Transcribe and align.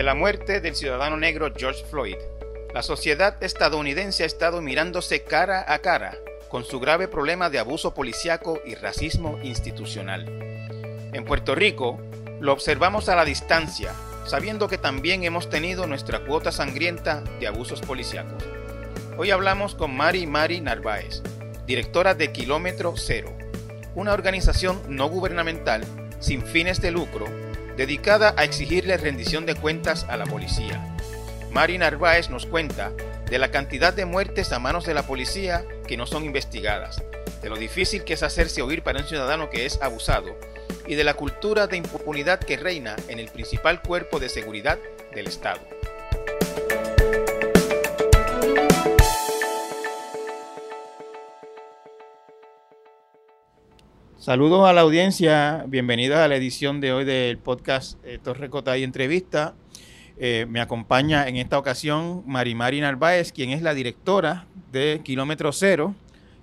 Desde 0.00 0.08
la 0.08 0.14
muerte 0.14 0.62
del 0.62 0.74
ciudadano 0.74 1.18
negro 1.18 1.52
George 1.54 1.84
Floyd, 1.84 2.16
la 2.72 2.82
sociedad 2.82 3.36
estadounidense 3.42 4.22
ha 4.22 4.26
estado 4.26 4.62
mirándose 4.62 5.24
cara 5.24 5.62
a 5.70 5.80
cara 5.80 6.16
con 6.48 6.64
su 6.64 6.80
grave 6.80 7.06
problema 7.06 7.50
de 7.50 7.58
abuso 7.58 7.92
policiaco 7.92 8.62
y 8.64 8.76
racismo 8.76 9.38
institucional. 9.42 10.24
En 11.12 11.26
Puerto 11.26 11.54
Rico, 11.54 12.00
lo 12.40 12.54
observamos 12.54 13.10
a 13.10 13.14
la 13.14 13.26
distancia, 13.26 13.92
sabiendo 14.24 14.68
que 14.68 14.78
también 14.78 15.22
hemos 15.22 15.50
tenido 15.50 15.86
nuestra 15.86 16.20
cuota 16.20 16.50
sangrienta 16.50 17.22
de 17.38 17.48
abusos 17.48 17.82
policíacos. 17.82 18.42
Hoy 19.18 19.30
hablamos 19.30 19.74
con 19.74 19.94
Mari 19.94 20.26
Mari 20.26 20.62
Narváez, 20.62 21.22
directora 21.66 22.14
de 22.14 22.32
Kilómetro 22.32 22.94
Cero, 22.96 23.36
una 23.94 24.14
organización 24.14 24.80
no 24.88 25.10
gubernamental 25.10 25.84
sin 26.20 26.40
fines 26.42 26.80
de 26.80 26.90
lucro 26.90 27.49
dedicada 27.80 28.34
a 28.36 28.44
exigirle 28.44 28.98
rendición 28.98 29.46
de 29.46 29.54
cuentas 29.54 30.04
a 30.10 30.18
la 30.18 30.26
policía. 30.26 30.94
Mari 31.50 31.78
Narváez 31.78 32.28
nos 32.28 32.44
cuenta 32.44 32.92
de 33.30 33.38
la 33.38 33.50
cantidad 33.50 33.94
de 33.94 34.04
muertes 34.04 34.52
a 34.52 34.58
manos 34.58 34.84
de 34.84 34.92
la 34.92 35.04
policía 35.04 35.64
que 35.86 35.96
no 35.96 36.04
son 36.04 36.26
investigadas, 36.26 37.02
de 37.40 37.48
lo 37.48 37.56
difícil 37.56 38.04
que 38.04 38.12
es 38.12 38.22
hacerse 38.22 38.60
oír 38.60 38.82
para 38.82 39.00
un 39.00 39.06
ciudadano 39.06 39.48
que 39.48 39.64
es 39.64 39.80
abusado 39.80 40.36
y 40.86 40.94
de 40.94 41.04
la 41.04 41.14
cultura 41.14 41.68
de 41.68 41.78
impunidad 41.78 42.38
que 42.38 42.58
reina 42.58 42.96
en 43.08 43.18
el 43.18 43.28
principal 43.30 43.80
cuerpo 43.80 44.20
de 44.20 44.28
seguridad 44.28 44.78
del 45.14 45.28
Estado. 45.28 45.60
Saludos 54.20 54.68
a 54.68 54.74
la 54.74 54.82
audiencia, 54.82 55.64
bienvenidos 55.66 56.18
a 56.18 56.28
la 56.28 56.36
edición 56.36 56.82
de 56.82 56.92
hoy 56.92 57.06
del 57.06 57.38
podcast 57.38 57.98
eh, 58.04 58.18
Torre 58.22 58.50
Cota 58.50 58.76
y 58.76 58.82
Entrevista. 58.82 59.54
Eh, 60.18 60.44
me 60.46 60.60
acompaña 60.60 61.26
en 61.26 61.36
esta 61.36 61.58
ocasión 61.58 62.22
Marimari 62.26 62.82
Narváez, 62.82 63.32
quien 63.32 63.48
es 63.48 63.62
la 63.62 63.72
directora 63.72 64.46
de 64.72 65.00
Kilómetro 65.02 65.52
Cero, 65.52 65.94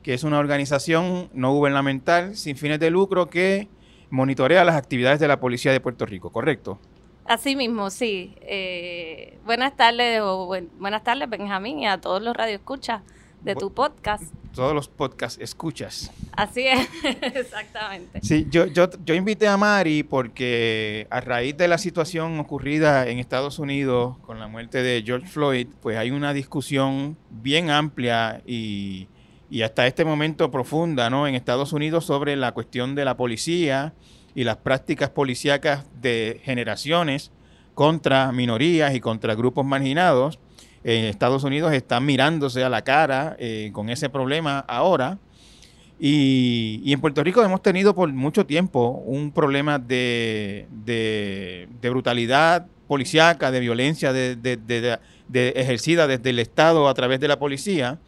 que 0.02 0.16
es 0.16 0.24
una 0.24 0.40
organización 0.40 1.30
no 1.34 1.54
gubernamental 1.54 2.36
sin 2.36 2.58
fines 2.58 2.80
de 2.80 2.90
lucro 2.90 3.30
que 3.30 3.68
monitorea 4.10 4.66
las 4.66 4.76
actividades 4.76 5.20
de 5.20 5.28
la 5.28 5.40
Policía 5.40 5.72
de 5.72 5.80
Puerto 5.80 6.08
Rico, 6.08 6.32
¿correcto? 6.32 6.80
Así 7.26 7.56
mismo, 7.56 7.92
sí. 7.92 8.34
Eh, 8.42 9.38
buenas 9.46 9.76
tardes, 9.76 10.20
o 10.24 10.48
buenas 10.80 11.04
tardes, 11.04 11.30
Benjamín, 11.30 11.78
y 11.78 11.86
a 11.86 12.02
todos 12.02 12.24
los 12.24 12.36
radioescuchas 12.36 13.04
de 13.44 13.54
tu 13.54 13.72
podcast. 13.72 14.34
Todos 14.58 14.74
los 14.74 14.88
podcasts 14.88 15.40
escuchas. 15.40 16.12
Así 16.32 16.66
es, 16.66 16.90
exactamente. 17.22 18.22
Sí, 18.24 18.48
yo, 18.50 18.66
yo, 18.66 18.90
yo 19.06 19.14
invité 19.14 19.48
a 19.48 19.56
Mari 19.56 20.02
porque 20.02 21.06
a 21.12 21.22
raíz 21.22 21.56
de 21.56 21.68
la 21.68 21.78
situación 21.78 22.40
ocurrida 22.40 23.08
en 23.08 23.20
Estados 23.20 23.60
Unidos 23.60 24.18
con 24.26 24.40
la 24.40 24.48
muerte 24.48 24.82
de 24.82 25.04
George 25.06 25.28
Floyd, 25.28 25.68
pues 25.80 25.96
hay 25.96 26.10
una 26.10 26.34
discusión 26.34 27.18
bien 27.30 27.70
amplia 27.70 28.42
y, 28.48 29.08
y 29.52 29.62
hasta 29.62 29.86
este 29.86 30.04
momento 30.06 30.50
profunda 30.50 31.12
¿no? 31.12 31.28
en 31.28 31.36
Estados 31.36 31.72
Unidos 31.72 32.06
sobre 32.06 32.36
la 32.36 32.52
cuestión 32.54 32.96
de 32.96 33.06
la 33.06 33.16
policía 33.16 33.94
y 34.34 34.44
las 34.44 34.58
prácticas 34.58 35.12
policíacas 35.12 35.86
de 36.02 36.42
generaciones 36.44 37.32
contra 37.76 38.32
minorías 38.32 38.96
y 38.96 39.02
contra 39.02 39.36
grupos 39.36 39.68
marginados 39.68 40.40
en 40.84 41.06
Estados 41.06 41.44
Unidos 41.44 41.74
están 41.74 42.06
mirándose 42.06 42.64
a 42.64 42.70
la 42.70 42.84
cara 42.84 43.36
eh, 43.40 43.72
con 43.74 43.90
ese 43.90 44.10
problema 44.10 44.60
ahora. 44.60 45.18
Y, 46.00 46.92
en 46.94 47.02
Puerto 47.02 47.24
Rico 47.24 47.44
hemos 47.44 47.62
tenido 47.62 47.96
por 47.96 48.12
mucho 48.14 48.46
tiempo 48.46 49.02
un 49.06 49.32
problema 49.32 49.80
de, 49.80 50.68
brutalidad 51.82 52.68
policíaca, 52.88 53.52
de 53.52 53.60
violencia 53.60 54.14
de, 54.14 55.00
ejercida 55.56 56.08
desde 56.08 56.30
el 56.30 56.40
Estado 56.40 56.88
a 56.88 56.94
través 56.94 57.20
de 57.20 57.28
la 57.28 57.40
policía. 57.40 58.00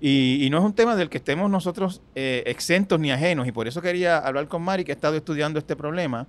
Y, 0.00 0.48
no 0.50 0.58
es 0.58 0.64
un 0.64 0.74
tema 0.74 0.94
del 0.94 1.08
que 1.08 1.18
estemos 1.18 1.50
nosotros 1.50 2.02
eh, 2.14 2.42
exentos 2.46 3.00
ni 3.00 3.10
ajenos. 3.12 3.46
Y 3.46 3.52
por 3.52 3.66
eso 3.66 3.80
quería 3.80 4.18
hablar 4.18 4.48
con 4.48 4.62
Mari, 4.62 4.84
que 4.84 4.92
ha 4.92 4.94
estado 4.94 5.16
estudiando 5.16 5.58
este 5.58 5.74
problema. 5.74 6.26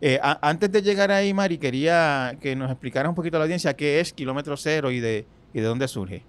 Eh, 0.00 0.18
antes 0.22 0.72
de 0.72 0.82
llegar 0.82 1.10
ahí, 1.10 1.34
Mari, 1.34 1.58
quería 1.58 2.36
que 2.40 2.56
nos 2.56 2.70
explicara 2.70 3.08
un 3.08 3.14
poquito 3.14 3.36
a 3.36 3.40
la 3.40 3.44
audiencia 3.44 3.74
qué 3.74 4.00
es 4.00 4.12
Kilómetro 4.12 4.56
Cero 4.56 4.90
y 4.90 5.00
de, 5.00 5.26
de 5.52 5.60
dónde 5.62 5.88
surge. 5.88 6.22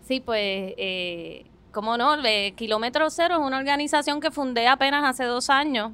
Sí, 0.00 0.20
pues, 0.20 0.74
eh, 0.76 1.44
como 1.70 1.96
no, 1.96 2.16
Kilómetro 2.56 3.10
Cero 3.10 3.36
es 3.40 3.46
una 3.46 3.58
organización 3.58 4.20
que 4.20 4.30
fundé 4.30 4.66
apenas 4.66 5.04
hace 5.04 5.24
dos 5.24 5.50
años 5.50 5.92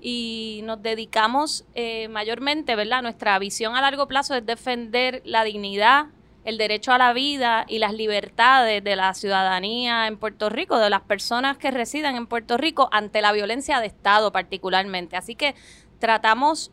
y 0.00 0.62
nos 0.64 0.82
dedicamos 0.82 1.64
eh, 1.74 2.08
mayormente, 2.08 2.74
¿verdad? 2.76 3.02
Nuestra 3.02 3.38
visión 3.38 3.76
a 3.76 3.80
largo 3.80 4.08
plazo 4.08 4.34
es 4.34 4.44
defender 4.44 5.22
la 5.24 5.44
dignidad, 5.44 6.06
el 6.44 6.58
derecho 6.58 6.92
a 6.92 6.98
la 6.98 7.12
vida 7.12 7.64
y 7.68 7.78
las 7.78 7.92
libertades 7.92 8.82
de 8.82 8.96
la 8.96 9.14
ciudadanía 9.14 10.08
en 10.08 10.16
Puerto 10.16 10.48
Rico, 10.48 10.78
de 10.78 10.90
las 10.90 11.02
personas 11.02 11.56
que 11.56 11.70
residen 11.70 12.16
en 12.16 12.26
Puerto 12.26 12.56
Rico 12.56 12.88
ante 12.90 13.22
la 13.22 13.30
violencia 13.32 13.80
de 13.80 13.86
Estado 13.86 14.32
particularmente. 14.32 15.16
Así 15.16 15.36
que 15.36 15.54
tratamos, 16.02 16.72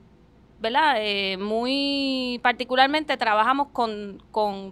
¿verdad? 0.59 0.95
Eh, 0.97 1.37
muy 1.37 2.39
particularmente 2.41 3.15
trabajamos 3.15 3.67
con, 3.67 4.23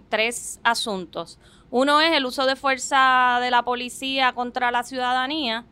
tres 0.08 0.58
asuntos. 0.64 1.38
Uno 1.70 2.00
es 2.00 2.12
el 2.16 2.26
uso 2.26 2.44
de 2.44 2.56
fuerza 2.56 3.38
de 3.40 3.52
la 3.52 3.62
policía 3.62 4.32
contra 4.32 4.72
la 4.72 4.82
ciudadanía. 4.82 5.64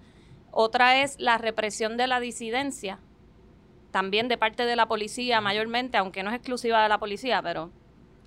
Otra 0.53 1.03
es 1.03 1.19
la 1.19 1.37
represión 1.37 1.97
de 1.97 2.07
la 2.07 2.21
disidencia, 2.21 3.01
también 3.91 4.29
de 4.29 4.39
parte 4.39 4.65
de 4.65 4.77
la 4.77 4.87
policía 4.87 5.41
mayormente, 5.41 5.97
aunque 5.97 6.23
no 6.23 6.31
es 6.31 6.37
exclusiva 6.37 6.81
de 6.81 6.89
la 6.89 6.99
policía, 6.99 7.43
pero 7.43 7.73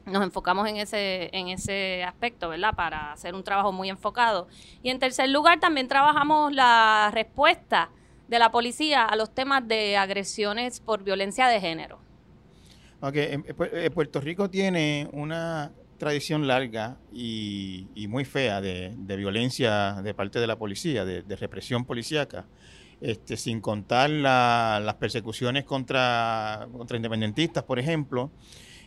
nos 0.06 0.24
enfocamos 0.24 0.68
en 0.68 0.76
ese, 0.76 1.30
en 1.32 1.48
ese 1.48 2.04
aspecto, 2.04 2.50
¿verdad? 2.50 2.76
Para 2.76 3.14
hacer 3.14 3.34
un 3.34 3.46
trabajo 3.46 3.72
muy 3.72 3.90
enfocado. 3.90 4.50
Y 4.84 4.90
en 4.90 5.00
tercer 5.00 5.30
lugar, 5.30 5.62
también 5.62 5.88
trabajamos 5.88 6.52
la 6.52 7.12
respuesta 7.14 7.92
de 8.30 8.40
la 8.40 8.52
policía 8.52 9.06
a 9.06 9.16
los 9.16 9.34
temas 9.34 9.68
de 9.68 9.98
agresiones 9.98 10.80
por 10.80 11.04
violencia 11.04 11.48
de 11.48 11.60
género. 11.60 12.00
Ok, 13.02 13.16
eh, 13.16 13.90
Puerto 13.94 14.22
Rico 14.22 14.50
tiene 14.50 15.10
una 15.14 15.72
tradición 15.98 16.48
larga 16.48 16.98
y, 17.12 17.88
muy 18.08 18.26
fea 18.26 18.62
de, 18.62 18.96
violencia 19.18 20.02
de 20.04 20.14
parte 20.14 20.40
de 20.40 20.48
la 20.48 20.58
policía, 20.58 21.06
de, 21.06 21.36
represión 21.36 21.86
policíaca, 21.86 22.46
este, 23.02 23.36
sin 23.36 23.62
contar 23.62 24.10
las 24.10 24.96
persecuciones 24.96 25.64
contra, 25.66 26.68
contra 26.72 26.98
independentistas, 26.98 27.64
por 27.64 27.80
ejemplo. 27.80 28.32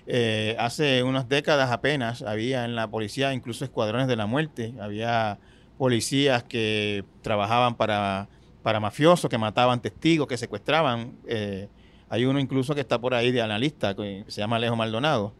Eh, 0.06 0.56
hace 0.58 1.02
unas 1.02 1.28
décadas 1.28 1.70
apenas 1.70 2.22
había 2.22 2.64
en 2.64 2.75
la 2.75 2.91
policía 2.91 3.32
incluso 3.32 3.64
escuadrones 3.64 4.08
de 4.08 4.16
la 4.16 4.26
muerte, 4.26 4.75
había 4.81 5.38
policías 5.78 6.42
que 6.42 7.04
trabajaban 7.22 7.76
para 7.76 8.28
para 8.62 8.81
mafiosos 8.81 9.28
que 9.28 9.39
mataban 9.39 9.81
testigos, 9.81 10.27
que 10.27 10.37
secuestraban. 10.37 11.12
Eh, 11.27 11.69
hay 12.09 12.25
uno 12.25 12.39
incluso 12.39 12.75
que 12.75 12.81
está 12.81 13.00
por 13.00 13.15
ahí 13.15 13.33
de 13.33 13.43
analista, 13.43 13.95
que 13.95 14.25
se 14.28 14.41
llama 14.41 14.56
Alejo 14.56 14.77
Maldonado. 14.77 15.33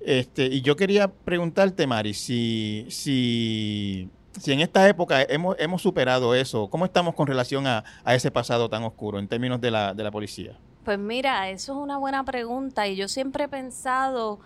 Este, 0.00 0.46
y 0.46 0.62
yo 0.62 0.76
quería 0.76 1.08
preguntarte, 1.08 1.86
Mari, 1.86 2.14
si, 2.14 2.86
si, 2.88 4.08
si 4.38 4.52
en 4.52 4.60
esta 4.60 4.88
época 4.88 5.22
hemos, 5.22 5.56
hemos 5.58 5.82
superado 5.82 6.34
eso, 6.34 6.68
¿cómo 6.70 6.84
estamos 6.84 7.14
con 7.14 7.26
relación 7.26 7.66
a, 7.66 7.84
a 8.04 8.14
ese 8.14 8.30
pasado 8.30 8.68
tan 8.68 8.84
oscuro 8.84 9.18
en 9.18 9.28
términos 9.28 9.60
de 9.60 9.70
la, 9.70 9.94
de 9.94 10.04
la 10.04 10.10
policía? 10.10 10.56
Pues 10.84 10.98
mira, 10.98 11.50
eso 11.50 11.72
es 11.72 11.78
una 11.78 11.98
buena 11.98 12.24
pregunta 12.24 12.86
y 12.86 12.96
yo 12.96 13.08
siempre 13.08 13.44
he 13.44 13.48
pensado 13.48 14.40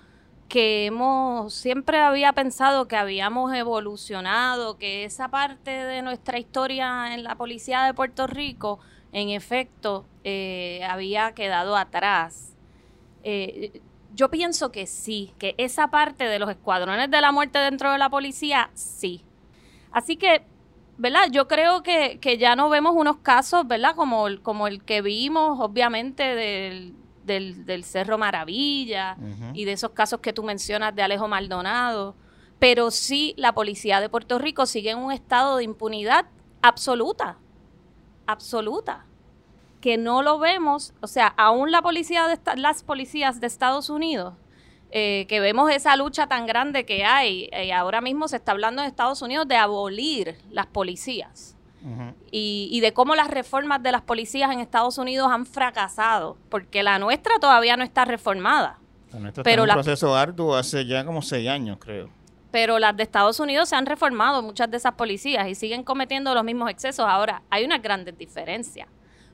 que 0.52 0.84
hemos, 0.84 1.54
siempre 1.54 1.98
había 1.98 2.34
pensado 2.34 2.86
que 2.86 2.94
habíamos 2.94 3.54
evolucionado, 3.54 4.76
que 4.76 5.04
esa 5.04 5.28
parte 5.28 5.70
de 5.70 6.02
nuestra 6.02 6.38
historia 6.38 7.14
en 7.14 7.24
la 7.24 7.36
policía 7.36 7.84
de 7.84 7.94
Puerto 7.94 8.26
Rico, 8.26 8.78
en 9.12 9.30
efecto, 9.30 10.04
eh, 10.24 10.86
había 10.86 11.32
quedado 11.32 11.74
atrás. 11.74 12.54
Eh, 13.24 13.80
yo 14.14 14.30
pienso 14.30 14.70
que 14.70 14.86
sí, 14.86 15.32
que 15.38 15.54
esa 15.56 15.88
parte 15.88 16.24
de 16.24 16.38
los 16.38 16.50
escuadrones 16.50 17.10
de 17.10 17.22
la 17.22 17.32
muerte 17.32 17.58
dentro 17.58 17.90
de 17.90 17.96
la 17.96 18.10
policía, 18.10 18.68
sí. 18.74 19.24
Así 19.90 20.18
que, 20.18 20.42
¿verdad? 20.98 21.28
Yo 21.30 21.48
creo 21.48 21.82
que, 21.82 22.18
que 22.20 22.36
ya 22.36 22.56
no 22.56 22.68
vemos 22.68 22.94
unos 22.94 23.16
casos, 23.16 23.66
¿verdad? 23.66 23.94
Como, 23.96 24.26
como 24.42 24.66
el 24.66 24.84
que 24.84 25.00
vimos, 25.00 25.58
obviamente, 25.60 26.22
del, 26.34 26.94
del, 27.24 27.84
Cerro 27.84 28.18
Maravilla 28.18 29.16
y 29.54 29.64
de 29.64 29.72
esos 29.72 29.90
casos 29.90 30.20
que 30.20 30.32
tú 30.32 30.42
mencionas 30.42 30.94
de 30.94 31.02
Alejo 31.02 31.28
Maldonado. 31.28 32.14
Pero 32.58 32.90
sí, 32.90 33.34
la 33.36 33.54
policía 33.54 34.00
de 34.00 34.08
Puerto 34.08 34.38
Rico 34.38 34.66
sigue 34.66 34.90
en 34.90 34.98
un 34.98 35.12
estado 35.12 35.56
de 35.56 35.64
impunidad 35.64 36.26
absoluta, 36.62 37.38
absoluta, 38.26 39.06
que 39.80 39.98
no 39.98 40.22
lo 40.22 40.38
vemos, 40.38 40.94
o 41.00 41.08
sea, 41.08 41.26
aún 41.36 41.72
la 41.72 41.82
policía 41.82 42.28
de 42.28 42.38
las 42.56 42.84
policías 42.84 43.40
de 43.40 43.48
Estados 43.48 43.90
Unidos, 43.90 44.34
eh, 44.92 45.26
que 45.28 45.40
vemos 45.40 45.72
esa 45.72 45.96
lucha 45.96 46.28
tan 46.28 46.46
grande 46.46 46.86
que 46.86 47.04
hay, 47.04 47.48
y 47.50 47.50
eh, 47.52 47.72
ahora 47.72 48.00
mismo 48.00 48.28
se 48.28 48.36
está 48.36 48.52
hablando 48.52 48.82
en 48.82 48.88
Estados 48.88 49.22
Unidos 49.22 49.48
de 49.48 49.56
abolir 49.56 50.38
las 50.50 50.66
policías 50.66 51.56
y, 52.30 52.80
de 52.80 52.92
cómo 52.92 53.14
las 53.14 53.28
reformas 53.28 53.82
de 53.82 53.92
las 53.92 54.02
policías 54.02 54.52
en 54.52 54.60
Estados 54.60 54.98
Unidos 54.98 55.30
han 55.30 55.46
fracasado, 55.46 56.36
porque 56.48 56.82
la 56.82 56.98
nuestra 56.98 57.38
todavía 57.40 57.76
no 57.76 57.84
está 57.84 58.04
reformada. 58.04 58.78
pero 59.42 59.64
está 59.64 59.76
un 59.76 59.82
proceso 59.82 60.14
arduo 60.14 60.54
hace 60.54 60.86
ya 60.86 61.04
como 61.04 61.22
seis 61.22 61.48
años, 61.48 61.78
creo. 61.80 62.10
Pero 62.50 62.78
las 62.78 62.96
de 62.96 63.02
Estados 63.02 63.40
Unidos 63.40 63.68
se 63.68 63.76
han 63.76 63.86
reformado, 63.86 64.42
muchas 64.42 64.70
de 64.70 64.76
esas 64.76 64.92
policías, 64.92 65.48
y 65.48 65.54
siguen 65.54 65.82
cometiendo 65.82 66.34
los 66.34 66.44
mismos 66.44 66.70
excesos. 66.70 67.06
Ahora, 67.08 67.42
hay 67.50 67.64
unas 67.64 67.82
grandes 67.82 68.16
diferencias, 68.16 68.88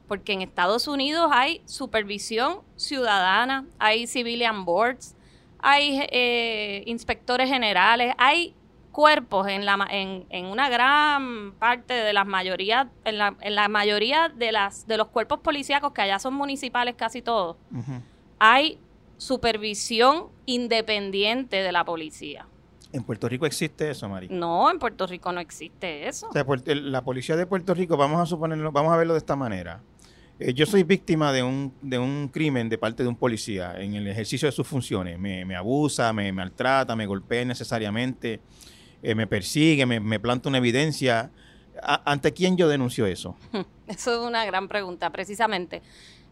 porque 0.07 0.33
en 0.33 0.43
Estados 0.43 0.89
Unidos 0.89 1.29
hay 1.33 1.61
supervisión 1.67 2.61
ciudadana, 2.77 3.67
hay 3.79 4.07
civilian 4.07 4.65
boards, 4.65 5.17
hay 5.59 6.07
eh, 6.11 6.85
inspectores 6.87 7.51
generales, 7.51 8.15
hay 8.19 8.55
cuerpos 8.93 9.49
en, 9.49 9.65
la, 9.65 9.87
en, 9.91 10.27
en 10.31 10.47
una 10.47 10.69
gran 10.69 11.53
parte 11.59 11.95
de 11.95 12.13
las 12.13 12.27
mayoría, 12.27 12.91
en 13.05 13.19
la, 13.19 13.37
en 13.41 13.55
la 13.55 13.69
mayoría 13.69 14.29
de, 14.29 14.53
las, 14.53 14.87
de 14.87 14.97
los 14.97 15.09
cuerpos 15.09 15.41
policíacos, 15.41 15.93
que 15.93 16.03
allá 16.03 16.19
son 16.19 16.35
municipales 16.35 16.95
casi 16.97 17.23
todos, 17.23 17.57
hay 18.39 18.79
supervisión 19.17 20.27
independiente 20.47 21.57
de 21.63 21.73
la 21.73 21.85
policía. 21.85 22.47
¿En 22.93 23.03
Puerto 23.03 23.29
Rico 23.29 23.45
existe 23.45 23.91
eso, 23.91 24.09
Mari? 24.09 24.29
No, 24.31 24.71
en 24.71 24.79
Puerto 24.79 25.07
Rico 25.07 25.31
no 25.31 25.41
existe 25.41 26.09
eso. 26.09 26.29
O 26.29 26.33
sea, 26.33 26.47
la 26.67 27.05
policía 27.05 27.37
de 27.37 27.47
Puerto 27.47 27.75
Rico, 27.75 27.97
vamos 27.97 28.21
a 28.21 28.27
suponerlo, 28.27 28.73
vamos 28.73 28.93
a 28.93 28.97
verlo 28.97 29.13
de 29.13 29.19
esta 29.19 29.37
manera. 29.37 29.83
Eh, 30.39 30.55
yo 30.55 30.65
soy 30.67 30.85
víctima 30.85 31.33
de 31.33 31.43
un, 31.43 31.75
de 31.83 31.99
un 31.99 32.29
crimen 32.29 32.69
de 32.69 32.79
parte 32.79 33.03
de 33.03 33.09
un 33.09 33.17
policía 33.17 33.75
en 33.79 33.95
el 33.95 34.07
ejercicio 34.07 34.47
de 34.47 34.53
sus 34.53 34.67
funciones. 34.67 35.19
Me, 35.19 35.45
me 35.45 35.57
abusa, 35.57 36.13
me 36.13 36.33
maltrata, 36.33 36.97
me 36.97 37.07
golpea 37.07 37.45
necesariamente, 37.45 38.41
eh, 39.03 39.15
me 39.15 39.27
persigue, 39.27 39.87
me, 39.87 40.01
me, 40.01 40.21
planta 40.21 40.49
una 40.49 40.59
evidencia. 40.59 41.31
¿Ante 41.83 42.33
quién 42.33 42.57
yo 42.57 42.69
denuncio 42.69 43.07
eso? 43.07 43.37
Eso 43.87 44.13
es 44.13 44.29
una 44.29 44.45
gran 44.45 44.69
pregunta, 44.69 45.11
precisamente. 45.11 45.83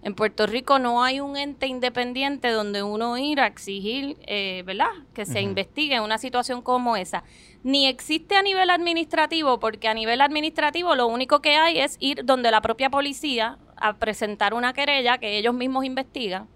En 0.03 0.15
Puerto 0.15 0.47
Rico 0.47 0.79
no 0.79 1.03
hay 1.03 1.21
un 1.21 1.37
ente 1.37 1.67
independiente 1.67 2.51
donde 2.51 2.83
uno 2.83 3.19
ir 3.19 3.41
a 3.41 3.47
exigir, 3.47 4.17
eh, 4.27 4.63
¿verdad?, 4.65 4.91
que 5.15 5.27
se 5.27 5.41
investigue 5.41 5.99
una 6.01 6.19
situación 6.19 6.63
como 6.63 6.97
esa. 6.97 7.25
Ni 7.65 7.87
existe 7.87 8.37
a 8.37 8.43
nivel 8.43 8.71
administrativo, 8.71 9.59
porque 9.59 9.89
a 9.89 9.95
nivel 9.95 10.21
administrativo 10.21 10.95
lo 10.95 11.09
único 11.09 11.41
que 11.41 11.57
hay 11.57 11.81
es 11.81 11.97
ir 11.99 12.25
donde 12.25 12.51
la 12.51 12.61
propia 12.61 12.91
policía 12.91 13.59
a 13.77 13.95
presentar 13.95 14.55
una 14.55 14.73
querella 14.75 15.19
que 15.19 15.39
ellos 15.39 15.55
mismos 15.55 15.85
investigan 15.85 16.47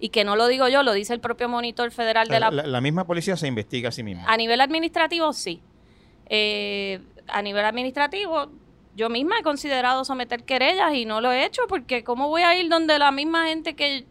y 0.00 0.10
que 0.10 0.24
no 0.24 0.36
lo 0.36 0.46
digo 0.46 0.68
yo, 0.68 0.82
lo 0.82 0.92
dice 0.92 1.12
el 1.12 1.20
propio 1.20 1.48
monitor 1.48 1.90
federal 1.90 2.28
de 2.28 2.40
la... 2.40 2.50
La, 2.50 2.80
misma 2.80 3.06
policía 3.06 3.36
se 3.36 3.46
investiga 3.46 3.88
a 3.88 3.92
sí 3.92 4.02
misma. 4.02 4.24
A 4.26 4.36
nivel 4.36 4.60
administrativo, 4.60 5.32
sí. 5.32 5.60
Eh, 6.26 7.00
a 7.26 7.42
nivel 7.42 7.64
administrativo, 7.64 8.50
yo 8.94 9.08
misma 9.08 9.38
he 9.40 9.42
considerado 9.42 10.04
someter 10.04 10.44
querellas 10.44 10.94
y 10.94 11.04
no 11.04 11.20
lo 11.20 11.32
he 11.32 11.44
hecho 11.44 11.62
porque 11.68 12.04
¿cómo 12.04 12.28
voy 12.28 12.42
a 12.42 12.58
ir 12.58 12.68
donde 12.68 12.98
la 12.98 13.10
misma 13.10 13.48
gente 13.48 13.74
que, 13.74 14.06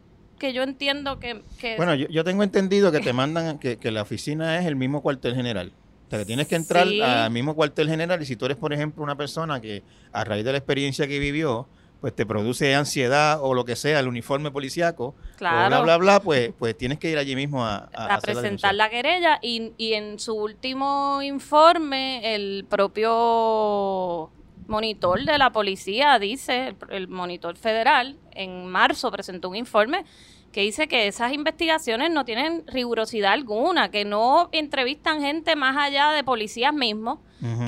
yo 0.53 0.63
entiendo 0.63 1.19
que... 1.19 1.41
bueno, 1.77 1.95
yo, 1.95 2.23
tengo 2.23 2.43
entendido 2.43 2.91
que 2.91 2.99
te 2.99 3.13
mandan, 3.13 3.57
que, 3.57 3.77
que 3.77 3.91
la 3.91 4.01
oficina 4.01 4.59
es 4.59 4.65
el 4.65 4.75
mismo 4.75 5.01
cuartel 5.01 5.35
general. 5.35 5.71
O 6.07 6.09
sea, 6.09 6.19
que 6.19 6.25
tienes 6.25 6.47
que 6.47 6.55
entrar 6.55 6.87
al 6.87 7.31
mismo 7.31 7.53
cuartel 7.53 7.89
general 7.89 8.21
y 8.21 8.25
si 8.25 8.37
tú 8.37 8.45
eres, 8.45 8.57
por 8.57 8.71
ejemplo, 8.71 9.03
una 9.03 9.17
persona 9.17 9.59
que 9.59 9.83
a 10.13 10.23
raíz 10.23 10.45
de 10.45 10.53
la 10.53 10.57
experiencia 10.57 11.05
que 11.05 11.19
vivió, 11.19 11.67
pues 12.01 12.15
te 12.15 12.25
produce 12.25 12.75
ansiedad 12.75 13.39
o 13.41 13.53
lo 13.53 13.65
que 13.65 13.75
sea, 13.75 13.99
el 13.99 14.07
uniforme 14.07 14.51
policíaco, 14.51 15.15
claro. 15.35 15.67
bla, 15.67 15.81
bla, 15.81 15.97
bla, 15.97 16.19
pues, 16.19 16.51
pues 16.57 16.77
tienes 16.77 16.99
que 16.99 17.09
ir 17.09 17.17
allí 17.17 17.35
mismo 17.35 17.65
a, 17.65 17.89
a, 17.93 18.19
presentar 18.19 18.75
la, 18.75 18.89
querella 18.89 19.39
y, 19.41 19.73
y 19.77 19.93
en 19.93 20.19
su 20.19 20.35
último 20.35 21.21
informe 21.21 22.35
el 22.35 22.65
propio 22.69 24.31
monitor 24.67 25.23
de 25.23 25.37
la 25.37 25.51
policía 25.51 26.19
dice, 26.19 26.75
el, 26.89 27.07
monitor 27.07 27.55
federal, 27.55 28.17
en 28.31 28.67
marzo 28.67 29.11
presentó 29.11 29.49
un 29.49 29.55
informe 29.55 30.05
que 30.51 30.61
dice 30.61 30.87
que 30.87 31.07
esas 31.07 31.33
investigaciones 31.33 32.11
no 32.11 32.25
tienen 32.25 32.63
rigurosidad 32.67 33.33
alguna, 33.33 33.91
que 33.91 34.05
no 34.05 34.49
entrevistan 34.51 35.21
gente 35.21 35.55
más 35.55 35.75
allá 35.77 36.11
de 36.11 36.23
policías 36.23 36.73
mismos, 36.73 37.19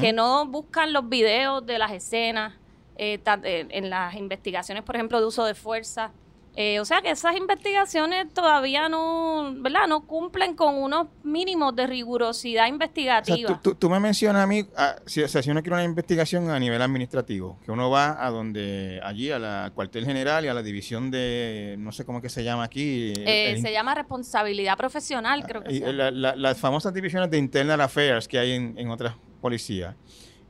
que 0.02 0.14
no 0.14 0.48
buscan 0.48 0.94
los 0.94 1.08
videos 1.08 1.64
de 1.64 1.78
las 1.78 1.92
escenas, 1.92 2.56
eh, 3.02 3.18
eh, 3.44 3.66
en 3.70 3.90
las 3.90 4.14
investigaciones, 4.16 4.84
por 4.84 4.94
ejemplo, 4.94 5.22
de 5.22 5.26
uso 5.26 5.46
de 5.46 5.56
fuerza. 5.56 6.12
Eh, 6.54 6.82
o 6.82 6.84
sea 6.84 7.02
que 7.02 7.12
esas 7.12 7.38
investigaciones 7.38 8.34
todavía 8.34 8.90
no, 8.90 9.54
¿verdad? 9.60 9.88
No 9.88 10.06
cumplen 10.06 10.54
con 10.54 10.76
unos 10.76 11.08
mínimos 11.24 11.74
de 11.78 11.88
rigurosidad 11.88 12.68
investigativa. 12.68 13.62
tú, 13.62 13.90
me 13.90 14.02
mencionas 14.02 14.44
a 14.44 14.48
mí, 14.48 14.66
ah, 14.76 14.98
si, 15.06 15.24
o 15.24 15.30
sea, 15.30 15.42
si 15.42 15.50
uno 15.50 15.62
quiere 15.62 15.76
una 15.76 15.86
investigación 15.86 16.50
a 16.50 16.60
nivel 16.60 16.82
administrativo, 16.82 17.58
que 17.64 17.72
uno 17.72 17.90
va 17.90 18.22
a 18.26 18.30
donde, 18.32 19.00
allí, 19.02 19.32
a 19.32 19.40
la 19.40 19.72
cuartel 19.74 20.04
general 20.04 20.44
y 20.44 20.50
a 20.50 20.54
la 20.54 20.62
división 20.62 21.10
de, 21.10 21.78
no 21.80 21.94
sé 21.94 22.04
cómo 22.04 22.22
que 22.22 22.28
se 22.28 22.44
llama 22.44 22.66
aquí. 22.66 23.14
se 23.16 23.72
llama 23.72 23.96
responsabilidad 23.96 24.76
profesional, 24.76 25.46
creo 25.48 25.64
que. 25.64 25.72
Y, 25.72 25.80
las 25.80 26.58
famosas 26.58 26.94
divisiones 26.94 27.32
de 27.32 27.38
internal 27.38 27.80
affairs 27.80 28.28
que 28.28 28.40
hay 28.40 28.52
en, 28.52 28.78
en 28.78 28.90
otras 28.90 29.16
policías, 29.40 29.96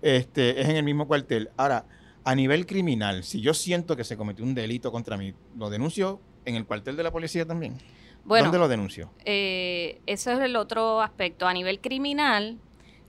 este, 0.02 0.60
es 0.60 0.68
en 0.68 0.78
el 0.78 0.84
mismo 0.84 1.08
cuartel. 1.08 1.52
Ahora, 1.56 1.86
a 2.30 2.36
nivel 2.36 2.68
criminal, 2.68 3.24
si 3.24 3.42
yo 3.42 3.56
siento 3.56 3.96
que 3.96 4.04
se 4.04 4.16
cometió 4.16 4.46
un 4.46 4.54
delito 4.54 4.92
contra 4.92 5.18
mí, 5.18 5.34
¿lo 5.58 5.72
denuncio 5.72 6.22
en 6.46 6.54
el 6.54 6.68
cuartel 6.68 6.96
de 6.96 7.02
la 7.02 7.12
policía 7.12 7.44
también? 7.44 7.80
¿Dónde 8.24 8.60
lo 8.60 8.68
denuncio? 8.68 9.12
Eh, 9.26 10.00
eso 10.06 10.32
es 10.34 10.40
el 10.40 10.56
otro 10.56 11.02
aspecto. 11.02 11.48
A 11.48 11.54
nivel 11.54 11.80
criminal, 11.80 12.60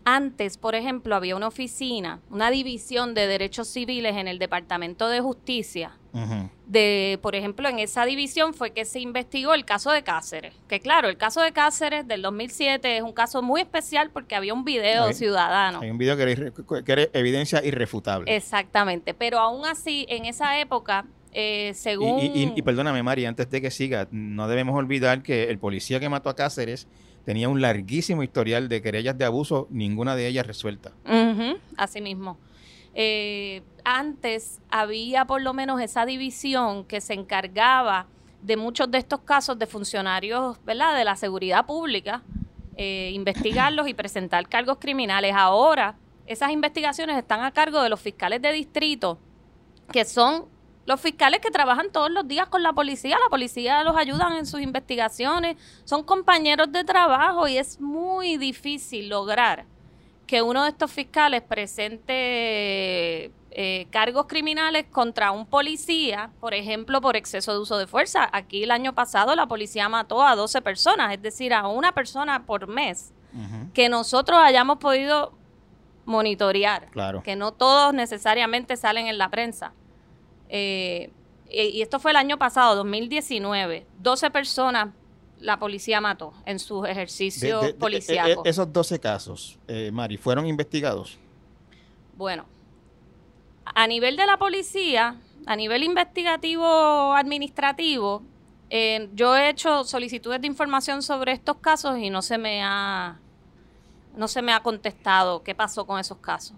antes, 0.05 0.57
por 0.57 0.75
ejemplo, 0.75 1.15
había 1.15 1.37
una 1.37 1.49
oficina, 1.49 2.21
una 2.31 2.51
división 2.51 3.15
de 3.15 3.27
derechos 3.27 3.69
civiles 3.69 4.17
en 4.17 4.29
el 4.29 4.39
Departamento 4.39 5.09
de 5.09 5.21
Justicia. 5.21 5.97
De, 6.67 7.21
por 7.23 7.37
ejemplo, 7.37 7.69
en 7.69 7.79
esa 7.79 8.05
división 8.05 8.53
fue 8.53 8.73
que 8.73 8.85
se 8.85 8.99
investigó 8.99 9.55
el 9.55 9.65
caso 9.65 9.93
de 9.93 10.03
Cáceres. 10.03 10.55
Que 10.67 10.81
claro, 10.81 11.09
el 11.09 11.17
caso 11.17 11.41
de 11.41 11.53
Cáceres 11.53 12.09
del 12.09 12.23
2007 12.23 12.97
es 12.97 13.03
un 13.03 13.13
caso 13.13 13.43
muy 13.43 13.61
especial 13.61 14.11
porque 14.11 14.35
había 14.35 14.53
un 14.53 14.65
video 14.65 15.13
ciudadano. 15.13 15.81
Hay 15.81 15.91
un 15.91 15.99
video 15.99 16.17
que 16.17 16.53
era, 16.87 17.03
evidencia 17.13 17.65
irrefutable. 17.65 18.35
Exactamente, 18.35 19.15
pero 19.15 19.39
aún 19.39 19.65
así, 19.67 20.05
en 20.09 20.25
esa 20.25 20.59
época, 20.59 21.07
eh, 21.33 21.73
según... 21.75 22.19
Y, 22.19 22.53
y, 22.57 22.63
perdóname, 22.63 23.05
Mari, 23.05 23.27
antes 23.27 23.49
de 23.49 23.61
que 23.61 23.71
siga, 23.71 24.09
no 24.11 24.49
debemos 24.49 24.77
olvidar 24.77 25.23
que 25.23 25.45
el 25.45 25.59
policía 25.59 26.01
que 26.01 26.09
mató 26.09 26.29
a 26.29 26.35
Cáceres 26.35 26.89
tenía 27.25 27.49
un 27.49 27.61
larguísimo 27.61 28.23
historial 28.23 28.69
de 28.69 28.83
querellas 28.83 29.17
de 29.19 29.25
abuso, 29.25 29.67
ninguna 29.71 30.17
de 30.17 30.27
ellas 30.27 30.47
resuelta. 30.47 30.93
así 31.77 32.01
mismo. 32.01 32.39
Eh, 32.95 33.63
antes 33.85 34.61
había 34.71 35.25
por 35.25 35.43
lo 35.43 35.55
menos 35.55 35.81
esa 35.81 36.05
división 36.07 36.85
que 36.85 37.01
se 37.01 37.15
encargaba 37.15 38.07
de 38.43 38.57
muchos 38.57 38.91
de 38.91 38.99
estos 38.99 39.21
casos 39.21 39.59
de 39.59 39.67
funcionarios 39.67 40.59
de 40.65 40.75
la 40.75 41.17
seguridad 41.17 41.67
pública, 41.67 42.23
eh, 42.77 43.11
investigarlos 43.15 43.87
y 43.89 43.95
presentar 43.95 44.49
cargos 44.49 44.79
criminales. 44.79 45.35
Ahora 45.37 45.97
esas 46.27 46.51
investigaciones 46.51 47.19
están 47.19 47.43
a 47.43 47.51
cargo 47.51 47.83
de 47.83 47.89
los 47.89 48.01
fiscales 48.01 48.41
de 48.41 48.53
distrito, 48.53 49.19
que 49.93 50.05
son 50.05 50.47
los 50.87 51.01
fiscales 51.01 51.41
que 51.41 51.51
trabajan 51.51 51.91
todos 51.93 52.11
los 52.11 52.27
días 52.27 52.49
con 52.49 52.63
la 52.63 52.73
policía, 52.73 53.19
la 53.23 53.29
policía 53.29 53.85
los 53.85 53.97
ayudan 53.97 54.35
en 54.35 54.47
sus 54.47 54.61
investigaciones, 54.61 55.57
son 55.85 56.03
compañeros 56.03 56.73
de 56.73 56.85
trabajo 56.85 57.47
y 57.49 57.59
es 57.59 57.81
muy 57.81 58.37
difícil 58.37 59.09
lograr 59.09 59.67
que 60.27 60.43
uno 60.43 60.63
de 60.65 60.71
estos 60.71 60.91
fiscales 60.91 61.43
presente 61.43 63.33
eh, 63.53 63.89
cargos 63.91 64.27
criminales 64.27 64.87
contra 64.93 65.33
un 65.33 65.45
policía, 65.45 66.31
por 66.39 66.55
ejemplo, 66.55 67.01
por 67.01 67.17
exceso 67.17 67.53
de 67.53 67.59
uso 67.59 67.79
de 67.79 67.89
fuerza. 67.89 68.29
Aquí 68.33 68.63
el 68.63 68.71
año 68.71 68.95
pasado 68.95 69.35
la 69.35 69.47
policía 69.47 69.89
mató 69.89 70.23
a 70.23 70.37
12 70.37 70.63
personas, 70.63 71.13
es 71.13 71.21
decir, 71.21 71.53
a 71.53 71.67
una 71.67 71.93
persona 71.93 72.47
por 72.47 72.69
mes, 72.69 73.13
que 73.75 73.89
nosotros 73.89 74.39
hayamos 74.41 74.79
podido 74.79 75.33
monitorear, 76.05 76.87
claro. 76.91 77.23
que 77.23 77.35
no 77.35 77.53
todos 77.53 77.93
necesariamente 77.93 78.77
salen 78.77 79.09
en 79.09 79.19
la 79.19 79.31
prensa. 79.31 79.73
Eh, 80.51 81.11
y 81.49 81.81
esto 81.81 81.99
fue 81.99 82.11
el 82.11 82.17
año 82.17 82.39
pasado, 82.39 82.77
2019. 82.77 83.87
12 83.99 84.31
personas 84.31 84.89
la 85.39 85.59
policía 85.59 86.01
mató 86.01 86.35
en 86.45 86.59
sus 86.59 86.87
ejercicios 86.87 87.65
eh, 87.65 87.75
policiales. 87.75 88.37
esos 88.45 88.71
12 88.71 89.01
casos, 89.01 89.59
eh, 89.69 89.91
Mari, 89.91 90.19
¿fueron 90.19 90.47
investigados? 90.47 91.19
Bueno, 92.17 92.45
a 93.65 93.87
nivel 93.87 94.17
de 94.17 94.27
la 94.27 94.37
policía, 94.37 95.19
a 95.47 95.57
nivel 95.57 95.83
investigativo 95.83 97.15
administrativo, 97.15 98.23
yo 99.15 99.35
he 99.35 99.49
hecho 99.49 99.85
solicitudes 99.85 100.41
de 100.41 100.47
información 100.47 101.03
sobre 101.03 101.33
estos 101.33 101.57
casos 101.57 101.99
y 101.99 102.11
no 102.11 102.23
se 102.23 102.39
me 102.39 102.63
ha 102.63 103.19
no 104.17 104.29
se 104.29 104.43
me 104.43 104.53
ha 104.53 104.63
contestado 104.63 105.43
qué 105.43 105.55
pasó 105.55 105.87
con 105.87 105.99
esos 105.99 106.19
casos. 106.19 106.55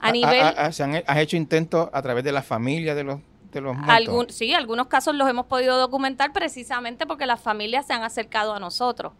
A, 0.00 0.12
nivel... 0.12 0.40
¿Has 0.40 1.18
hecho 1.18 1.36
intentos 1.36 1.88
a 1.92 2.02
través 2.02 2.24
de 2.24 2.32
la 2.32 2.42
familia 2.42 2.94
de 2.94 3.04
los, 3.04 3.20
de 3.52 3.60
los 3.60 3.76
sí, 4.28 4.54
algunos 4.54 4.86
casos 4.86 5.14
los 5.14 5.28
hemos 5.28 5.46
podido 5.46 5.78
documentar 5.78 6.32
precisamente 6.32 7.06
porque 7.06 7.26
las 7.26 7.40
familias 7.40 7.86
se 7.86 7.92
han 7.92 8.02
acercado 8.02 8.54
a 8.54 8.60
nosotros. 8.60 9.12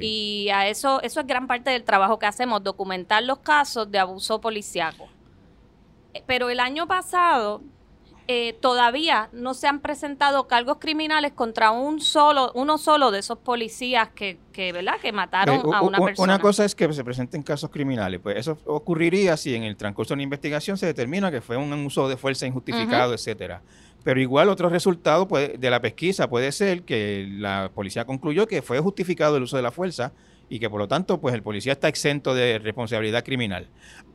Y 0.00 0.48
a 0.50 0.68
eso, 0.68 1.00
eso 1.02 1.20
es 1.20 1.26
gran 1.26 1.46
parte 1.46 1.70
del 1.70 1.84
trabajo 1.84 2.18
que 2.18 2.26
hacemos, 2.26 2.62
documentar 2.62 3.22
los 3.22 3.38
casos 3.40 3.90
de 3.90 3.98
abuso 3.98 4.40
policiaco. 4.40 5.08
Eh, 6.14 6.22
pero 6.26 6.50
el 6.50 6.60
año 6.60 6.86
pasado, 6.86 7.62
eh, 8.28 8.54
todavía 8.60 9.28
no 9.32 9.54
se 9.54 9.66
han 9.66 9.80
presentado 9.80 10.46
cargos 10.46 10.78
criminales 10.78 11.32
contra 11.32 11.70
un 11.70 12.00
solo, 12.00 12.52
uno 12.54 12.78
solo 12.78 13.10
de 13.10 13.18
esos 13.18 13.38
policías 13.38 14.08
que, 14.14 14.38
que 14.52 14.72
¿verdad? 14.72 14.94
que 15.00 15.12
mataron 15.12 15.62
Ve, 15.62 15.70
a 15.76 15.82
una 15.82 15.98
persona. 15.98 16.34
Una 16.34 16.42
cosa 16.42 16.64
es 16.64 16.74
que 16.74 16.92
se 16.92 17.04
presenten 17.04 17.42
casos 17.42 17.70
criminales, 17.70 18.20
pues 18.22 18.36
eso 18.36 18.58
ocurriría 18.66 19.36
si 19.36 19.54
en 19.54 19.64
el 19.64 19.76
transcurso 19.76 20.10
de 20.10 20.14
una 20.14 20.22
investigación 20.24 20.76
se 20.78 20.86
determina 20.86 21.30
que 21.30 21.40
fue 21.40 21.56
un 21.56 21.72
uso 21.84 22.08
de 22.08 22.16
fuerza 22.16 22.46
injustificado, 22.46 23.14
etcétera. 23.14 23.62
Pero 24.04 24.20
igual 24.20 24.48
otro 24.48 24.68
resultado 24.68 25.28
puede- 25.28 25.58
de 25.58 25.70
la 25.70 25.80
pesquisa 25.80 26.28
puede 26.28 26.50
ser 26.52 26.82
que 26.82 27.26
la 27.30 27.70
policía 27.74 28.04
concluyó 28.04 28.48
que 28.48 28.60
fue 28.62 28.80
justificado 28.80 29.36
el 29.36 29.44
uso 29.44 29.56
de 29.56 29.62
la 29.62 29.70
fuerza 29.70 30.12
y 30.48 30.58
que 30.58 30.68
por 30.68 30.80
lo 30.80 30.88
tanto 30.88 31.20
pues 31.20 31.34
el 31.34 31.42
policía 31.42 31.72
está 31.72 31.88
exento 31.88 32.34
de 32.34 32.58
responsabilidad 32.58 33.24
criminal. 33.24 33.68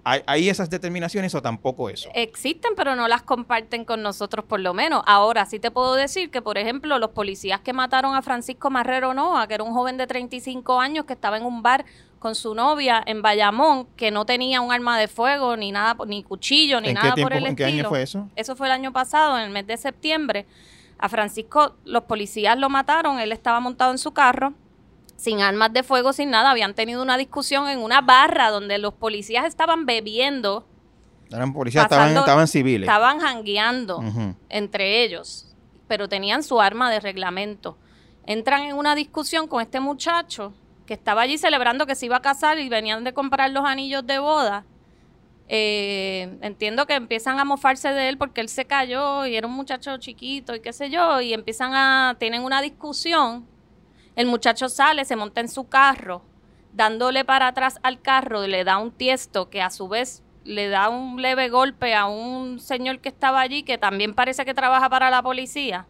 ¿Hay, 0.10 0.22
hay 0.26 0.50
esas 0.50 0.70
determinaciones 0.70 1.36
o 1.36 1.42
tampoco 1.42 1.90
eso? 1.90 2.10
Existen, 2.14 2.72
pero 2.78 2.96
no 2.96 3.10
las 3.10 3.24
comparten 3.24 3.84
con 3.84 4.02
nosotros 4.02 4.46
por 4.46 4.62
lo 4.62 4.74
menos. 4.74 5.04
Ahora 5.06 5.46
sí 5.46 5.60
te 5.60 5.70
puedo 5.70 5.96
decir 5.96 6.32
que, 6.32 6.42
por 6.42 6.58
ejemplo, 6.58 6.98
los 6.98 7.10
policías 7.10 7.60
que 7.60 7.74
mataron 7.74 8.16
a 8.16 8.22
Francisco 8.22 8.70
Marrero 8.70 9.14
Noa, 9.14 9.48
que 9.48 9.56
era 9.56 9.64
un 9.66 9.74
joven 9.74 9.98
de 9.98 10.08
35 10.08 10.80
años 10.80 11.04
que 11.04 11.12
estaba 11.12 11.36
en 11.36 11.44
un 11.44 11.62
bar 11.62 11.84
con 12.20 12.36
su 12.36 12.56
novia 12.56 13.04
en 13.06 13.22
Bayamón, 13.22 13.86
que 13.98 14.10
no 14.12 14.26
tenía 14.26 14.62
un 14.62 14.72
arma 14.72 14.98
de 14.98 15.10
fuego, 15.10 15.58
ni 15.58 15.74
nada, 15.74 15.98
ni 16.06 16.24
cuchillo, 16.24 16.80
ni 16.80 16.90
¿En 16.90 16.94
nada 16.96 17.14
qué, 17.14 17.22
por 17.22 17.34
el 17.34 17.46
¿En 17.46 17.56
qué 17.58 17.66
año 17.66 17.74
estilo. 17.74 17.90
fue 17.90 18.02
eso? 18.02 18.30
Eso 18.38 18.56
fue 18.56 18.68
el 18.68 18.74
año 18.74 18.94
pasado, 18.94 19.38
en 19.38 19.44
el 19.44 19.50
mes 19.50 19.68
de 19.68 19.76
septiembre. 19.76 20.46
A 21.00 21.10
Francisco, 21.10 21.76
los 21.84 22.04
policías 22.04 22.58
lo 22.58 22.70
mataron, 22.70 23.20
él 23.20 23.32
estaba 23.32 23.60
montado 23.60 23.92
en 23.92 23.98
su 23.98 24.14
carro, 24.14 24.54
sin 25.18 25.42
armas 25.42 25.74
de 25.74 25.84
fuego, 25.84 26.14
sin 26.14 26.30
nada. 26.30 26.52
Habían 26.52 26.74
tenido 26.74 27.02
una 27.04 27.18
discusión 27.18 27.68
en 27.68 27.80
una 27.80 28.00
barra 28.02 28.50
donde 28.50 28.78
los 28.78 28.94
policías 28.94 29.44
estaban 29.46 29.86
bebiendo, 29.86 30.66
Eran 31.30 31.52
policías, 31.52 31.84
estaban, 31.84 32.06
pasando- 32.06 32.20
estaban 32.22 32.48
civiles. 32.48 32.88
estaban 32.88 33.20
jangueando 33.20 34.02
entre 34.48 35.04
ellos, 35.04 35.54
pero 35.90 36.08
tenían 36.08 36.42
su 36.44 36.62
arma 36.62 36.90
de 36.90 37.02
reglamento. 37.02 37.78
Entran 38.26 38.64
en 38.64 38.76
una 38.78 38.96
discusión 38.96 39.48
con 39.48 39.62
este 39.62 39.80
muchacho 39.82 40.54
que 40.86 40.94
estaba 40.94 41.22
allí 41.24 41.38
celebrando 41.38 41.86
que 41.86 41.96
se 41.96 42.06
iba 42.06 42.16
a 42.18 42.22
casar 42.22 42.60
y 42.60 42.70
venían 42.70 43.04
de 43.04 43.14
comprar 43.14 43.52
los 43.52 43.66
anillos 43.66 44.06
de 44.08 44.20
boda. 44.20 44.64
Eh, 45.50 46.38
entiendo 46.42 46.86
que 46.88 46.94
empiezan 46.96 47.40
a 47.40 47.46
mofarse 47.46 47.90
de 47.90 48.10
él 48.10 48.18
porque 48.18 48.42
él 48.42 48.50
se 48.50 48.66
cayó 48.66 49.26
y 49.26 49.36
era 49.36 49.48
un 49.48 49.54
muchacho 49.54 49.98
chiquito 49.98 50.54
y 50.56 50.60
qué 50.60 50.74
sé 50.74 50.90
yo, 50.90 51.22
y 51.22 51.34
empiezan 51.34 51.74
a, 51.74 52.16
tienen 52.20 52.44
una 52.44 52.62
discusión. 52.62 53.46
El 54.18 54.26
muchacho 54.28 54.68
sale, 54.68 55.06
se 55.06 55.16
monta 55.16 55.40
en 55.42 55.48
su 55.48 55.70
carro, 55.70 56.22
dándole 56.74 57.24
para 57.24 57.48
atrás 57.48 57.80
al 57.84 58.02
carro, 58.02 58.46
le 58.46 58.64
da 58.66 58.78
un 58.80 58.92
tiesto 58.92 59.50
que 59.50 59.62
a 59.62 59.70
su 59.70 59.88
vez 59.88 60.24
le 60.44 60.70
da 60.70 60.90
un 60.90 61.22
leve 61.22 61.50
golpe 61.50 61.94
a 61.94 62.06
un 62.06 62.60
señor 62.60 63.00
que 63.00 63.10
estaba 63.10 63.42
allí, 63.42 63.64
que 63.64 63.78
también 63.78 64.14
parece 64.14 64.44
que 64.46 64.54
trabaja 64.54 64.90
para 64.90 65.10
la 65.10 65.22
policía, 65.22 65.86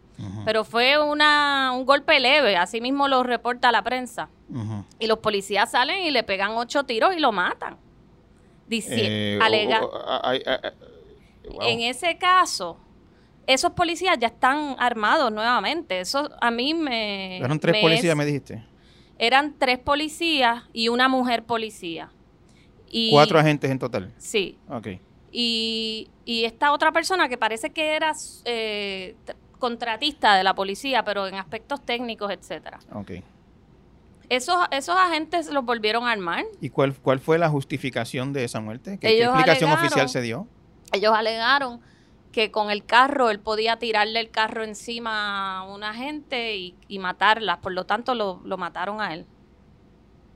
pero 0.45 0.63
fue 0.63 0.97
una, 0.97 1.71
un 1.75 1.85
golpe 1.85 2.19
leve, 2.19 2.57
así 2.57 2.81
mismo 2.81 3.07
lo 3.07 3.21
reporta 3.23 3.71
la 3.71 3.83
prensa. 3.83 4.29
Y 4.97 5.05
los 5.07 5.19
policías 5.19 5.71
salen 5.71 5.99
y 6.05 6.09
le 6.11 6.23
pegan 6.23 6.51
ocho 6.51 6.83
tiros 6.85 7.15
y 7.15 7.19
lo 7.19 7.31
matan. 7.31 7.77
Dici- 8.69 8.87
Eh, 8.89 9.39
alega- 9.41 9.81
wow. 9.81 11.61
en 11.61 11.81
ese 11.81 12.17
caso, 12.17 12.77
esos 13.47 13.71
policías 13.71 14.17
ya 14.19 14.27
están 14.27 14.75
armados 14.77 15.31
nuevamente. 15.31 15.99
Eso 16.01 16.29
a 16.41 16.51
mí 16.51 16.73
me... 16.73 17.37
Eran 17.37 17.59
tres 17.59 17.73
me 17.73 17.81
policías, 17.81 18.11
es- 18.11 18.17
me 18.17 18.25
dijiste. 18.25 18.63
Eran 19.17 19.55
tres 19.57 19.79
policías 19.79 20.63
y 20.73 20.89
una 20.89 21.07
mujer 21.07 21.43
policía. 21.43 22.09
Y, 22.89 23.09
Cuatro 23.11 23.39
agentes 23.39 23.71
en 23.71 23.79
total. 23.79 24.13
Sí. 24.17 24.57
Ok. 24.69 24.87
Y, 25.31 26.09
y 26.25 26.43
esta 26.45 26.71
otra 26.71 26.91
persona 26.91 27.27
que 27.27 27.37
parece 27.37 27.71
que 27.71 27.95
era 27.95 28.13
eh, 28.45 29.15
contratista 29.59 30.35
de 30.35 30.43
la 30.43 30.53
policía, 30.53 31.03
pero 31.03 31.25
en 31.27 31.35
aspectos 31.35 31.83
técnicos, 31.85 32.31
etcétera. 32.31 32.79
Ok. 32.93 33.11
Esos, 34.29 34.57
esos 34.71 34.95
agentes 34.95 35.49
los 35.51 35.63
volvieron 35.63 36.05
a 36.05 36.11
armar. 36.11 36.43
¿Y 36.59 36.69
cuál, 36.69 36.93
cuál 36.95 37.19
fue 37.19 37.37
la 37.37 37.49
justificación 37.49 38.33
de 38.33 38.43
esa 38.43 38.59
muerte? 38.59 38.97
¿Qué, 38.99 39.23
explicación 39.23 39.69
alegaron- 39.71 39.85
oficial 39.85 40.09
se 40.09 40.21
dio? 40.21 40.47
Ellos 40.91 41.13
alegaron 41.15 41.79
que 42.37 42.51
con 42.51 42.69
el 42.69 42.85
carro 42.85 43.31
él 43.31 43.39
podía 43.39 43.79
tirarle 43.79 44.19
el 44.19 44.29
carro 44.29 44.63
encima 44.63 45.57
a 45.57 45.63
una 45.63 45.95
gente 45.95 46.55
y, 46.55 46.75
y 46.87 46.99
matarlas, 46.99 47.57
por 47.57 47.71
lo 47.71 47.87
tanto 47.87 48.13
lo, 48.13 48.41
lo 48.45 48.59
mataron 48.59 49.01
a 49.01 49.11
él. 49.15 49.25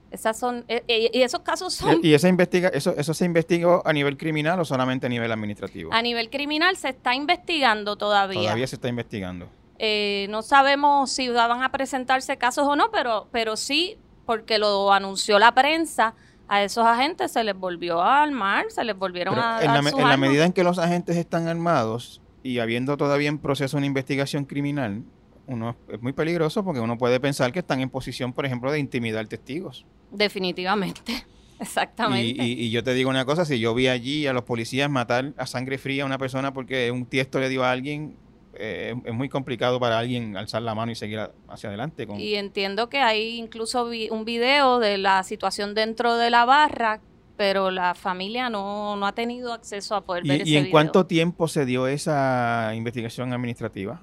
Esas 0.10 0.40
son, 0.40 0.66
e- 0.68 0.84
e- 0.88 1.12
y 1.14 1.22
esos 1.22 1.42
casos 1.42 1.76
son 1.76 2.00
¿Y 2.02 2.16
esa 2.16 2.28
investiga, 2.28 2.70
eso, 2.70 2.96
eso 2.98 3.14
se 3.14 3.24
investigó 3.26 3.84
a 3.86 3.94
nivel 3.94 4.18
criminal 4.18 4.60
o 4.60 4.66
solamente 4.66 5.06
a 5.06 5.10
nivel 5.10 5.32
administrativo? 5.32 5.94
a 5.94 6.02
nivel 6.02 6.32
criminal, 6.32 6.76
se 6.76 6.90
está 6.90 7.14
investigando 7.14 7.96
todavía. 7.98 8.42
Todavía 8.42 8.66
se 8.66 8.78
está 8.78 8.88
investigando. 8.88 9.48
Eh, 9.78 10.26
no 10.32 10.42
sabemos 10.42 11.12
si 11.12 11.30
van 11.30 11.62
a 11.62 11.72
presentarse 11.72 12.36
casos 12.38 12.66
o 12.68 12.76
no, 12.76 12.90
pero, 12.90 13.28
pero 13.32 13.56
sí, 13.56 14.00
porque 14.26 14.58
lo 14.58 14.92
anunció 14.92 15.38
la 15.38 15.54
prensa, 15.54 16.16
a 16.54 16.64
esos 16.64 16.86
agentes 16.86 17.32
se 17.32 17.44
les 17.46 17.56
volvió 17.56 18.02
a 18.02 18.24
armar, 18.24 18.66
se 18.70 18.84
les 18.84 18.98
volvieron 18.98 19.34
Pero 19.36 19.48
a 19.48 19.62
en, 19.62 19.74
la, 19.74 19.82
sus 19.84 19.94
en 20.00 20.10
la 20.10 20.18
medida 20.18 20.46
en 20.46 20.52
que 20.52 20.64
los 20.64 20.78
agentes 20.80 21.16
están 21.16 21.48
armados 21.48 22.22
y 22.44 22.60
habiendo 22.60 22.98
todavía 22.98 23.30
en 23.30 23.38
proceso 23.40 23.78
una 23.78 23.86
investigación 23.86 24.44
criminal, 24.46 25.04
uno 25.48 25.76
es 25.90 26.02
muy 26.02 26.12
peligroso 26.14 26.64
porque 26.64 26.82
uno 26.82 26.98
puede 26.98 27.20
pensar 27.20 27.52
que 27.54 27.60
están 27.60 27.80
en 27.80 27.90
posición, 27.90 28.34
por 28.34 28.46
ejemplo, 28.46 28.72
de 28.72 28.80
intimidar 28.80 29.26
testigos. 29.28 29.86
Definitivamente, 30.12 31.02
Y, 31.60 31.64
exactamente. 31.64 32.44
y- 32.44 32.66
y 32.66 32.72
yo 32.72 32.84
te 32.84 32.94
digo 32.96 33.10
una 33.10 33.24
cosa, 33.26 33.46
si 33.46 33.60
yo 33.60 33.74
vi 33.76 33.88
allí 33.88 34.26
a 34.28 34.34
los 34.34 34.44
policías 34.44 34.90
matar 34.90 35.34
a 35.38 35.46
sangre 35.46 35.78
fría 35.78 36.04
a 36.04 36.06
una 36.06 36.18
persona 36.18 36.54
porque 36.54 36.90
un 36.92 37.06
tiesto 37.06 37.40
le 37.40 37.50
dio 37.50 37.64
a 37.64 37.72
alguien, 37.72 38.16
eh, 38.62 38.96
es 39.06 39.14
muy 39.14 39.28
complicado 39.28 39.80
para 39.80 39.98
alguien 39.98 40.38
alzar 40.38 40.62
la 40.62 40.76
mano 40.76 40.92
y 40.92 40.96
seguir 40.96 41.20
a- 41.20 41.32
hacia 41.50 41.70
adelante. 41.70 42.06
Con, 42.06 42.20
Y 42.20 42.36
entiendo 42.36 42.90
que 42.90 43.00
hay 43.00 43.38
incluso 43.38 43.88
vi- 43.90 44.10
un 44.10 44.24
video 44.24 44.80
de 44.80 44.98
la 44.98 45.24
situación 45.24 45.74
dentro 45.74 46.16
de 46.18 46.30
la 46.30 46.46
barra, 46.46 47.02
pero 47.38 47.72
la 47.72 47.96
familia 47.96 48.50
no, 48.50 48.96
no 48.96 49.08
ha 49.08 49.14
tenido 49.14 49.52
acceso 49.52 49.96
a 49.96 50.02
poder 50.06 50.26
¿Y, 50.26 50.30
ver 50.30 50.40
y 50.40 50.44
ese 50.44 50.58
en 50.58 50.64
video. 50.66 50.72
cuánto 50.72 51.06
tiempo 51.08 51.48
se 51.48 51.66
dio 51.66 51.88
esa 51.88 52.72
investigación 52.76 53.34
administrativa? 53.34 54.00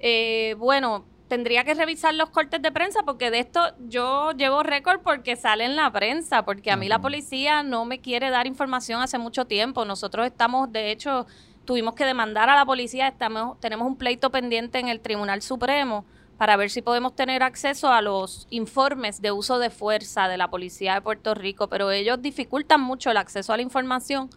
Eh, 0.00 0.54
bueno, 0.58 1.04
tendría 1.28 1.64
que 1.64 1.74
revisar 1.74 2.14
los 2.14 2.30
cortes 2.30 2.62
de 2.62 2.70
prensa 2.72 3.00
porque 3.04 3.30
de 3.30 3.40
esto 3.40 3.60
yo 3.88 4.32
llevo 4.32 4.62
récord 4.62 5.00
porque 5.02 5.36
sale 5.36 5.64
en 5.64 5.76
la 5.76 5.90
prensa, 5.92 6.44
porque 6.44 6.70
a 6.70 6.76
mí 6.76 6.88
la 6.88 7.00
policía 7.00 7.62
no 7.62 7.84
me 7.84 8.00
quiere 8.00 8.30
dar 8.30 8.46
información 8.46 9.00
hace 9.02 9.18
mucho 9.18 9.44
tiempo. 9.46 9.84
Nosotros 9.84 10.26
estamos, 10.26 10.70
de 10.72 10.90
hecho, 10.90 11.26
tuvimos 11.68 11.94
que 11.94 12.06
demandar 12.06 12.48
a 12.48 12.54
la 12.56 12.64
policía, 12.64 13.08
estamos, 13.08 13.60
tenemos 13.60 13.86
un 13.86 13.96
pleito 13.98 14.30
pendiente 14.30 14.78
en 14.78 14.88
el 14.88 15.00
Tribunal 15.00 15.42
Supremo 15.42 16.06
para 16.38 16.56
ver 16.56 16.70
si 16.70 16.80
podemos 16.80 17.14
tener 17.14 17.42
acceso 17.42 17.92
a 17.92 18.00
los 18.00 18.46
informes 18.48 19.20
de 19.20 19.32
uso 19.32 19.58
de 19.58 19.68
fuerza 19.68 20.28
de 20.28 20.38
la 20.38 20.48
policía 20.48 20.94
de 20.94 21.02
Puerto 21.02 21.34
Rico, 21.34 21.68
pero 21.68 21.90
ellos 21.90 22.22
dificultan 22.22 22.80
mucho 22.80 23.10
el 23.10 23.18
acceso 23.18 23.52
a 23.52 23.56
la 23.56 23.62
información. 23.62 24.30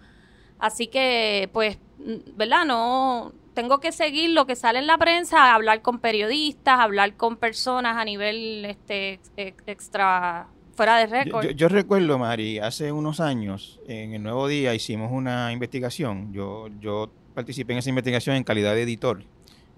Así 0.60 0.88
que, 0.88 1.50
pues, 1.54 1.78
mm, 2.00 2.36
¿verdad? 2.36 2.66
No, 2.66 3.32
tengo 3.54 3.80
que 3.80 3.94
seguir 3.94 4.32
lo 4.32 4.46
que 4.46 4.58
sale 4.58 4.80
en 4.80 4.88
la 4.88 4.98
prensa, 4.98 5.54
hablar 5.54 5.82
con 5.82 6.00
periodistas, 6.00 6.82
hablar 6.82 7.16
con 7.16 7.38
personas 7.38 7.96
a 7.96 8.04
nivel 8.04 8.66
este 8.66 9.22
ex- 9.38 9.64
extra 9.68 10.48
fuera 10.76 10.98
de 10.98 11.06
Yo, 11.08 11.12
récord. 11.14 11.46
yo- 11.46 11.52
yo 11.52 11.68
recuerdo, 11.70 12.18
Mari, 12.18 12.60
hace 12.60 12.92
unos 12.92 13.22
años, 13.22 13.80
en 13.88 14.16
el 14.16 14.22
Nuevo 14.24 14.50
Día 14.50 14.74
hicimos 14.74 15.12
una 15.14 15.54
investigación. 15.54 16.34
Yo, 16.34 16.68
yo 16.82 17.10
participé 17.34 17.74
en 17.74 17.80
esa 17.80 17.90
investigación 17.90 18.36
en 18.36 18.44
calidad 18.44 18.74
de 18.76 18.84
editor. 18.84 19.24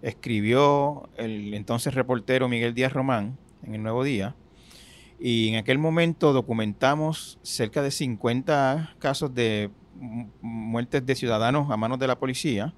Escribió 0.01 1.09
el 1.17 1.53
entonces 1.53 1.93
reportero 1.93 2.49
Miguel 2.49 2.73
Díaz 2.73 2.93
Román 2.93 3.37
en 3.63 3.75
el 3.75 3.83
Nuevo 3.83 4.03
Día. 4.03 4.35
Y 5.19 5.49
en 5.49 5.55
aquel 5.55 5.77
momento 5.77 6.33
documentamos 6.33 7.39
cerca 7.43 7.81
de 7.81 7.91
50 7.91 8.95
casos 8.99 9.33
de 9.33 9.69
mu- 9.95 10.27
muertes 10.41 11.05
de 11.05 11.15
ciudadanos 11.15 11.71
a 11.71 11.77
manos 11.77 11.99
de 11.99 12.07
la 12.07 12.19
policía. 12.19 12.73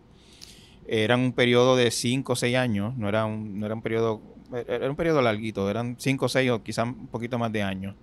Eran 0.88 1.22
un 1.22 1.34
periodo 1.34 1.75
de 1.75 1.89
5 1.89 2.34
o 2.34 2.36
6 2.36 2.55
años, 2.58 2.96
no 2.96 3.10
era 3.10 3.25
un, 3.25 3.60
no 3.60 3.65
era 3.65 3.74
un 3.74 3.82
periodo, 3.82 4.22
era 4.67 4.88
un 4.88 4.96
periodo 4.96 5.20
larguito, 5.24 5.67
eran 5.67 5.96
5 5.98 6.25
o 6.25 6.29
6 6.29 6.51
o 6.51 6.62
quizás 6.62 6.86
un 6.86 7.08
poquito 7.08 7.39
más 7.39 7.51
de 7.51 7.63
años. 7.63 7.96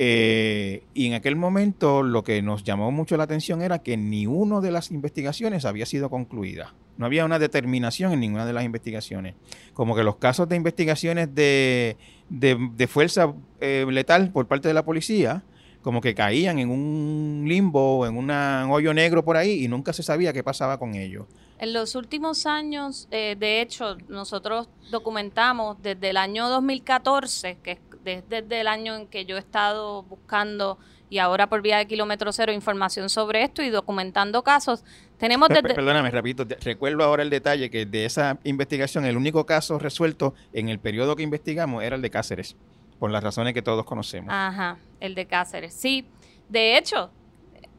Eh, 0.00 0.84
y 0.94 1.06
en 1.06 1.14
aquel 1.14 1.34
momento 1.34 2.04
lo 2.04 2.22
que 2.22 2.40
nos 2.40 2.62
llamó 2.62 2.92
mucho 2.92 3.16
la 3.16 3.24
atención 3.24 3.62
era 3.62 3.80
que 3.80 3.96
ni 3.96 4.28
una 4.28 4.60
de 4.60 4.70
las 4.70 4.92
investigaciones 4.92 5.64
había 5.64 5.86
sido 5.86 6.08
concluida. 6.08 6.72
No 6.98 7.06
había 7.06 7.24
una 7.24 7.40
determinación 7.40 8.12
en 8.12 8.20
ninguna 8.20 8.46
de 8.46 8.52
las 8.52 8.62
investigaciones. 8.64 9.34
Como 9.74 9.96
que 9.96 10.04
los 10.04 10.14
casos 10.16 10.48
de 10.48 10.54
investigaciones 10.54 11.34
de, 11.34 11.96
de- 12.28 12.86
fuerza 12.86 13.34
eh, 13.60 13.84
letal 13.90 14.30
por 14.30 14.46
parte 14.46 14.68
de 14.68 14.74
la 14.74 14.84
policía, 14.84 15.42
como 15.82 16.00
que 16.00 16.14
caían 16.14 16.60
en 16.60 16.70
un 16.70 17.44
limbo, 17.48 18.06
en 18.06 18.16
un 18.16 18.30
hoyo 18.30 18.94
negro 18.94 19.24
por 19.24 19.36
ahí 19.36 19.64
y 19.64 19.68
nunca 19.68 19.92
se 19.92 20.04
sabía 20.04 20.32
qué 20.32 20.44
pasaba 20.44 20.78
con 20.78 20.94
ellos. 20.94 21.26
En 21.58 21.72
los 21.72 21.96
últimos 21.96 22.46
años, 22.46 23.08
eh, 23.10 23.34
de 23.36 23.60
hecho, 23.62 23.96
nosotros 24.08 24.68
documentamos 24.92 25.76
desde 25.82 26.10
el 26.10 26.16
año 26.16 26.48
2014, 26.48 27.58
que 27.64 27.72
es 27.72 27.78
des- 28.04 28.28
desde 28.28 28.60
el 28.60 28.68
año 28.68 28.94
en 28.96 29.06
que 29.06 29.24
yo 29.24 29.36
he 29.36 29.40
estado 29.40 30.02
buscando 30.02 30.78
y 31.10 31.18
ahora 31.18 31.48
por 31.48 31.62
vía 31.62 31.78
de 31.78 31.86
kilómetro 31.86 32.32
cero 32.32 32.52
información 32.52 33.08
sobre 33.08 33.42
esto 33.42 33.62
y 33.62 33.70
documentando 33.70 34.42
casos. 34.42 34.84
Tenemos 35.16 35.48
desde... 35.48 35.62
Perdóname, 35.74 36.10
repito, 36.10 36.44
recuerdo 36.62 37.02
ahora 37.02 37.22
el 37.22 37.30
detalle 37.30 37.70
que 37.70 37.86
de 37.86 38.04
esa 38.04 38.38
investigación 38.44 39.04
el 39.06 39.16
único 39.16 39.46
caso 39.46 39.78
resuelto 39.78 40.34
en 40.52 40.68
el 40.68 40.78
periodo 40.78 41.16
que 41.16 41.22
investigamos 41.22 41.82
era 41.82 41.96
el 41.96 42.02
de 42.02 42.10
Cáceres, 42.10 42.56
por 42.98 43.10
las 43.10 43.24
razones 43.24 43.54
que 43.54 43.62
todos 43.62 43.84
conocemos. 43.86 44.28
Ajá, 44.32 44.76
el 45.00 45.14
de 45.14 45.26
Cáceres, 45.26 45.72
sí. 45.72 46.06
De 46.50 46.76
hecho, 46.76 47.10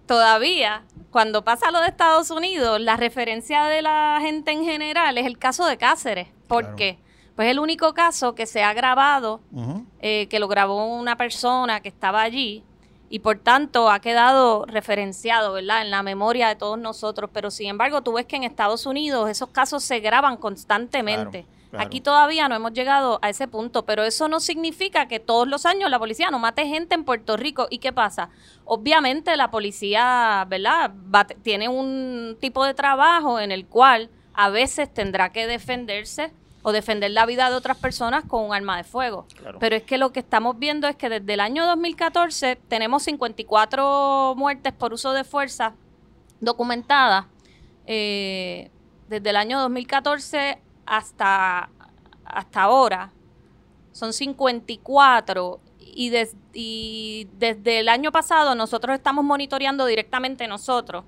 todavía, 0.07 0.83
cuando 1.11 1.43
pasa 1.43 1.69
lo 1.71 1.81
de 1.81 1.87
Estados 1.87 2.31
Unidos, 2.31 2.81
la 2.81 2.97
referencia 2.97 3.65
de 3.65 3.81
la 3.83 4.17
gente 4.21 4.51
en 4.51 4.63
general 4.63 5.17
es 5.17 5.25
el 5.27 5.37
caso 5.37 5.65
de 5.67 5.77
Cáceres. 5.77 6.27
¿Por 6.47 6.75
qué? 6.75 6.97
Pues 7.39 7.47
es 7.47 7.51
el 7.53 7.59
único 7.59 7.93
caso 7.93 8.35
que 8.35 8.45
se 8.45 8.63
ha 8.63 8.73
grabado, 8.73 9.39
eh, 10.01 10.27
que 10.27 10.39
lo 10.39 10.49
grabó 10.49 10.87
una 10.87 11.15
persona 11.15 11.79
que 11.79 11.87
estaba 11.87 12.21
allí 12.21 12.65
y 13.09 13.19
por 13.19 13.39
tanto 13.39 13.89
ha 13.89 14.01
quedado 14.01 14.65
referenciado, 14.65 15.53
¿verdad?, 15.53 15.83
en 15.83 15.89
la 15.89 16.03
memoria 16.03 16.49
de 16.49 16.57
todos 16.57 16.77
nosotros. 16.77 17.29
Pero 17.33 17.49
sin 17.49 17.69
embargo, 17.69 18.01
tú 18.01 18.11
ves 18.11 18.25
que 18.25 18.35
en 18.35 18.43
Estados 18.43 18.85
Unidos 18.85 19.29
esos 19.29 19.47
casos 19.51 19.85
se 19.85 20.01
graban 20.01 20.35
constantemente. 20.35 21.45
Aquí 21.77 22.01
todavía 22.01 22.49
no 22.49 22.55
hemos 22.55 22.73
llegado 22.73 23.19
a 23.21 23.29
ese 23.29 23.47
punto, 23.47 23.85
pero 23.85 24.03
eso 24.03 24.27
no 24.27 24.41
significa 24.41 25.07
que 25.07 25.21
todos 25.21 25.47
los 25.47 25.65
años 25.65 25.89
la 25.89 25.97
policía 25.97 26.31
no 26.31 26.39
mate 26.39 26.67
gente 26.67 26.93
en 26.93 27.05
Puerto 27.05 27.37
Rico. 27.37 27.67
¿Y 27.69 27.77
qué 27.77 27.93
pasa? 27.93 28.31
Obviamente 28.65 29.37
la 29.37 29.49
policía, 29.49 30.45
¿verdad?, 30.49 30.91
tiene 31.41 31.69
un 31.69 32.35
tipo 32.41 32.65
de 32.65 32.73
trabajo 32.73 33.39
en 33.39 33.53
el 33.53 33.65
cual 33.65 34.09
a 34.33 34.49
veces 34.49 34.93
tendrá 34.93 35.31
que 35.31 35.47
defenderse 35.47 36.33
o 36.61 36.71
defender 36.71 37.11
la 37.11 37.25
vida 37.25 37.49
de 37.49 37.55
otras 37.55 37.77
personas 37.77 38.25
con 38.25 38.43
un 38.43 38.53
arma 38.53 38.77
de 38.77 38.83
fuego. 38.83 39.25
Pero 39.59 39.75
es 39.75 39.83
que 39.83 39.97
lo 39.97 40.11
que 40.11 40.19
estamos 40.19 40.59
viendo 40.59 40.87
es 40.87 40.95
que 40.95 41.09
desde 41.09 41.33
el 41.33 41.39
año 41.39 41.65
2014 41.65 42.57
tenemos 42.67 43.03
54 43.03 44.33
muertes 44.35 44.73
por 44.73 44.93
uso 44.93 45.13
de 45.13 45.23
fuerza 45.23 45.73
documentadas. 46.41 47.25
Eh, 47.85 48.69
desde 49.07 49.29
el 49.29 49.37
año 49.37 49.59
2014 49.61 50.59
hasta, 50.85 51.69
hasta 52.25 52.61
ahora 52.61 53.11
son 53.91 54.13
54 54.13 55.59
y, 55.79 56.13
y 56.53 57.27
desde 57.33 57.79
el 57.79 57.89
año 57.89 58.11
pasado 58.11 58.53
nosotros 58.53 58.95
estamos 58.95 59.25
monitoreando 59.25 59.85
directamente 59.85 60.47
nosotros 60.47 61.05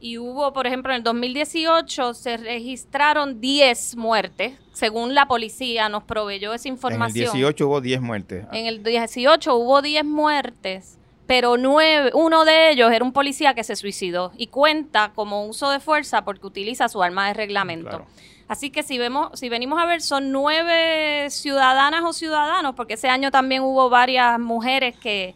y 0.00 0.18
hubo, 0.18 0.52
por 0.52 0.66
ejemplo, 0.66 0.92
en 0.92 0.98
el 0.98 1.02
2018 1.02 2.14
se 2.14 2.36
registraron 2.36 3.40
10 3.40 3.96
muertes, 3.96 4.54
según 4.72 5.14
la 5.14 5.26
policía 5.26 5.88
nos 5.88 6.04
proveyó 6.04 6.52
esa 6.52 6.68
información. 6.68 7.24
En 7.24 7.32
el 7.32 7.32
18 7.32 7.66
hubo 7.66 7.80
10 7.80 8.00
muertes. 8.02 8.46
En 8.52 8.66
el 8.66 8.82
18 8.82 9.56
hubo 9.56 9.82
10 9.82 10.04
muertes, 10.04 10.98
pero 11.26 11.56
nueve, 11.56 12.10
uno 12.14 12.44
de 12.44 12.70
ellos 12.70 12.92
era 12.92 13.04
un 13.04 13.12
policía 13.12 13.54
que 13.54 13.64
se 13.64 13.74
suicidó 13.74 14.32
y 14.36 14.46
cuenta 14.48 15.12
como 15.14 15.46
uso 15.46 15.70
de 15.70 15.80
fuerza 15.80 16.24
porque 16.24 16.46
utiliza 16.46 16.88
su 16.88 17.02
arma 17.02 17.28
de 17.28 17.34
reglamento. 17.34 18.06
Así 18.48 18.70
que 18.70 18.84
si 18.84 18.96
vemos, 18.96 19.30
si 19.38 19.48
venimos 19.48 19.80
a 19.80 19.86
ver, 19.86 20.02
son 20.02 20.30
nueve 20.30 21.28
ciudadanas 21.30 22.04
o 22.04 22.12
ciudadanos, 22.12 22.76
porque 22.76 22.94
ese 22.94 23.08
año 23.08 23.32
también 23.32 23.62
hubo 23.62 23.90
varias 23.90 24.38
mujeres 24.38 24.96
que, 24.96 25.34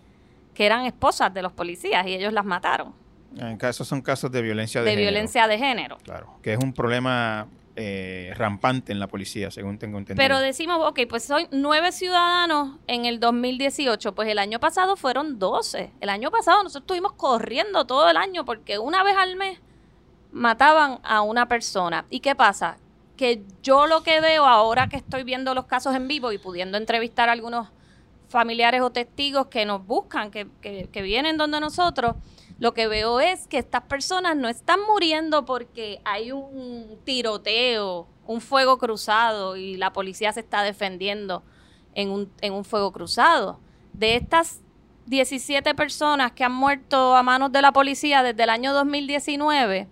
que 0.55 0.64
eran 0.64 0.87
esposas 0.87 1.35
de 1.35 1.43
los 1.43 1.50
policías 1.50 2.07
y 2.07 2.14
ellos 2.14 2.33
las 2.33 2.45
mataron. 2.45 3.00
En 3.37 3.57
casos 3.57 3.87
son 3.87 4.03
casos 4.03 4.31
de 4.33 4.43
violencia 4.43 4.81
de, 4.81 4.87
de 4.87 4.91
género. 4.93 5.11
violencia 5.11 5.47
de 5.47 5.59
género. 5.59 5.99
Claro, 5.99 6.39
que 6.43 6.53
es 6.55 6.59
un 6.59 6.73
problema 6.73 7.47
eh, 7.77 8.33
rampante 8.37 8.93
en 8.93 8.99
la 8.99 9.07
policía, 9.07 9.51
según 9.51 9.79
tengo 9.79 9.97
entendido. 9.99 10.23
Pero 10.23 10.41
decimos, 10.41 10.79
ok, 10.83 11.01
pues 11.09 11.23
son 11.25 11.47
nueve 11.53 11.93
ciudadanos 11.93 12.79
en 12.89 13.05
el 13.05 13.21
2018, 13.21 14.15
pues 14.15 14.29
el 14.29 14.39
año 14.39 14.59
pasado 14.59 14.97
fueron 14.97 15.39
12. 15.39 15.93
El 16.01 16.09
año 16.09 16.31
pasado 16.31 16.63
nosotros 16.63 16.83
estuvimos 16.83 17.13
corriendo 17.13 17.87
todo 17.87 18.11
el 18.11 18.17
año 18.17 18.45
porque 18.45 18.79
una 18.79 19.03
vez 19.05 19.17
al 19.17 19.37
mes 19.37 19.61
mataban 20.33 20.99
a 21.05 21.23
una 21.23 21.47
persona. 21.47 22.05
¿Y 22.11 22.21
qué 22.21 22.35
pasa? 22.35 22.79
Que 23.17 23.45
yo 23.63 23.87
lo 23.87 24.03
que 24.03 24.21
veo 24.21 24.45
ahora 24.47 24.89
que 24.89 24.97
estoy 24.97 25.23
viendo 25.23 25.55
los 25.55 25.67
casos 25.67 25.95
en 25.95 26.09
vivo 26.09 26.33
y 26.33 26.39
pudiendo 26.39 26.77
entrevistar 26.77 27.29
a 27.29 27.33
algunos 27.33 27.69
familiares 28.28 28.81
o 28.83 28.91
testigos 28.91 29.47
que 29.47 29.65
nos 29.65 29.87
buscan, 29.87 30.31
que, 30.31 30.49
que, 30.61 30.89
que 30.93 31.02
vienen 31.02 31.37
donde 31.37 31.61
nosotros, 31.61 32.17
lo 32.61 32.75
que 32.75 32.89
veo 32.89 33.21
es 33.21 33.49
que 33.49 33.57
estas 33.57 33.85
personas 33.85 34.37
no 34.37 34.47
están 34.47 34.81
muriendo 34.87 35.47
porque 35.47 36.03
hay 36.05 36.31
un 36.31 37.01
tiroteo, 37.05 38.07
un 38.27 38.43
fuego 38.43 38.77
cruzado 38.77 39.57
y 39.57 39.79
la 39.79 39.95
policía 39.95 40.31
se 40.33 40.41
está 40.41 40.63
defendiendo 40.63 41.43
en 41.95 42.11
un, 42.11 42.31
en 42.43 42.53
un 42.53 42.67
fuego 42.67 42.93
cruzado. 42.93 43.61
De 43.95 44.15
estas 44.15 44.61
17 45.07 45.75
personas 45.75 46.33
que 46.33 46.45
han 46.45 46.53
muerto 46.53 47.17
a 47.17 47.23
manos 47.23 47.51
de 47.51 47.63
la 47.63 47.73
policía 47.73 48.23
desde 48.23 48.43
el 48.43 48.51
año 48.51 48.75
2019, 48.75 49.89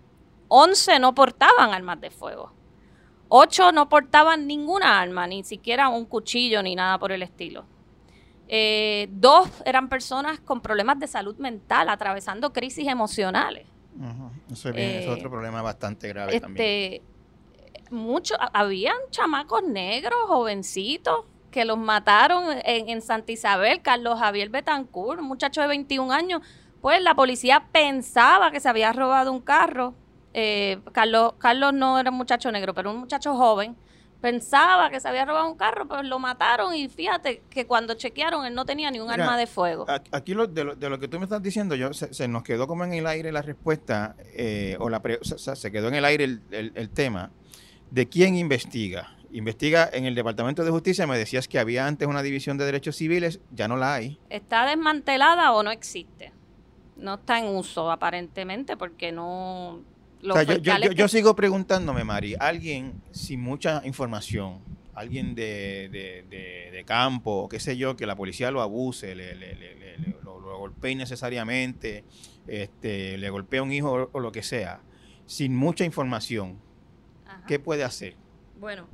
11 0.48 0.98
no 0.98 1.14
portaban 1.14 1.72
armas 1.72 2.02
de 2.02 2.10
fuego. 2.10 2.52
8 3.28 3.72
no 3.72 3.88
portaban 3.88 4.46
ninguna 4.46 5.00
arma, 5.00 5.26
ni 5.26 5.42
siquiera 5.42 5.88
un 5.88 6.04
cuchillo 6.04 6.62
ni 6.62 6.76
nada 6.76 6.98
por 6.98 7.12
el 7.12 7.22
estilo. 7.22 7.64
Eh, 8.48 9.08
dos 9.12 9.50
eran 9.66 9.90
personas 9.90 10.40
con 10.40 10.62
problemas 10.62 10.98
de 10.98 11.06
salud 11.06 11.36
mental, 11.36 11.88
atravesando 11.90 12.52
crisis 12.52 12.88
emocionales. 12.88 13.66
Eso 14.50 14.70
es, 14.70 15.06
otro 15.06 15.26
eh, 15.26 15.30
problema 15.30 15.60
bastante 15.60 16.08
grave 16.08 16.34
este, 16.34 16.40
también. 16.40 17.02
Mucho, 17.90 18.36
habían 18.52 18.96
chamacos 19.10 19.62
negros, 19.64 20.18
jovencitos, 20.26 21.24
que 21.50 21.64
los 21.64 21.78
mataron 21.78 22.44
en, 22.64 23.02
Santa 23.02 23.32
Isabel, 23.32 23.82
Carlos 23.82 24.18
Javier 24.18 24.50
Betancourt, 24.50 25.20
un 25.20 25.26
muchacho 25.26 25.60
de 25.60 25.68
21 25.68 26.12
años. 26.12 26.42
Pues 26.80 27.02
la 27.02 27.14
policía 27.14 27.66
pensaba 27.72 28.50
que 28.50 28.60
se 28.60 28.68
había 28.68 28.92
robado 28.92 29.32
un 29.32 29.40
carro. 29.40 29.94
Eh, 30.34 30.78
Carlos, 30.92 31.34
Carlos 31.38 31.72
no 31.72 31.98
era 31.98 32.10
un 32.10 32.16
muchacho 32.16 32.52
negro, 32.52 32.74
pero 32.74 32.90
un 32.90 32.98
muchacho 32.98 33.34
joven 33.34 33.76
pensaba 34.20 34.90
que 34.90 35.00
se 35.00 35.08
había 35.08 35.24
robado 35.24 35.48
un 35.48 35.56
carro, 35.56 35.86
pues 35.86 36.04
lo 36.04 36.18
mataron 36.18 36.74
y 36.74 36.88
fíjate 36.88 37.42
que 37.48 37.66
cuando 37.66 37.94
chequearon 37.94 38.44
él 38.46 38.54
no 38.54 38.64
tenía 38.64 38.90
ni 38.90 39.00
un 39.00 39.10
arma 39.10 39.36
de 39.36 39.46
fuego. 39.46 39.86
Aquí 40.10 40.34
lo, 40.34 40.46
de, 40.46 40.64
lo, 40.64 40.98
que 40.98 41.08
tú 41.08 41.18
me 41.18 41.24
estás 41.24 41.42
diciendo, 41.42 41.74
yo 41.74 41.92
se, 41.92 42.28
nos 42.28 42.42
quedó 42.42 42.66
como 42.66 42.84
en 42.84 42.94
el 42.94 43.06
aire 43.06 43.32
la 43.32 43.42
respuesta, 43.42 44.16
eh, 44.34 44.76
o, 44.80 44.90
la 44.90 45.00
se 45.22 45.70
quedó 45.70 45.88
en 45.88 45.94
el 45.94 46.04
aire 46.04 46.24
el, 46.50 46.90
tema 46.90 47.30
de 47.90 48.08
quién 48.08 48.36
investiga. 48.36 49.14
Investiga 49.30 49.88
en 49.92 50.06
el 50.06 50.14
Departamento 50.14 50.64
de 50.64 50.70
Justicia, 50.70 51.06
me 51.06 51.18
decías 51.18 51.48
que 51.48 51.58
había 51.58 51.86
antes 51.86 52.08
una 52.08 52.22
división 52.22 52.56
de 52.56 52.64
derechos 52.64 52.96
civiles, 52.96 53.40
ya 53.52 53.68
no 53.68 53.76
la 53.76 53.94
hay. 53.94 54.18
¿Está 54.30 54.66
desmantelada 54.66 55.52
o 55.52 55.62
no 55.62 55.70
existe? 55.70 56.32
No 56.96 57.14
está 57.14 57.38
en 57.38 57.54
uso 57.54 57.90
aparentemente 57.90 58.76
porque 58.76 59.12
no 59.12 59.82
yo, 60.20 61.08
sigo 61.08 61.36
preguntándome, 61.36 62.04
Mari, 62.04 62.34
alguien 62.38 63.00
sin 63.10 63.40
mucha 63.40 63.82
información, 63.84 64.60
alguien 64.94 65.34
de, 65.34 65.88
de, 65.90 66.84
campo, 66.84 67.48
qué 67.48 67.60
sé 67.60 67.76
yo, 67.76 67.96
que 67.96 68.06
la 68.06 68.16
policía 68.16 68.50
lo 68.50 68.62
abuse, 68.62 69.14
le, 69.14 69.34
lo, 70.22 70.58
golpee 70.58 70.92
innecesariamente, 70.92 72.04
este, 72.46 73.18
le 73.18 73.30
golpea 73.30 73.60
a 73.60 73.62
un 73.62 73.72
hijo 73.72 74.08
o, 74.10 74.20
lo 74.20 74.32
que 74.32 74.42
sea, 74.42 74.80
sin 75.26 75.54
mucha 75.54 75.84
información, 75.84 76.58
¿qué 77.46 77.58
puede 77.58 77.84
hacer? 77.84 78.14
Bueno. 78.58 78.86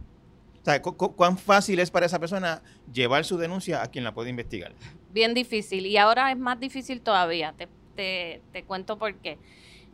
¿Cuán 1.17 1.37
fácil 1.37 1.79
es 1.79 1.91
para 1.91 2.07
esa 2.07 2.19
persona 2.19 2.63
llevar 2.91 3.27
su 3.27 3.37
denuncia 3.37 3.83
a 3.83 3.89
quien 3.89 4.03
la 4.03 4.15
puede 4.15 4.31
investigar? 4.31 4.73
Bien 5.13 5.35
difícil. 5.35 5.85
Y 5.85 5.99
ahora 5.99 6.33
es 6.33 6.39
más 6.39 6.59
difícil 6.59 7.03
todavía. 7.03 7.55
Te, 7.57 7.69
te, 7.95 8.41
te 8.51 8.65
cuento 8.65 8.99
por 8.99 9.15
qué. 9.17 9.39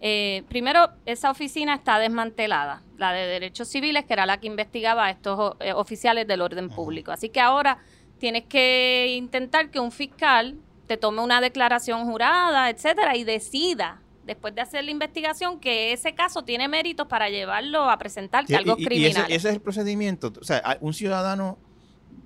Eh, 0.03 0.45
primero, 0.49 0.91
esa 1.05 1.31
oficina 1.31 1.75
está 1.75 1.99
desmantelada, 1.99 2.83
la 2.97 3.13
de 3.13 3.27
Derechos 3.27 3.69
Civiles, 3.69 4.05
que 4.07 4.15
era 4.15 4.25
la 4.25 4.41
que 4.41 4.47
investigaba 4.47 5.07
a 5.07 5.11
estos 5.11 5.57
eh, 5.61 5.73
oficiales 5.75 6.27
del 6.27 6.41
orden 6.41 6.71
público. 6.71 7.13
Así 7.13 7.29
que 7.29 7.41
ahora 7.41 7.79
tienes 8.19 8.45
que 8.45 9.15
intentar 9.17 9.71
que 9.71 9.79
un 9.79 9.93
fiscal 9.93 10.57
te 10.87 10.97
tome 10.97 11.23
una 11.23 11.41
declaración 11.41 12.05
jurada, 12.05 12.71
etcétera, 12.71 13.15
y 13.17 13.25
decida, 13.25 14.01
después 14.25 14.55
de 14.55 14.63
hacer 14.63 14.85
la 14.85 14.91
investigación, 14.91 15.61
que 15.61 15.93
ese 15.93 16.15
caso 16.15 16.45
tiene 16.45 16.67
méritos 16.67 17.07
para 17.07 17.29
llevarlo 17.29 17.91
a 17.91 17.99
presentar 17.99 18.47
cargos 18.47 18.77
criminales. 18.77 19.29
Y 19.29 19.35
ese, 19.35 19.49
es 19.49 19.55
el 19.55 19.61
procedimiento. 19.61 20.33
O 20.41 20.45
sea, 20.45 20.79
un 20.81 20.95
ciudadano, 20.95 21.59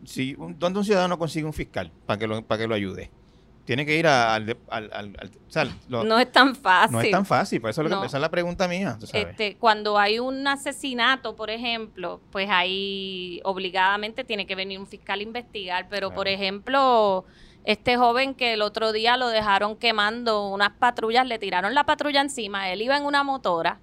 si, 0.05 0.35
¿dónde 0.35 0.79
un 0.79 0.85
ciudadano 0.85 1.19
consigue 1.19 1.45
un 1.45 1.53
fiscal 1.53 1.91
para 2.07 2.19
que 2.19 2.43
para 2.43 2.63
que 2.63 2.69
lo 2.69 2.75
ayude? 2.75 3.11
Tiene 3.65 3.87
que 3.87 3.97
ir 3.97 4.07
al... 4.07 4.57
no 5.89 6.19
es 6.19 6.33
tan 6.33 6.55
fácil. 6.55 6.93
No 6.93 7.01
es 7.01 7.11
tan 7.11 7.27
fácil, 7.27 7.61
por 7.61 7.71
eso 7.71 7.83
esa 7.83 8.05
es 8.05 8.21
la 8.21 8.31
pregunta 8.31 8.69
mía. 8.69 8.99
Este, 9.13 9.57
cuando 9.57 9.99
hay 9.99 10.19
un 10.19 10.47
asesinato, 10.47 11.35
por 11.35 11.51
ejemplo, 11.51 12.21
pues 12.31 12.49
ahí 12.51 13.41
obligadamente 13.45 14.25
tiene 14.25 14.47
que 14.47 14.55
venir 14.55 14.79
un 14.79 14.87
fiscal 14.87 15.21
a 15.21 15.23
investigar, 15.23 15.87
pero 15.89 16.13
por 16.13 16.29
ejemplo, 16.29 17.25
este 17.65 17.97
joven 17.97 18.35
que 18.35 18.53
el 18.53 18.63
otro 18.63 18.93
día 18.93 19.17
lo 19.17 19.29
dejaron 19.29 19.77
quemando 19.77 20.47
unas 20.49 20.73
patrullas, 20.73 21.27
le 21.27 21.39
tiraron 21.39 21.75
la 21.75 21.85
patrulla 21.85 22.21
encima, 22.21 22.71
él 22.71 22.83
iba 22.83 22.97
en 22.99 23.05
una 23.05 23.23
motora, 23.23 23.81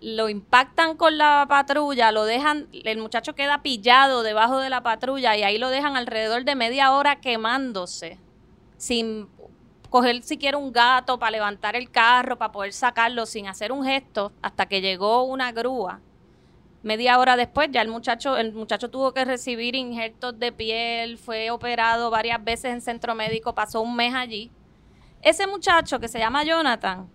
lo 0.00 0.28
impactan 0.28 0.96
con 0.96 1.16
la 1.16 1.46
patrulla, 1.48 2.10
lo 2.10 2.24
dejan, 2.24 2.66
el 2.72 2.98
muchacho 2.98 3.36
queda 3.36 3.62
pillado 3.62 4.24
debajo 4.24 4.58
de 4.58 4.70
la 4.70 4.82
patrulla 4.82 5.36
y 5.36 5.44
ahí 5.44 5.58
lo 5.58 5.70
dejan 5.70 5.96
alrededor 5.96 6.44
de 6.44 6.56
media 6.56 6.90
hora 6.90 7.20
quemándose 7.20 8.18
sin 8.82 9.28
coger 9.90 10.24
siquiera 10.24 10.58
un 10.58 10.72
gato 10.72 11.16
para 11.16 11.30
levantar 11.30 11.76
el 11.76 11.88
carro, 11.88 12.36
para 12.36 12.50
poder 12.50 12.72
sacarlo 12.72 13.26
sin 13.26 13.46
hacer 13.46 13.70
un 13.70 13.84
gesto, 13.84 14.32
hasta 14.42 14.66
que 14.66 14.80
llegó 14.80 15.22
una 15.22 15.52
grúa. 15.52 16.00
Media 16.82 17.20
hora 17.20 17.36
después 17.36 17.68
ya 17.70 17.80
el 17.80 17.86
muchacho, 17.86 18.36
el 18.36 18.52
muchacho 18.52 18.90
tuvo 18.90 19.14
que 19.14 19.24
recibir 19.24 19.76
injertos 19.76 20.36
de 20.36 20.50
piel, 20.50 21.16
fue 21.16 21.52
operado 21.52 22.10
varias 22.10 22.42
veces 22.42 22.72
en 22.72 22.80
centro 22.80 23.14
médico, 23.14 23.54
pasó 23.54 23.82
un 23.82 23.94
mes 23.94 24.14
allí. 24.16 24.50
Ese 25.20 25.46
muchacho 25.46 26.00
que 26.00 26.08
se 26.08 26.18
llama 26.18 26.42
Jonathan, 26.42 27.08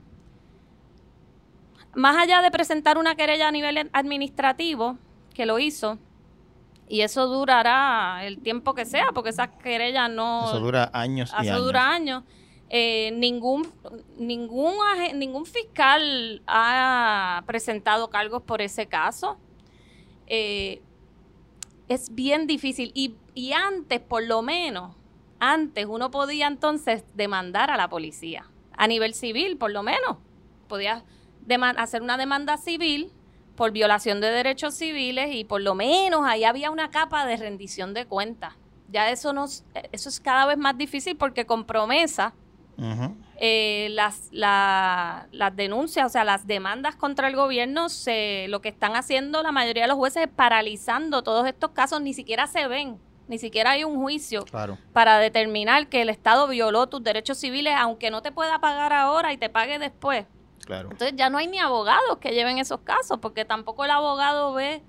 más 1.96 2.16
allá 2.16 2.42
de 2.42 2.50
presentar 2.50 2.98
una 2.98 3.16
querella 3.16 3.50
a 3.50 3.52
nivel 3.52 3.90
administrativo, 3.92 4.98
que 5.34 5.46
lo 5.46 5.60
hizo, 5.60 6.00
y 6.88 7.02
eso 7.02 7.28
durará 7.28 8.22
el 8.24 8.40
tiempo 8.40 8.74
que 8.74 8.86
sea, 8.86 9.08
porque 9.14 9.30
esa 9.30 9.58
querella 9.58 10.08
no... 10.08 10.46
Eso 10.46 10.60
dura 10.60 10.90
años 10.94 11.34
y 11.42 11.48
Eso 11.48 11.62
dura 11.62 11.90
años. 11.90 12.24
Eh, 12.70 13.12
ningún, 13.16 13.68
ningún, 14.18 14.76
ningún 15.16 15.46
fiscal 15.46 16.42
ha 16.48 17.44
presentado 17.46 18.10
cargos 18.10 18.42
por 18.44 18.62
ese 18.62 18.88
caso. 18.88 19.38
Eh, 20.28 20.82
es 21.90 22.14
bien 22.14 22.48
difícil. 22.48 22.92
Y, 22.94 23.16
y 23.34 23.52
antes, 23.52 24.00
por 24.00 24.24
lo 24.24 24.42
menos, 24.42 24.96
antes 25.40 25.86
uno 25.86 26.10
podía 26.10 26.48
entonces 26.48 27.04
demandar 27.14 27.70
a 27.70 27.78
la 27.78 27.90
policía. 27.90 28.50
A 28.78 28.88
nivel 28.88 29.14
civil, 29.14 29.58
por 29.58 29.72
lo 29.72 29.84
menos. 29.84 30.18
Podía 30.68 31.04
hacer 31.78 32.02
una 32.02 32.18
demanda 32.18 32.58
civil 32.58 33.12
por 33.58 33.72
violación 33.72 34.22
de 34.22 34.32
derechos 34.32 34.76
civiles 34.76 35.36
y 35.36 35.44
por 35.44 35.60
lo 35.62 35.76
menos 35.76 36.22
ahí 36.26 36.46
había 36.46 36.72
una 36.72 36.92
capa 36.92 37.26
de 37.26 37.36
rendición 37.36 37.94
de 37.94 38.06
cuentas. 38.06 38.54
Ya 38.90 39.10
eso, 39.10 39.34
nos, 39.34 39.66
eso 39.92 40.08
es 40.08 40.22
cada 40.22 40.46
vez 40.46 40.58
más 40.58 40.78
difícil 40.78 41.18
porque 41.18 41.46
con 41.46 41.66
promesa 41.66 42.34
eh, 43.40 43.88
las, 43.92 44.30
las 44.32 45.56
denuncias, 45.56 46.06
o 46.06 46.10
sea, 46.10 46.24
las 46.24 46.46
demandas 46.46 46.96
contra 46.96 47.28
el 47.28 47.36
gobierno, 47.36 47.90
se, 47.90 48.46
lo 48.48 48.62
que 48.62 48.70
están 48.70 48.96
haciendo 48.96 49.42
la 49.42 49.52
mayoría 49.52 49.84
de 49.84 49.88
los 49.90 49.98
jueces 49.98 50.24
es 50.24 50.30
paralizando 50.30 51.24
todos 51.24 51.48
estos 51.48 51.72
casos, 51.72 52.00
ni 52.02 52.14
siquiera 52.14 52.46
se 52.46 52.68
ven, 52.68 53.00
ni 53.28 53.40
siquiera 53.40 53.72
hay 53.72 53.84
un 53.84 54.00
juicio 54.00 54.46
para 54.94 55.18
determinar 55.18 55.88
que 55.88 56.04
el 56.04 56.10
Estado 56.10 56.48
violó 56.48 56.88
tus 56.88 57.04
derechos 57.04 57.40
civiles, 57.40 57.74
aunque 57.76 58.12
no 58.12 58.22
te 58.22 58.32
pueda 58.32 58.60
pagar 58.60 58.94
ahora 58.94 59.34
y 59.34 59.38
te 59.38 59.50
pague 59.50 59.80
después. 59.80 60.28
Entonces 60.70 61.14
ya 61.16 61.30
no 61.30 61.38
hay 61.38 61.48
ni 61.48 61.60
abogados 61.60 62.18
que 62.20 62.32
lleven 62.32 62.58
esos 62.58 62.82
casos, 62.82 63.20
porque 63.20 63.46
tampoco 63.46 63.86
el 63.86 63.92
abogado 63.92 64.54
ve, 64.54 64.82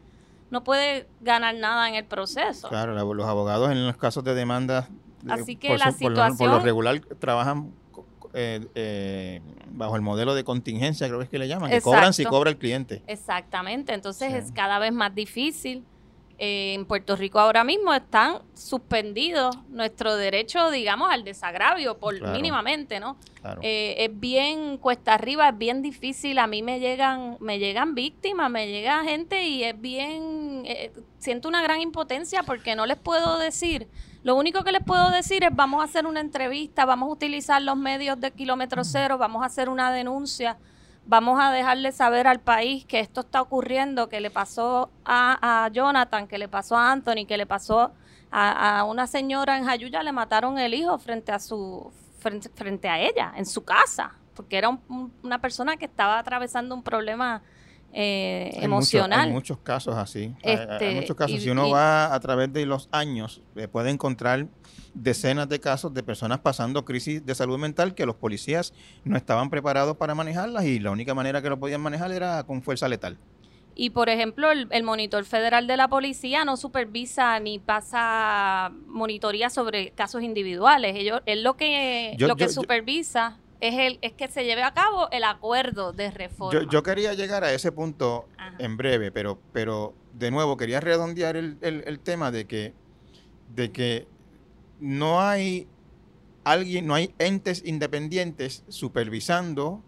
no 0.50 0.64
puede 0.64 1.08
ganar 1.20 1.54
nada 1.54 1.88
en 1.88 1.94
el 1.94 2.04
proceso. 2.04 2.68
Claro, 2.68 2.94
los 2.94 3.26
abogados 3.26 3.70
en 3.70 3.86
los 3.86 3.96
casos 3.96 4.24
de 4.24 4.34
demanda, 4.34 4.88
eh, 5.26 5.30
Así 5.30 5.56
que 5.56 5.68
por, 5.68 5.78
la 5.78 5.92
situación... 5.92 6.36
por, 6.36 6.48
lo, 6.48 6.60
regular 6.60 7.00
trabajan 7.18 7.72
eh, 8.34 8.66
eh, 8.74 9.40
bajo 9.70 9.96
el 9.96 10.02
modelo 10.02 10.34
de 10.34 10.44
contingencia, 10.44 11.06
creo 11.06 11.18
que 11.18 11.24
es 11.24 11.30
que 11.30 11.38
le 11.38 11.48
llaman, 11.48 11.70
que 11.70 11.80
cobran 11.80 12.12
si 12.12 12.24
cobra 12.24 12.50
el 12.50 12.58
cliente. 12.58 13.02
Exactamente, 13.06 13.94
entonces 13.94 14.32
es 14.32 14.52
cada 14.52 14.78
vez 14.78 14.92
más 14.92 15.14
difícil 15.14 15.84
eh, 16.40 16.74
en 16.74 16.84
Puerto 16.84 17.16
Rico 17.16 17.40
ahora 17.40 17.64
mismo 17.64 17.92
están 17.92 18.42
suspendidos 18.54 19.58
nuestro 19.70 20.14
derecho, 20.14 20.70
digamos, 20.70 21.10
al 21.10 21.24
desagravio, 21.24 21.98
por 21.98 22.20
mínimamente, 22.30 23.00
¿no? 23.00 23.16
Eh, 23.60 23.96
es 23.98 24.20
bien 24.20 24.78
cuesta 24.78 25.14
arriba, 25.14 25.48
es 25.48 25.58
bien 25.58 25.82
difícil. 25.82 26.38
A 26.38 26.46
mí 26.46 26.62
me 26.62 26.78
llegan, 26.78 27.38
me 27.40 27.58
llegan 27.58 27.96
víctimas, 27.96 28.50
me 28.52 28.68
llega 28.68 29.02
gente 29.02 29.42
y 29.48 29.64
es 29.64 29.80
bien, 29.80 30.62
eh, 30.64 30.92
siento 31.18 31.48
una 31.48 31.60
gran 31.60 31.80
impotencia 31.80 32.44
porque 32.44 32.76
no 32.76 32.86
les 32.86 32.98
puedo 32.98 33.38
decir. 33.38 33.88
Lo 34.22 34.36
único 34.36 34.62
que 34.62 34.70
les 34.70 34.84
puedo 34.84 35.10
decir 35.10 35.42
es 35.42 35.50
vamos 35.52 35.80
a 35.80 35.84
hacer 35.84 36.06
una 36.06 36.20
entrevista, 36.20 36.84
vamos 36.84 37.08
a 37.08 37.12
utilizar 37.12 37.60
los 37.62 37.76
medios 37.76 38.20
de 38.20 38.30
kilómetro 38.30 38.84
cero, 38.84 39.18
vamos 39.18 39.42
a 39.42 39.46
hacer 39.46 39.68
una 39.68 39.90
denuncia 39.90 40.56
vamos 41.08 41.40
a 41.40 41.50
dejarle 41.50 41.90
saber 41.90 42.26
al 42.26 42.38
país 42.38 42.84
que 42.84 43.00
esto 43.00 43.22
está 43.22 43.40
ocurriendo, 43.40 44.08
que 44.08 44.20
le 44.20 44.30
pasó 44.30 44.90
a, 45.04 45.68
Jonathan, 45.72 46.28
que 46.28 46.38
le 46.38 46.48
pasó 46.48 46.76
a 46.76 46.92
Anthony, 46.92 47.26
que 47.26 47.36
le 47.36 47.46
pasó 47.46 47.92
a, 48.30 48.84
una 48.84 49.06
señora 49.06 49.56
en 49.56 49.64
Jayuya, 49.64 50.02
le 50.02 50.12
mataron 50.12 50.58
el 50.58 50.74
hijo 50.74 50.98
frente 50.98 51.32
a 51.32 51.40
su 51.40 51.90
frente, 52.18 52.88
a 52.88 53.00
ella, 53.00 53.32
en 53.36 53.46
su 53.46 53.64
casa, 53.64 54.12
porque 54.34 54.58
era 54.58 54.78
una 55.22 55.40
persona 55.40 55.76
que 55.76 55.86
estaba 55.86 56.18
atravesando 56.18 56.74
un 56.74 56.82
problema 56.82 57.42
eh, 57.92 58.50
emocional. 58.56 59.28
hay 59.28 59.32
muchos 59.32 59.58
casos 59.58 59.96
así. 59.96 60.34
hay, 60.44 60.54
este, 60.54 60.94
muchos 60.94 61.16
casos. 61.16 61.40
si 61.40 61.48
uno 61.48 61.70
va 61.70 62.12
a 62.12 62.20
través 62.20 62.52
de 62.52 62.66
los 62.66 62.88
años, 62.92 63.40
puede 63.72 63.90
encontrar 63.90 64.46
decenas 65.02 65.48
de 65.48 65.60
casos 65.60 65.94
de 65.94 66.02
personas 66.02 66.40
pasando 66.40 66.84
crisis 66.84 67.24
de 67.24 67.34
salud 67.34 67.58
mental 67.58 67.94
que 67.94 68.06
los 68.06 68.16
policías 68.16 68.72
no 69.04 69.16
estaban 69.16 69.50
preparados 69.50 69.96
para 69.96 70.14
manejarlas 70.14 70.64
y 70.64 70.78
la 70.78 70.90
única 70.90 71.14
manera 71.14 71.42
que 71.42 71.48
lo 71.48 71.58
podían 71.58 71.80
manejar 71.80 72.12
era 72.12 72.42
con 72.44 72.62
fuerza 72.62 72.88
letal. 72.88 73.18
Y 73.80 73.90
por 73.90 74.08
ejemplo, 74.08 74.50
el, 74.50 74.82
monitor 74.82 75.24
federal 75.24 75.68
de 75.68 75.76
la 75.76 75.86
policía 75.86 76.44
no 76.44 76.56
supervisa 76.56 77.38
ni 77.38 77.60
pasa 77.60 78.72
monitoría 78.88 79.50
sobre 79.50 79.90
casos 79.92 80.22
individuales. 80.22 80.96
Ellos, 80.96 81.20
él 81.26 81.44
lo 81.44 81.56
que, 81.56 82.16
lo 82.18 82.34
que 82.34 82.48
supervisa 82.48 83.38
es, 83.60 83.74
el, 83.78 83.98
es 84.02 84.14
que 84.14 84.26
se 84.26 84.44
lleve 84.44 84.64
a 84.64 84.74
cabo 84.74 85.08
el 85.12 85.22
acuerdo 85.22 85.92
de 85.92 86.10
reforma. 86.10 86.66
Yo, 86.68 86.82
quería 86.82 87.14
llegar 87.14 87.44
a 87.44 87.52
ese 87.52 87.70
punto 87.70 88.28
en 88.58 88.76
breve, 88.76 89.12
pero, 89.12 89.38
pero 89.52 89.94
de 90.12 90.32
nuevo 90.32 90.56
quería 90.56 90.80
redondear 90.80 91.36
el, 91.36 91.56
el, 91.60 91.84
el 91.86 92.00
tema 92.00 92.32
de 92.32 92.46
que, 92.48 92.72
de 93.54 93.70
que 93.70 94.08
no 94.80 95.20
hay 95.20 95.66
alguien, 96.44 96.86
no 96.86 96.94
hay 96.94 97.14
entes 97.18 97.62
independientes 97.64 98.64
supervisando 98.68 99.82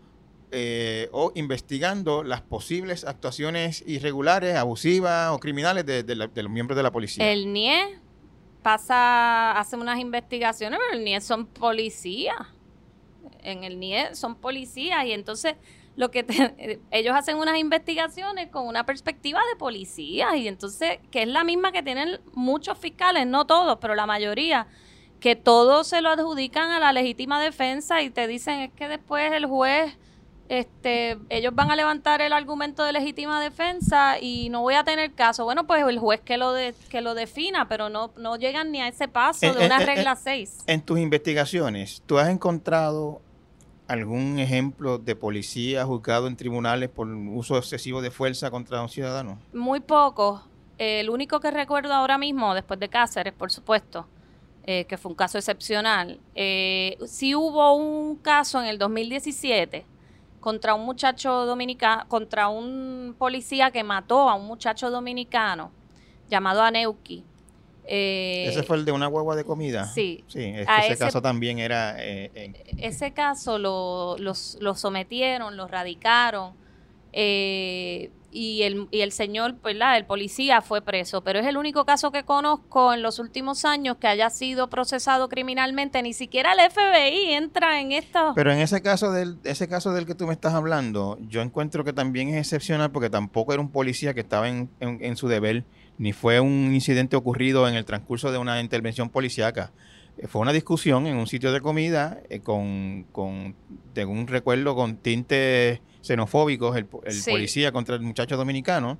eh, 0.52 1.08
o 1.12 1.30
investigando 1.36 2.24
las 2.24 2.40
posibles 2.40 3.04
actuaciones 3.04 3.84
irregulares, 3.86 4.56
abusivas 4.56 5.30
o 5.30 5.38
criminales 5.38 5.86
de, 5.86 6.14
los 6.16 6.50
miembros 6.50 6.76
de 6.76 6.82
la 6.82 6.90
policía. 6.90 7.30
El 7.30 7.52
NIE 7.52 8.00
pasa, 8.62 9.52
hace 9.52 9.76
unas 9.76 10.00
investigaciones, 10.00 10.80
pero 10.80 10.98
el 10.98 11.04
NIE 11.04 11.20
son 11.20 11.46
policías. 11.46 12.48
En 13.42 13.64
el 13.64 13.78
NIE 13.78 14.14
son 14.14 14.34
policías 14.34 15.06
y 15.06 15.12
entonces 15.12 15.54
lo 15.96 16.10
que 16.10 16.24
ellos 16.90 17.14
hacen 17.14 17.36
unas 17.36 17.58
investigaciones 17.58 18.48
con 18.48 18.66
una 18.66 18.84
perspectiva 18.84 19.40
de 19.50 19.56
policía 19.56 20.36
y 20.36 20.48
entonces 20.48 20.98
que 21.10 21.22
es 21.22 21.28
la 21.28 21.44
misma 21.44 21.72
que 21.72 21.82
tienen 21.82 22.20
muchos 22.32 22.78
fiscales, 22.78 23.26
no 23.26 23.46
todos, 23.46 23.78
pero 23.80 23.94
la 23.94 24.06
mayoría 24.06 24.66
que 25.20 25.36
todos 25.36 25.86
se 25.86 26.00
lo 26.00 26.08
adjudican 26.08 26.70
a 26.70 26.80
la 26.80 26.92
legítima 26.92 27.40
defensa 27.40 28.02
y 28.02 28.10
te 28.10 28.26
dicen 28.26 28.60
es 28.60 28.72
que 28.72 28.88
después 28.88 29.32
el 29.32 29.46
juez 29.46 29.96
este, 30.48 31.16
ellos 31.28 31.54
van 31.54 31.70
a 31.70 31.76
levantar 31.76 32.20
el 32.22 32.32
argumento 32.32 32.82
de 32.82 32.92
legítima 32.92 33.40
defensa 33.40 34.18
y 34.18 34.48
no 34.48 34.62
voy 34.62 34.74
a 34.74 34.82
tener 34.82 35.12
caso. 35.12 35.44
Bueno, 35.44 35.64
pues 35.64 35.84
el 35.86 36.00
juez 36.00 36.20
que 36.22 36.36
lo 36.36 36.52
de, 36.52 36.74
que 36.88 37.00
lo 37.02 37.14
defina, 37.14 37.68
pero 37.68 37.88
no, 37.88 38.10
no 38.16 38.34
llegan 38.34 38.72
ni 38.72 38.80
a 38.80 38.88
ese 38.88 39.06
paso 39.06 39.54
de 39.54 39.64
una 39.64 39.78
regla 39.78 40.16
6. 40.16 40.64
En 40.66 40.82
tus 40.82 40.98
investigaciones, 40.98 42.02
¿tú 42.04 42.18
has 42.18 42.28
encontrado 42.28 43.20
algún 43.90 44.38
ejemplo 44.38 44.98
de 44.98 45.16
policía 45.16 45.84
juzgado 45.84 46.28
en 46.28 46.36
tribunales 46.36 46.88
por 46.88 47.08
uso 47.08 47.58
excesivo 47.58 48.00
de 48.00 48.12
fuerza 48.12 48.48
contra 48.48 48.80
un 48.80 48.88
ciudadano? 48.88 49.40
Muy 49.52 49.80
poco. 49.80 50.42
El 50.78 51.10
único 51.10 51.40
que 51.40 51.50
recuerdo 51.50 51.92
ahora 51.92 52.16
mismo, 52.16 52.54
después 52.54 52.78
de 52.78 52.88
Cáceres, 52.88 53.34
por 53.34 53.50
supuesto, 53.50 54.06
eh, 54.62 54.84
que 54.84 54.96
fue 54.96 55.10
un 55.10 55.16
caso 55.16 55.38
excepcional, 55.38 56.20
eh, 56.36 56.98
sí 57.04 57.34
hubo 57.34 57.74
un 57.74 58.14
caso 58.14 58.60
en 58.60 58.68
el 58.68 58.78
2017 58.78 59.84
contra 60.38 60.74
un 60.74 60.86
muchacho 60.86 61.44
dominicano, 61.44 62.06
contra 62.06 62.48
un 62.48 63.16
policía 63.18 63.72
que 63.72 63.82
mató 63.82 64.28
a 64.30 64.36
un 64.36 64.46
muchacho 64.46 64.88
dominicano 64.90 65.72
llamado 66.28 66.62
Aneuki. 66.62 67.24
Eh, 67.86 68.46
¿Ese 68.48 68.62
fue 68.62 68.76
el 68.76 68.84
de 68.84 68.92
una 68.92 69.08
hueva 69.08 69.34
de 69.34 69.44
comida? 69.44 69.86
Sí. 69.86 70.24
Sí, 70.28 70.40
ese, 70.44 70.96
caso 70.96 71.20
también 71.20 71.58
era... 71.58 71.96
Eh, 71.98 72.52
ese 72.78 73.12
caso 73.12 73.58
lo, 73.58 74.16
sometieron, 74.74 75.56
lo 75.56 75.66
radicaron 75.66 76.54
eh, 77.12 78.10
y, 78.30 78.62
el, 78.62 78.86
y 78.92 79.00
el 79.00 79.10
señor, 79.10 79.56
pues 79.60 79.74
la, 79.74 79.96
el 79.96 80.04
policía 80.04 80.62
fue 80.62 80.82
preso, 80.82 81.22
pero 81.22 81.40
es 81.40 81.46
el 81.46 81.56
único 81.56 81.84
caso 81.84 82.12
que 82.12 82.22
conozco 82.22 82.94
en 82.94 83.02
los 83.02 83.18
últimos 83.18 83.64
años 83.64 83.96
que 83.96 84.06
haya 84.06 84.30
sido 84.30 84.70
procesado 84.70 85.28
criminalmente, 85.28 86.00
ni 86.02 86.12
siquiera 86.12 86.52
el 86.52 86.70
FBI 86.70 87.32
entra 87.32 87.80
en 87.80 87.90
esto. 87.90 88.32
Pero 88.36 88.52
en 88.52 88.60
ese 88.60 88.82
caso 88.82 89.10
del 89.10 89.38
ese 89.42 89.66
caso 89.66 89.92
del 89.92 90.06
que 90.06 90.14
tú 90.14 90.28
me 90.28 90.32
estás 90.32 90.54
hablando, 90.54 91.18
yo 91.28 91.42
encuentro 91.42 91.82
que 91.82 91.92
también 91.92 92.28
es 92.28 92.36
excepcional 92.36 92.92
porque 92.92 93.10
tampoco 93.10 93.52
era 93.52 93.60
un 93.60 93.70
policía 93.70 94.14
que 94.14 94.20
estaba 94.20 94.48
en, 94.48 94.70
en 94.78 95.16
su 95.16 95.26
deber 95.26 95.64
ni 96.00 96.14
fue 96.14 96.40
un 96.40 96.72
incidente 96.74 97.14
ocurrido 97.14 97.68
en 97.68 97.74
el 97.74 97.84
transcurso 97.84 98.32
de 98.32 98.38
una 98.38 98.58
intervención 98.60 99.10
policíaca. 99.10 99.70
Eh, 100.16 100.26
fue 100.26 100.40
una 100.40 100.52
discusión 100.52 101.06
en 101.06 101.16
un 101.16 101.26
sitio 101.26 101.52
de 101.52 101.60
comida 101.60 102.20
eh, 102.30 102.40
con, 102.40 103.04
con, 103.12 103.54
un 104.08 104.26
recuerdo, 104.26 104.74
con 104.74 104.96
tintes 104.96 105.80
xenofóbicos, 106.00 106.74
el, 106.76 106.86
policía 106.86 107.70
contra 107.70 107.96
el 107.96 108.00
muchacho 108.00 108.36
dominicano. 108.38 108.98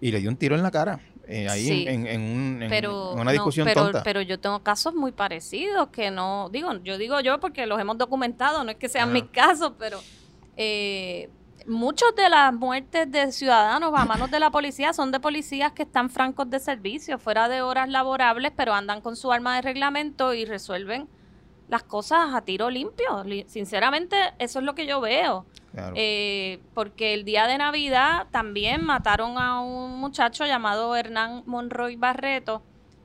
y 0.00 0.12
le 0.12 0.20
dio 0.20 0.30
un 0.30 0.36
tiro 0.36 0.54
en 0.54 0.62
la 0.62 0.70
cara. 0.70 1.00
Eh, 1.26 1.48
ahí 1.48 1.64
Sí. 1.66 1.84
en, 1.88 2.06
en- 2.06 2.06
en 2.06 2.20
un- 2.20 2.62
en 2.62 2.70
pero 2.70 3.12
una 3.14 3.24
no, 3.24 3.30
discusión 3.32 3.66
pero, 3.66 3.82
tonta. 3.82 4.02
pero 4.04 4.22
yo 4.22 4.38
tengo 4.38 4.62
casos 4.62 4.94
muy 4.94 5.10
parecidos 5.12 5.88
que 5.88 6.10
no 6.12 6.48
digo 6.50 6.72
yo 6.84 6.96
digo 6.98 7.20
yo 7.20 7.38
porque 7.40 7.66
los 7.66 7.78
hemos 7.80 7.98
documentado 7.98 8.62
no 8.64 8.70
es 8.70 8.76
que 8.78 8.88
sean 8.88 9.08
Ajá. 9.10 9.12
mis 9.14 9.24
casos 9.24 9.72
pero 9.78 9.98
eh, 10.56 11.28
muchos 11.66 12.14
de 12.16 12.28
las 12.28 12.52
muertes 12.54 13.10
de 13.10 13.32
ciudadanos 13.32 13.92
a 13.94 14.04
manos 14.04 14.30
de 14.30 14.40
la 14.40 14.50
policía 14.50 14.92
son 14.92 15.10
de 15.12 15.20
policías 15.20 15.72
que 15.72 15.82
están 15.82 16.08
francos 16.10 16.48
de 16.50 16.60
servicio 16.60 17.18
fuera 17.18 17.48
de 17.48 17.62
horas 17.62 17.88
laborables 17.88 18.52
pero 18.56 18.72
andan 18.74 19.00
con 19.00 19.16
su 19.16 19.32
arma 19.32 19.56
de 19.56 19.62
reglamento 19.62 20.34
y 20.34 20.44
resuelven 20.44 21.08
las 21.68 21.82
cosas 21.82 22.34
a 22.34 22.42
tiro 22.42 22.70
limpio 22.70 23.24
Li- 23.24 23.44
sinceramente 23.48 24.16
eso 24.38 24.58
es 24.60 24.64
lo 24.64 24.74
que 24.74 24.86
yo 24.86 25.00
veo 25.00 25.44
Claro. 25.72 25.92
eh, 25.96 26.60
porque 26.74 27.12
el 27.12 27.24
día 27.24 27.46
de 27.46 27.58
Navidad 27.58 28.26
también 28.30 28.82
mataron 28.84 29.36
a 29.38 29.60
un 29.60 29.98
muchacho 30.00 30.46
llamado 30.46 30.96
Hernán 30.96 31.42
Monroy 31.46 31.96
Barreto 31.96 32.62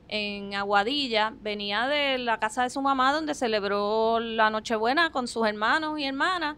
en 0.07 0.53
Aguadilla. 0.55 1.33
Venía 1.41 1.87
de 1.87 2.17
la 2.19 2.39
casa 2.39 2.63
de 2.63 2.69
su 2.69 2.81
mamá 2.81 3.11
donde 3.13 3.33
celebró 3.35 4.19
la 4.19 4.49
Nochebuena 4.49 5.11
con 5.11 5.27
sus 5.27 5.45
hermanos 5.45 5.99
y 5.99 6.05
hermanas 6.05 6.55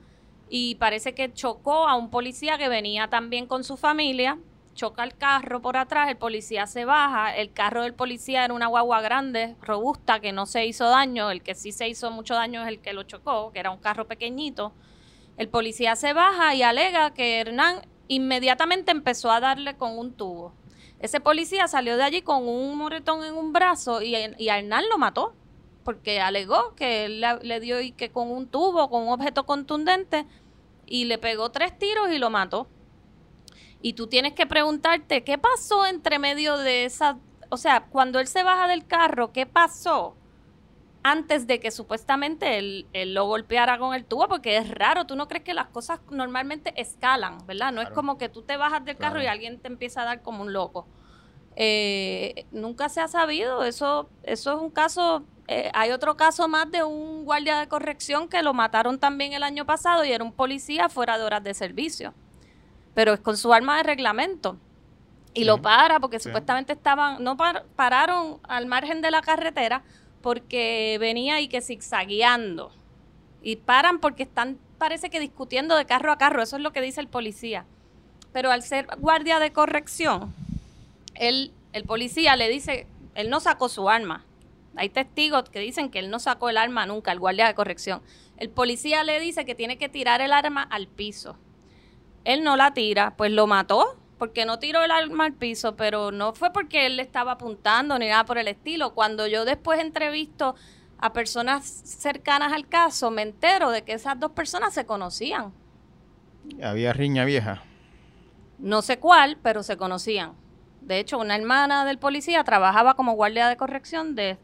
y 0.49 0.75
parece 0.75 1.13
que 1.13 1.33
chocó 1.33 1.87
a 1.87 1.95
un 1.95 2.09
policía 2.09 2.57
que 2.57 2.69
venía 2.69 3.09
también 3.09 3.47
con 3.47 3.63
su 3.63 3.77
familia. 3.77 4.37
Choca 4.73 5.03
el 5.03 5.15
carro 5.15 5.61
por 5.61 5.77
atrás, 5.77 6.09
el 6.09 6.17
policía 6.17 6.67
se 6.67 6.83
baja, 6.83 7.35
el 7.35 7.53
carro 7.53 7.83
del 7.83 7.93
policía 7.93 8.43
era 8.43 8.53
una 8.53 8.67
guagua 8.67 9.01
grande, 9.01 9.55
robusta, 9.61 10.19
que 10.19 10.33
no 10.33 10.45
se 10.45 10.65
hizo 10.65 10.89
daño, 10.89 11.31
el 11.31 11.41
que 11.41 11.55
sí 11.55 11.71
se 11.71 11.87
hizo 11.87 12.11
mucho 12.11 12.33
daño 12.33 12.61
es 12.61 12.67
el 12.67 12.79
que 12.79 12.91
lo 12.91 13.03
chocó, 13.03 13.51
que 13.53 13.59
era 13.59 13.71
un 13.71 13.79
carro 13.79 14.05
pequeñito. 14.05 14.73
El 15.37 15.47
policía 15.47 15.95
se 15.95 16.13
baja 16.13 16.55
y 16.55 16.63
alega 16.63 17.13
que 17.13 17.39
Hernán 17.39 17.81
inmediatamente 18.07 18.91
empezó 18.91 19.31
a 19.31 19.39
darle 19.39 19.75
con 19.77 19.97
un 19.97 20.13
tubo. 20.13 20.53
Ese 20.99 21.19
policía 21.19 21.67
salió 21.67 21.97
de 21.97 22.03
allí 22.03 22.21
con 22.21 22.47
un 22.47 22.77
moretón 22.77 23.23
en 23.23 23.35
un 23.35 23.53
brazo 23.53 24.01
y, 24.01 24.15
Hernán 24.15 24.85
lo 24.89 24.97
mató 24.97 25.33
porque 25.85 26.19
alegó 26.19 26.75
que 26.75 27.05
él 27.05 27.21
le, 27.21 27.39
le 27.41 27.59
dio 27.61 27.79
y 27.79 27.93
que 27.93 28.09
con 28.11 28.29
un 28.29 28.47
tubo, 28.47 28.89
con 28.89 29.03
un 29.03 29.13
objeto 29.13 29.45
contundente 29.45 30.25
y 30.85 31.05
le 31.05 31.17
pegó 31.17 31.51
tres 31.51 31.77
tiros 31.79 32.11
y 32.11 32.17
lo 32.17 32.29
mató. 32.29 32.67
Y 33.81 33.93
tú 33.93 34.07
tienes 34.07 34.33
que 34.33 34.45
preguntarte 34.47 35.23
qué 35.23 35.37
pasó 35.37 35.85
entre 35.85 36.19
medio 36.19 36.57
de 36.57 36.83
esa, 36.85 37.17
o 37.49 37.57
sea, 37.57 37.85
cuando 37.85 38.19
él 38.19 38.27
se 38.27 38.43
baja 38.43 38.67
del 38.67 38.85
carro, 38.85 39.31
¿qué 39.31 39.45
pasó? 39.45 40.15
antes 41.07 41.45
de 41.45 41.59
que 41.59 41.69
supuestamente 41.69 42.57
él, 42.57 42.87
él 42.91 43.13
lo 43.13 43.27
golpeara 43.27 43.77
con 43.77 43.93
el 43.93 44.05
tubo, 44.05 44.27
porque 44.27 44.57
es 44.57 44.67
raro, 44.71 45.05
tú 45.05 45.15
no 45.15 45.27
crees 45.27 45.43
que 45.43 45.53
las 45.53 45.67
cosas 45.67 45.99
normalmente 46.09 46.73
escalan, 46.81 47.45
¿verdad? 47.45 47.71
No 47.71 47.83
es 47.83 47.91
como 47.91 48.17
que 48.17 48.27
tú 48.27 48.41
te 48.41 48.57
bajas 48.57 48.83
del 48.85 48.97
carro 48.97 49.19
Claro. 49.19 49.23
y 49.25 49.27
alguien 49.27 49.59
te 49.59 49.67
empieza 49.67 50.01
a 50.01 50.05
dar 50.05 50.23
como 50.23 50.41
un 50.41 50.51
loco. 50.51 50.87
Eh, 51.55 52.47
nunca 52.51 52.89
se 52.89 53.01
ha 53.01 53.07
sabido, 53.07 53.63
eso, 53.63 54.09
eso 54.23 54.55
es 54.55 54.59
un 54.59 54.71
caso, 54.71 55.23
eh, 55.47 55.69
hay 55.73 55.91
otro 55.91 56.17
caso 56.17 56.47
más 56.47 56.69
de 56.71 56.83
un 56.83 57.23
guardia 57.25 57.59
de 57.59 57.67
corrección 57.67 58.27
que 58.27 58.41
lo 58.41 58.53
mataron 58.53 58.99
también 58.99 59.33
el 59.33 59.43
año 59.43 59.65
pasado 59.65 60.03
y 60.03 60.11
era 60.11 60.23
un 60.23 60.31
policía 60.31 60.89
fuera 60.89 61.17
de 61.17 61.23
horas 61.23 61.43
de 61.43 61.53
servicio, 61.53 62.13
pero 62.93 63.13
es 63.13 63.19
con 63.19 63.37
su 63.37 63.53
arma 63.53 63.77
de 63.77 63.83
reglamento. 63.83 64.57
Y 65.33 65.41
Sí. 65.41 65.45
lo 65.45 65.61
para 65.61 65.99
porque 65.99 66.19
Sí. 66.19 66.29
supuestamente 66.29 66.73
estaban, 66.73 67.21
no 67.23 67.35
par- 67.37 67.65
pararon 67.75 68.39
al 68.43 68.65
margen 68.67 69.01
de 69.01 69.11
la 69.11 69.21
carretera 69.21 69.83
porque 70.21 70.97
venía 70.99 71.39
y 71.41 71.47
que 71.47 71.61
zigzagueando. 71.61 72.71
Y 73.43 73.57
paran 73.57 73.99
porque 73.99 74.23
están, 74.23 74.57
parece 74.79 75.09
que 75.09 75.19
discutiendo 75.19 75.75
de 75.75 75.85
carro 75.85 76.11
a 76.11 76.17
carro, 76.17 76.41
eso 76.41 76.55
es 76.55 76.61
lo 76.63 76.71
que 76.71 76.81
dice 76.81 77.01
el 77.01 77.07
policía. 77.07 77.65
Pero 78.33 78.49
al 78.51 78.63
ser 78.63 78.87
guardia 78.97 79.39
de 79.39 79.51
corrección, 79.51 80.33
él, 81.13 81.51
el 81.73 81.83
policía 81.83 82.35
le 82.35 82.49
dice, 82.49 82.87
él 83.13 83.29
no 83.29 83.39
sacó 83.39 83.69
su 83.69 83.89
arma. 83.89 84.23
Hay 84.75 84.89
testigos 84.89 85.49
que 85.49 85.59
dicen 85.59 85.89
que 85.89 85.99
él 85.99 86.09
no 86.09 86.19
sacó 86.19 86.49
el 86.49 86.57
arma 86.57 86.85
nunca, 86.85 87.11
el 87.11 87.19
guardia 87.19 87.47
de 87.47 87.55
corrección. 87.55 88.01
El 88.37 88.49
policía 88.49 89.03
le 89.03 89.19
dice 89.19 89.45
que 89.45 89.55
tiene 89.55 89.77
que 89.77 89.89
tirar 89.89 90.21
el 90.21 90.33
arma 90.33 90.63
al 90.63 90.87
piso. 90.87 91.37
Él 92.25 92.43
no 92.43 92.57
la 92.57 92.73
tira, 92.73 93.15
pues 93.15 93.31
lo 93.31 93.47
mató, 93.47 93.97
porque 94.17 94.45
no 94.45 94.59
tiró 94.59 94.83
el 94.83 94.91
arma 94.91 95.25
al 95.25 95.33
piso, 95.33 95.75
pero 95.75 96.11
no 96.11 96.33
fue 96.33 96.51
porque 96.51 96.85
él 96.85 96.97
le 96.97 97.03
estaba 97.03 97.33
apuntando 97.33 97.97
ni 97.99 98.07
nada 98.07 98.25
por 98.25 98.37
el 98.37 98.47
estilo. 98.47 98.93
Cuando 98.93 99.27
yo 99.27 99.45
después 99.45 99.79
entrevisto 99.79 100.55
a 100.97 101.13
personas 101.13 101.65
cercanas 101.65 102.51
al 102.51 102.67
caso, 102.67 103.11
me 103.11 103.21
entero 103.21 103.71
de 103.71 103.83
que 103.83 103.93
esas 103.93 104.19
dos 104.19 104.31
personas 104.31 104.73
se 104.73 104.85
conocían. 104.85 105.53
Había 106.61 106.93
riña 106.93 107.25
vieja. 107.25 107.63
No 108.57 108.81
sé 108.81 108.99
cuál, 108.99 109.37
pero 109.41 109.63
se 109.63 109.77
conocían. 109.77 110.33
De 110.81 110.99
hecho, 110.99 111.17
una 111.17 111.35
hermana 111.35 111.83
del 111.85 111.97
policía 111.97 112.43
trabajaba 112.43 112.95
como 112.95 113.13
guardia 113.13 113.47
de 113.47 113.57
corrección 113.57 114.15
de, 114.15 114.37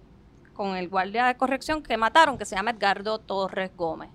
con 0.61 0.75
el 0.77 0.89
guardia 0.89 1.25
de 1.25 1.35
corrección 1.37 1.81
que 1.81 1.97
mataron, 1.97 2.37
que 2.37 2.45
se 2.45 2.55
llama 2.55 2.69
Edgardo 2.69 3.17
Torres 3.17 3.71
Gómez. 3.75 4.11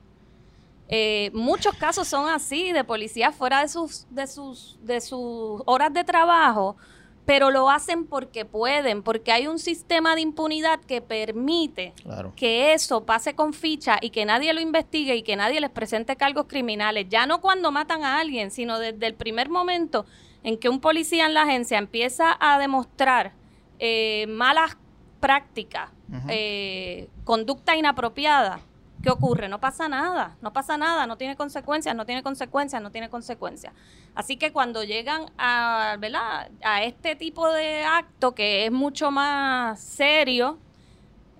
Eh, 0.88 1.32
muchos 1.34 1.74
casos 1.74 2.06
son 2.06 2.28
así, 2.28 2.70
de 2.70 2.84
policías 2.84 3.34
fuera 3.34 3.62
de 3.62 3.68
sus, 3.68 4.06
de, 4.10 4.28
sus, 4.28 4.78
de 4.80 5.00
sus 5.00 5.60
horas 5.66 5.92
de 5.92 6.04
trabajo, 6.04 6.76
pero 7.24 7.50
lo 7.50 7.68
hacen 7.68 8.06
porque 8.06 8.44
pueden, 8.44 9.02
porque 9.02 9.32
hay 9.32 9.48
un 9.48 9.58
sistema 9.58 10.14
de 10.14 10.20
impunidad 10.20 10.78
que 10.78 11.00
permite 11.00 11.92
Claro. 12.04 12.32
que 12.36 12.72
eso 12.74 13.04
pase 13.04 13.34
con 13.34 13.52
ficha 13.52 13.98
y 14.00 14.10
que 14.10 14.24
nadie 14.24 14.54
lo 14.54 14.60
investigue 14.60 15.16
y 15.16 15.24
que 15.24 15.34
nadie 15.34 15.60
les 15.60 15.70
presente 15.70 16.14
cargos 16.14 16.46
criminales, 16.46 17.06
ya 17.08 17.26
no 17.26 17.40
cuando 17.40 17.72
matan 17.72 18.04
a 18.04 18.20
alguien, 18.20 18.52
sino 18.52 18.78
desde 18.78 19.04
el 19.08 19.14
primer 19.14 19.48
momento 19.48 20.06
en 20.44 20.56
que 20.56 20.68
un 20.68 20.78
policía 20.78 21.26
en 21.26 21.34
la 21.34 21.42
agencia 21.42 21.76
empieza 21.78 22.36
a 22.38 22.60
demostrar 22.60 23.32
eh, 23.80 24.26
malas 24.28 24.76
prácticas, 25.18 25.90
Eh, 26.28 27.08
conducta 27.24 27.76
inapropiada. 27.76 28.60
¿Qué 29.02 29.10
ocurre? 29.10 29.48
No 29.48 29.60
pasa 29.60 29.88
nada, 29.88 30.36
no 30.40 30.52
pasa 30.52 30.76
nada, 30.76 31.06
no 31.06 31.16
tiene 31.16 31.36
consecuencias, 31.36 31.94
no 31.94 32.06
tiene 32.06 32.22
consecuencias, 32.22 32.82
no 32.82 32.90
tiene 32.90 33.08
consecuencias. 33.10 33.72
Así 34.14 34.36
que 34.36 34.52
cuando 34.52 34.82
llegan 34.84 35.26
a, 35.36 35.96
¿verdad? 36.00 36.50
a 36.64 36.82
este 36.82 37.14
tipo 37.14 37.52
de 37.52 37.84
acto 37.84 38.34
que 38.34 38.66
es 38.66 38.72
mucho 38.72 39.10
más 39.10 39.78
serio, 39.80 40.58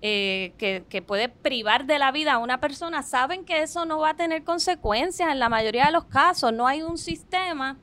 eh, 0.01 0.53
que, 0.59 0.85
que 0.87 1.01
puede 1.01 1.27
privar 1.27 1.87
de 1.87 1.97
la 1.97 2.11
vida 2.11 2.33
a 2.33 2.37
una 2.37 2.59
persona, 2.59 3.01
saben 3.01 3.43
que 3.43 3.63
eso 3.63 3.85
no 3.85 3.99
va 3.99 4.11
a 4.11 4.13
tener 4.15 4.43
consecuencias 4.43 5.31
en 5.31 5.39
la 5.39 5.49
mayoría 5.49 5.87
de 5.87 5.91
los 5.91 6.05
casos. 6.05 6.53
No 6.53 6.67
hay 6.67 6.83
un 6.83 6.99
sistema, 6.99 7.77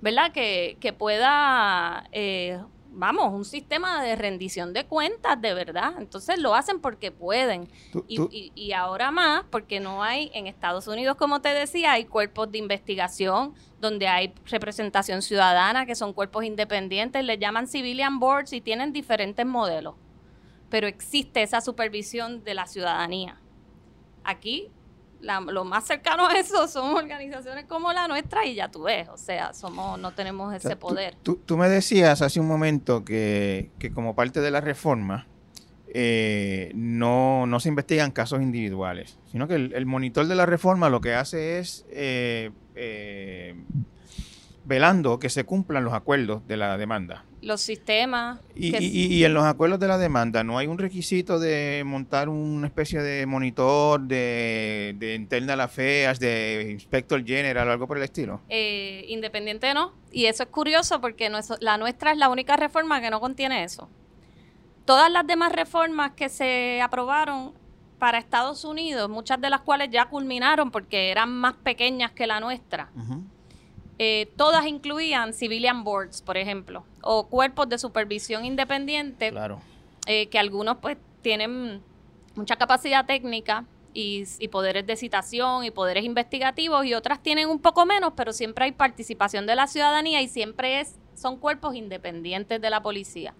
¿verdad?, 0.00 0.32
que, 0.32 0.76
que 0.80 0.92
pueda, 0.92 2.08
eh, 2.10 2.60
vamos, 2.94 3.32
un 3.32 3.44
sistema 3.44 4.02
de 4.02 4.16
rendición 4.16 4.72
de 4.72 4.86
cuentas 4.86 5.40
de 5.40 5.52
verdad. 5.54 5.94
Entonces 5.98 6.38
lo 6.38 6.54
hacen 6.54 6.80
porque 6.80 7.10
pueden. 7.10 7.68
Tú- 7.92 8.04
Y, 8.08 8.16
tú- 8.16 8.28
y- 8.32 8.52
y 8.54 8.72
ahora 8.72 9.10
más, 9.10 9.44
porque 9.50 9.80
no 9.80 10.02
hay, 10.02 10.30
en 10.34 10.46
Estados 10.46 10.86
Unidos, 10.86 11.16
como 11.16 11.40
te 11.40 11.50
decía, 11.50 11.92
hay 11.92 12.04
cuerpos 12.04 12.50
de 12.50 12.58
investigación 12.58 13.54
donde 13.80 14.08
hay 14.08 14.32
representación 14.46 15.20
ciudadana, 15.22 15.84
que 15.86 15.94
son 15.94 16.12
cuerpos 16.12 16.44
independientes, 16.44 17.24
les 17.24 17.38
llaman 17.38 17.66
civilian 17.66 18.18
boards 18.18 18.52
y 18.52 18.60
tienen 18.60 18.92
diferentes 18.92 19.44
modelos. 19.44 19.94
Pero 20.70 20.86
existe 20.86 21.42
esa 21.42 21.60
supervisión 21.60 22.42
de 22.44 22.54
la 22.54 22.66
ciudadanía. 22.66 23.38
Aquí, 24.24 24.70
la- 25.24 25.40
lo 25.40 25.64
más 25.64 25.84
cercano 25.84 26.26
a 26.28 26.32
eso 26.34 26.68
son 26.68 26.94
organizaciones 26.96 27.64
como 27.66 27.92
la 27.92 28.06
nuestra 28.08 28.44
y 28.46 28.54
ya 28.54 28.70
tú 28.70 28.82
ves, 28.84 29.08
o 29.08 29.16
sea, 29.16 29.52
somos, 29.54 29.98
no 29.98 30.12
tenemos 30.12 30.52
o 30.52 30.56
ese 30.56 30.70
tú- 30.76 30.78
poder. 30.78 31.16
Tú, 31.22 31.36
tú 31.44 31.56
me 31.56 31.68
decías 31.68 32.22
hace 32.22 32.38
un 32.40 32.46
momento 32.46 33.04
que, 33.04 33.70
que 33.78 33.90
como 33.92 34.14
parte 34.14 34.40
de 34.40 34.50
la 34.50 34.60
reforma 34.60 35.26
eh, 35.96 36.72
no, 36.74 37.46
no 37.46 37.60
se 37.60 37.68
investigan 37.68 38.10
casos 38.10 38.42
individuales, 38.42 39.18
sino 39.30 39.46
que 39.48 39.54
el, 39.54 39.72
el 39.74 39.86
monitor 39.86 40.26
de 40.26 40.34
la 40.34 40.44
reforma 40.46 40.88
lo 40.90 41.00
que 41.00 41.14
hace 41.14 41.58
es 41.60 41.86
eh, 41.90 42.50
eh, 42.74 43.54
velando 44.64 45.18
que 45.18 45.28
se 45.28 45.44
cumplan 45.44 45.84
los 45.84 45.92
acuerdos 45.94 46.46
de 46.48 46.56
la 46.56 46.76
demanda. 46.78 47.24
Los 47.44 47.60
sistemas... 47.60 48.40
Y, 48.54 48.72
que- 48.72 48.82
y- 48.82 49.06
y 49.06 49.24
en 49.24 49.34
los 49.34 49.44
acuerdos 49.44 49.78
de 49.80 49.86
la 49.88 49.98
demanda 49.98 50.42
no 50.44 50.56
hay 50.58 50.66
un 50.66 50.78
requisito 50.78 51.38
de 51.38 51.82
montar 51.84 52.28
una 52.28 52.66
especie 52.66 53.00
de 53.02 53.26
monitor 53.26 54.00
de, 54.00 54.94
de 54.98 55.14
internal 55.14 55.60
affairs, 55.60 56.18
de 56.18 56.68
inspector 56.72 57.24
general 57.24 57.68
o 57.68 57.72
algo 57.72 57.86
por 57.86 57.98
el 57.98 58.04
estilo. 58.04 58.40
eh, 58.48 59.04
independiente 59.08 59.72
no. 59.74 59.92
Y 60.10 60.26
eso 60.26 60.42
es 60.44 60.48
curioso 60.48 61.00
porque 61.00 61.30
la 61.60 61.76
nuestra 61.78 62.12
es 62.12 62.18
la 62.18 62.28
única 62.28 62.56
reforma 62.56 63.00
que 63.00 63.10
no 63.10 63.20
contiene 63.20 63.64
eso. 63.64 63.88
Todas 64.84 65.10
las 65.10 65.26
demás 65.26 65.52
reformas 65.52 66.12
que 66.12 66.28
se 66.28 66.80
aprobaron 66.82 67.52
para 67.98 68.18
Estados 68.18 68.64
Unidos, 68.64 69.08
muchas 69.08 69.40
de 69.40 69.48
las 69.50 69.60
cuales 69.62 69.88
ya 69.90 70.06
culminaron 70.06 70.70
porque 70.70 71.10
eran 71.10 71.30
más 71.32 71.54
pequeñas 71.54 72.12
que 72.12 72.26
la 72.26 72.38
nuestra, 72.40 72.90
eh, 73.98 74.32
todas 74.36 74.66
incluían 74.66 75.32
civilian 75.32 75.84
boards, 75.84 76.22
por 76.22 76.36
ejemplo, 76.36 76.84
o 77.02 77.28
cuerpos 77.28 77.68
de 77.68 77.78
supervisión 77.78 78.44
independiente 78.44 79.30
Claro. 79.30 79.60
eh, 80.06 80.28
que 80.28 80.38
algunos 80.38 80.78
pues 80.78 80.96
tienen 81.22 81.80
mucha 82.34 82.56
capacidad 82.56 83.06
técnica 83.06 83.64
y, 83.92 84.24
y 84.40 84.48
poderes 84.48 84.84
de 84.86 84.96
citación 84.96 85.64
y 85.64 85.70
poderes 85.70 86.04
investigativos 86.04 86.84
y 86.84 86.94
otras 86.94 87.22
tienen 87.22 87.48
un 87.48 87.60
poco 87.60 87.86
menos, 87.86 88.12
pero 88.16 88.32
siempre 88.32 88.64
hay 88.64 88.72
participación 88.72 89.46
de 89.46 89.54
la 89.54 89.68
ciudadanía 89.68 90.20
y 90.20 90.28
siempre 90.28 90.80
es 90.80 90.96
son 91.14 91.36
cuerpos 91.38 91.76
independientes 91.76 92.60
de 92.60 92.70
la 92.70 92.82
policía. 92.82 93.34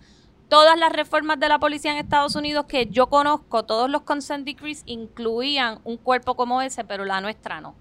Todas 0.48 0.78
las 0.78 0.92
reformas 0.92 1.40
de 1.40 1.48
la 1.48 1.58
policía 1.58 1.90
en 1.90 1.96
Estados 1.98 2.36
Unidos 2.36 2.66
que 2.66 2.86
yo 2.86 3.08
conozco, 3.08 3.64
todos 3.64 3.90
los 3.90 4.02
consent 4.02 4.46
decrees 4.46 4.82
incluían 4.86 5.80
un 5.82 5.96
cuerpo 5.96 6.36
como 6.36 6.62
ese, 6.62 6.84
pero 6.84 7.04
la 7.04 7.20
nuestra 7.20 7.60
no. 7.60 7.74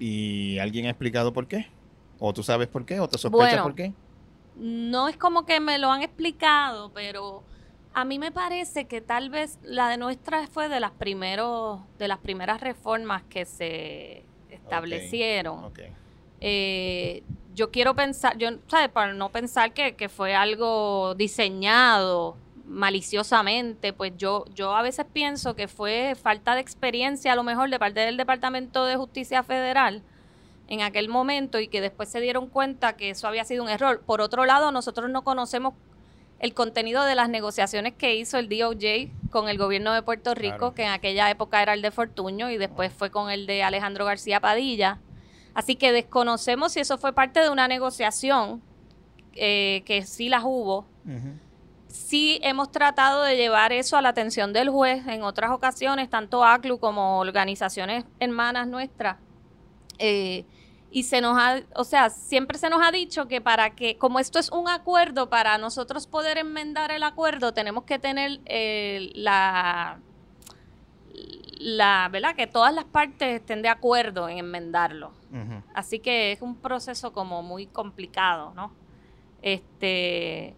¿Y 0.00 0.58
alguien 0.58 0.86
ha 0.86 0.90
explicado 0.90 1.32
por 1.32 1.46
qué? 1.46 1.68
¿O 2.20 2.34
tú 2.34 2.42
sabes 2.42 2.68
por 2.68 2.84
qué? 2.84 3.00
¿O 3.00 3.08
te 3.08 3.18
sospechas 3.18 3.62
por 3.62 3.74
qué? 3.74 3.92
No 4.56 5.08
es 5.08 5.16
como 5.16 5.46
que 5.46 5.58
me 5.58 5.78
lo 5.78 5.90
han 5.90 6.02
explicado, 6.02 6.92
pero 6.92 7.42
a 7.94 8.04
mí 8.04 8.18
me 8.18 8.30
parece 8.30 8.84
que 8.84 9.00
tal 9.00 9.30
vez 9.30 9.58
la 9.62 9.88
de 9.88 9.96
nuestra 9.96 10.46
fue 10.46 10.68
de 10.68 10.80
las 10.80 10.92
primeros, 10.92 11.80
de 11.98 12.08
las 12.08 12.18
primeras 12.18 12.60
reformas 12.60 13.22
que 13.22 13.46
se 13.46 14.24
establecieron. 14.50 15.72
Eh, 16.42 17.22
yo 17.54 17.70
quiero 17.70 17.94
pensar, 17.94 18.36
yo, 18.36 18.50
¿sabes? 18.68 18.90
Para 18.90 19.14
no 19.14 19.30
pensar 19.30 19.72
que, 19.72 19.96
que, 19.96 20.10
fue 20.10 20.34
algo 20.34 21.14
diseñado 21.14 22.36
maliciosamente, 22.66 23.94
pues 23.94 24.12
yo, 24.18 24.44
yo 24.54 24.76
a 24.76 24.82
veces 24.82 25.06
pienso 25.10 25.56
que 25.56 25.68
fue 25.68 26.14
falta 26.20 26.54
de 26.54 26.60
experiencia 26.60 27.32
a 27.32 27.36
lo 27.36 27.42
mejor 27.42 27.70
de 27.70 27.78
parte 27.78 28.00
del 28.00 28.18
Departamento 28.18 28.84
de 28.84 28.96
Justicia 28.96 29.42
Federal 29.42 30.02
en 30.70 30.82
aquel 30.82 31.08
momento 31.08 31.58
y 31.58 31.68
que 31.68 31.80
después 31.80 32.08
se 32.08 32.20
dieron 32.20 32.46
cuenta 32.48 32.94
que 32.94 33.10
eso 33.10 33.26
había 33.26 33.44
sido 33.44 33.64
un 33.64 33.68
error. 33.68 34.00
Por 34.06 34.20
otro 34.20 34.46
lado, 34.46 34.70
nosotros 34.70 35.10
no 35.10 35.22
conocemos 35.22 35.74
el 36.38 36.54
contenido 36.54 37.04
de 37.04 37.16
las 37.16 37.28
negociaciones 37.28 37.92
que 37.92 38.14
hizo 38.14 38.38
el 38.38 38.48
DOJ 38.48 39.30
con 39.30 39.48
el 39.48 39.58
gobierno 39.58 39.92
de 39.92 40.02
Puerto 40.02 40.34
Rico, 40.34 40.72
que 40.72 40.84
en 40.84 40.90
aquella 40.90 41.28
época 41.28 41.60
era 41.60 41.74
el 41.74 41.82
de 41.82 41.90
Fortuño 41.90 42.50
y 42.50 42.56
después 42.56 42.92
fue 42.92 43.10
con 43.10 43.30
el 43.30 43.46
de 43.46 43.64
Alejandro 43.64 44.04
García 44.04 44.40
Padilla. 44.40 45.00
Así 45.54 45.74
que 45.74 45.90
desconocemos 45.92 46.72
si 46.72 46.80
eso 46.80 46.98
fue 46.98 47.12
parte 47.12 47.40
de 47.40 47.50
una 47.50 47.66
negociación, 47.66 48.62
eh, 49.34 49.82
que 49.84 50.06
sí 50.06 50.28
las 50.28 50.44
hubo. 50.44 50.86
Sí 51.88 52.38
hemos 52.44 52.70
tratado 52.70 53.24
de 53.24 53.36
llevar 53.36 53.72
eso 53.72 53.96
a 53.96 54.02
la 54.02 54.10
atención 54.10 54.52
del 54.52 54.70
juez 54.70 55.04
en 55.08 55.24
otras 55.24 55.50
ocasiones, 55.50 56.08
tanto 56.08 56.44
ACLU 56.44 56.78
como 56.78 57.18
organizaciones 57.18 58.04
hermanas 58.20 58.68
nuestras. 58.68 59.16
Eh, 59.98 60.44
y 60.90 61.04
se 61.04 61.20
nos 61.20 61.38
ha, 61.38 61.62
o 61.74 61.84
sea, 61.84 62.10
siempre 62.10 62.58
se 62.58 62.68
nos 62.68 62.82
ha 62.82 62.90
dicho 62.90 63.28
que 63.28 63.40
para 63.40 63.70
que, 63.70 63.96
como 63.96 64.18
esto 64.18 64.38
es 64.38 64.50
un 64.50 64.68
acuerdo, 64.68 65.30
para 65.30 65.56
nosotros 65.56 66.06
poder 66.06 66.38
enmendar 66.38 66.90
el 66.90 67.04
acuerdo, 67.04 67.52
tenemos 67.52 67.84
que 67.84 67.98
tener 67.98 68.40
eh, 68.46 69.10
la, 69.14 70.00
la, 71.58 72.08
¿verdad? 72.10 72.34
Que 72.34 72.48
todas 72.48 72.74
las 72.74 72.86
partes 72.86 73.40
estén 73.40 73.62
de 73.62 73.68
acuerdo 73.68 74.28
en 74.28 74.38
enmendarlo. 74.38 75.12
Así 75.74 76.00
que 76.00 76.32
es 76.32 76.42
un 76.42 76.56
proceso 76.56 77.12
como 77.12 77.42
muy 77.42 77.66
complicado, 77.66 78.52
¿no? 78.56 78.72
Este, 79.42 80.56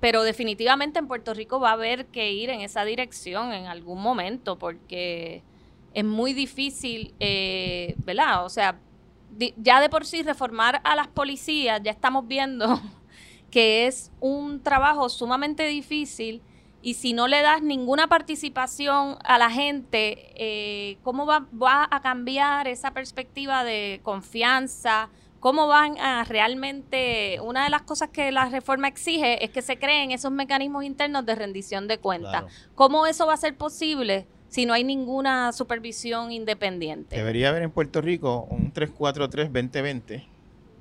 pero 0.00 0.22
definitivamente 0.22 0.98
en 0.98 1.06
Puerto 1.06 1.34
Rico 1.34 1.60
va 1.60 1.70
a 1.70 1.72
haber 1.74 2.06
que 2.06 2.32
ir 2.32 2.48
en 2.48 2.62
esa 2.62 2.86
dirección 2.86 3.52
en 3.52 3.66
algún 3.66 4.00
momento, 4.00 4.58
porque 4.58 5.42
es 5.92 6.04
muy 6.04 6.32
difícil, 6.32 7.14
eh, 7.20 7.94
¿verdad? 7.98 8.46
O 8.46 8.48
sea, 8.48 8.78
ya 9.56 9.80
de 9.80 9.88
por 9.88 10.04
sí 10.04 10.22
reformar 10.22 10.80
a 10.84 10.96
las 10.96 11.08
policías, 11.08 11.80
ya 11.82 11.90
estamos 11.90 12.26
viendo 12.26 12.80
que 13.50 13.86
es 13.86 14.10
un 14.20 14.62
trabajo 14.62 15.08
sumamente 15.08 15.66
difícil 15.66 16.42
y 16.84 16.94
si 16.94 17.14
no 17.14 17.28
le 17.28 17.40
das 17.40 17.62
ninguna 17.62 18.08
participación 18.08 19.16
a 19.24 19.38
la 19.38 19.48
gente, 19.48 20.32
eh, 20.36 20.98
¿cómo 21.02 21.24
va, 21.24 21.46
va, 21.50 21.88
a 21.90 22.00
cambiar 22.02 22.68
esa 22.68 22.90
perspectiva 22.90 23.64
de 23.64 24.00
confianza? 24.02 25.08
¿Cómo 25.40 25.66
van 25.66 25.98
a 25.98 26.24
realmente, 26.24 27.38
una 27.42 27.64
de 27.64 27.70
las 27.70 27.82
cosas 27.82 28.10
que 28.10 28.30
la 28.32 28.50
reforma 28.50 28.88
exige 28.88 29.42
es 29.42 29.50
que 29.50 29.62
se 29.62 29.78
creen 29.78 30.10
esos 30.10 30.30
mecanismos 30.30 30.84
internos 30.84 31.24
de 31.24 31.34
rendición 31.34 31.88
de 31.88 31.98
cuentas? 31.98 32.44
¿Cómo 32.74 33.06
eso 33.06 33.26
va 33.26 33.32
a 33.32 33.38
ser 33.38 33.56
posible? 33.56 34.26
Si 34.54 34.66
no 34.66 34.72
hay 34.72 34.84
ninguna 34.84 35.50
supervisión 35.50 36.30
independiente. 36.30 37.16
Debería 37.16 37.48
haber 37.48 37.64
en 37.64 37.72
Puerto 37.72 38.00
Rico 38.00 38.46
un 38.48 38.72
343-2020 38.72 40.24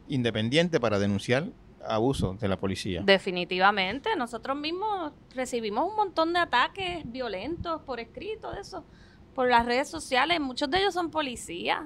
independiente 0.10 0.80
para 0.80 1.00
denunciar 1.00 1.48
abuso 1.84 2.38
de 2.40 2.48
la 2.48 2.60
policía. 2.60 3.02
Definitivamente, 3.04 4.16
nosotros 4.16 4.56
mismos 4.56 5.14
recibimos 5.34 5.90
un 5.90 5.96
montón 5.96 6.34
de 6.34 6.40
ataques 6.40 7.02
violentos 7.06 7.82
por 7.82 8.00
escrito 8.00 8.52
de 8.52 8.62
eso, 8.62 8.86
por 9.34 9.50
las 9.50 9.66
redes 9.66 9.90
sociales, 9.90 10.40
muchos 10.40 10.70
de 10.70 10.78
ellos 10.78 10.94
son 10.94 11.10
policías. 11.10 11.82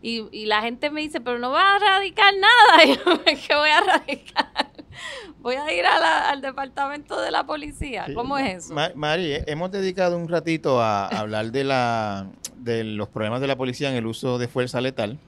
Y, 0.00 0.26
y 0.32 0.46
la 0.46 0.62
gente 0.62 0.88
me 0.88 1.02
dice, 1.02 1.20
pero 1.20 1.38
no 1.38 1.50
va 1.50 1.76
a 1.76 1.78
radicar 1.78 2.32
nada. 2.32 2.84
Y 2.86 2.96
yo, 2.96 3.24
¿qué 3.46 3.54
voy 3.54 3.68
a 3.68 3.80
radicar? 3.82 4.65
voy 5.40 5.56
a 5.56 5.72
ir 5.72 5.84
al 5.86 6.40
departamento 6.40 7.20
de 7.20 7.30
la 7.30 7.44
policía. 7.44 8.06
¿Cómo 8.14 8.38
es 8.38 8.64
eso? 8.64 8.74
Mari, 8.94 9.32
eh, 9.32 9.44
hemos 9.46 9.70
dedicado 9.70 10.16
un 10.16 10.28
ratito 10.28 10.80
a 10.80 11.06
hablar 11.08 11.52
de, 11.52 11.64
la, 11.64 12.28
de 12.56 12.84
los 12.84 13.08
problemas 13.08 13.40
de 13.40 13.46
la 13.46 13.56
policía 13.56 13.90
en 13.90 13.96
el 13.96 14.06
uso 14.06 14.38
de 14.38 14.48
fuerza 14.48 14.80
letal. 14.80 15.18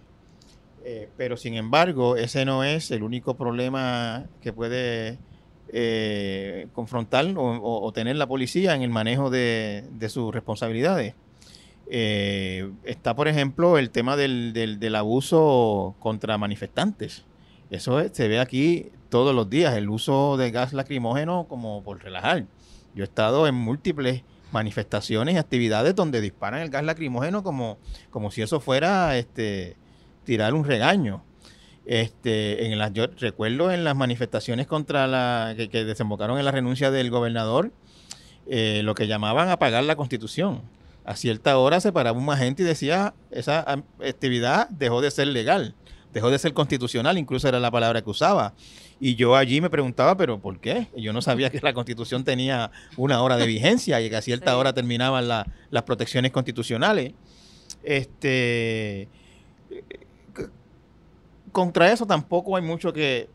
Eh, 0.84 1.08
pero 1.16 1.36
sin 1.36 1.54
embargo, 1.54 2.16
ese 2.16 2.44
no 2.44 2.64
es 2.64 2.90
el 2.90 3.02
único 3.02 3.36
problema 3.36 4.24
que 4.40 4.52
puede 4.52 5.18
eh, 5.70 6.68
confrontar 6.72 7.26
o, 7.36 7.92
tener 7.92 8.16
la 8.16 8.26
policía 8.26 8.74
en 8.74 8.82
el 8.82 8.90
manejo 8.90 9.28
de, 9.28 9.84
sus 10.08 10.32
responsabilidades. 10.32 11.14
está, 11.86 13.14
por 13.14 13.28
ejemplo, 13.28 13.76
el 13.76 13.90
tema 13.90 14.16
del, 14.16 14.52
del 14.52 14.94
abuso 14.94 15.94
contra 15.98 16.38
manifestantes. 16.38 17.24
Eso 17.70 18.02
se 18.10 18.28
ve 18.28 18.40
aquí 18.40 18.90
todos 19.08 19.34
los 19.34 19.48
días, 19.48 19.74
el 19.74 19.88
uso 19.88 20.36
de 20.36 20.50
gas 20.50 20.72
lacrimógeno 20.72 21.46
como 21.48 21.82
por 21.82 22.02
relajar. 22.02 22.46
Yo 22.94 23.04
he 23.04 23.06
estado 23.06 23.46
en 23.46 23.54
múltiples 23.54 24.22
manifestaciones 24.52 25.34
y 25.34 25.38
actividades 25.38 25.94
donde 25.94 26.20
disparan 26.20 26.60
el 26.60 26.70
gas 26.70 26.84
lacrimógeno 26.84 27.42
como, 27.42 27.78
como 28.10 28.30
si 28.30 28.42
eso 28.42 28.60
fuera 28.60 29.16
este, 29.16 29.76
tirar 30.24 30.54
un 30.54 30.64
regaño. 30.64 31.22
Este, 31.86 32.66
en 32.66 32.78
las, 32.78 32.92
yo 32.92 33.06
recuerdo 33.18 33.70
en 33.72 33.82
las 33.82 33.96
manifestaciones 33.96 34.66
contra 34.66 35.06
la 35.06 35.54
que, 35.56 35.84
desembocaron 35.84 36.38
en 36.38 36.44
la 36.44 36.50
renuncia 36.50 36.90
del 36.90 37.10
gobernador, 37.10 37.72
eh, 38.46 38.82
lo 38.84 38.94
que 38.94 39.06
llamaban 39.06 39.48
apagar 39.48 39.84
la 39.84 39.96
constitución. 39.96 40.62
A 41.04 41.16
cierta 41.16 41.56
hora 41.56 41.80
se 41.80 41.90
paraba 41.90 42.18
un 42.18 42.28
agente 42.28 42.62
y 42.62 42.66
decía, 42.66 43.14
esa 43.30 43.64
actividad 44.00 44.68
dejó 44.68 45.00
de 45.00 45.10
ser 45.10 45.28
legal 45.28 45.74
dejó 46.12 46.30
de 46.30 46.38
ser 46.38 46.54
constitucional, 46.54 47.18
incluso 47.18 47.48
era 47.48 47.60
la 47.60 47.70
palabra 47.70 48.02
que 48.02 48.10
usaba. 48.10 48.54
Y 49.00 49.14
yo 49.14 49.36
allí 49.36 49.60
me 49.60 49.70
preguntaba, 49.70 50.16
pero 50.16 50.40
¿por 50.40 50.58
qué? 50.58 50.88
Yo 50.96 51.12
no 51.12 51.22
sabía 51.22 51.50
que 51.50 51.60
la 51.62 51.72
constitución 51.72 52.24
tenía 52.24 52.70
una 52.96 53.22
hora 53.22 53.36
de 53.36 53.46
vigencia 53.46 54.00
y 54.00 54.10
que 54.10 54.16
a 54.16 54.22
cierta 54.22 54.56
hora 54.56 54.72
terminaban 54.72 55.28
las 55.28 55.82
protecciones 55.84 56.32
constitucionales. 56.32 57.12
Este, 57.84 59.08
contra 61.52 61.92
eso 61.92 62.06
tampoco 62.06 62.56
hay 62.56 62.62
mucho 62.62 62.92
que, 62.92 63.28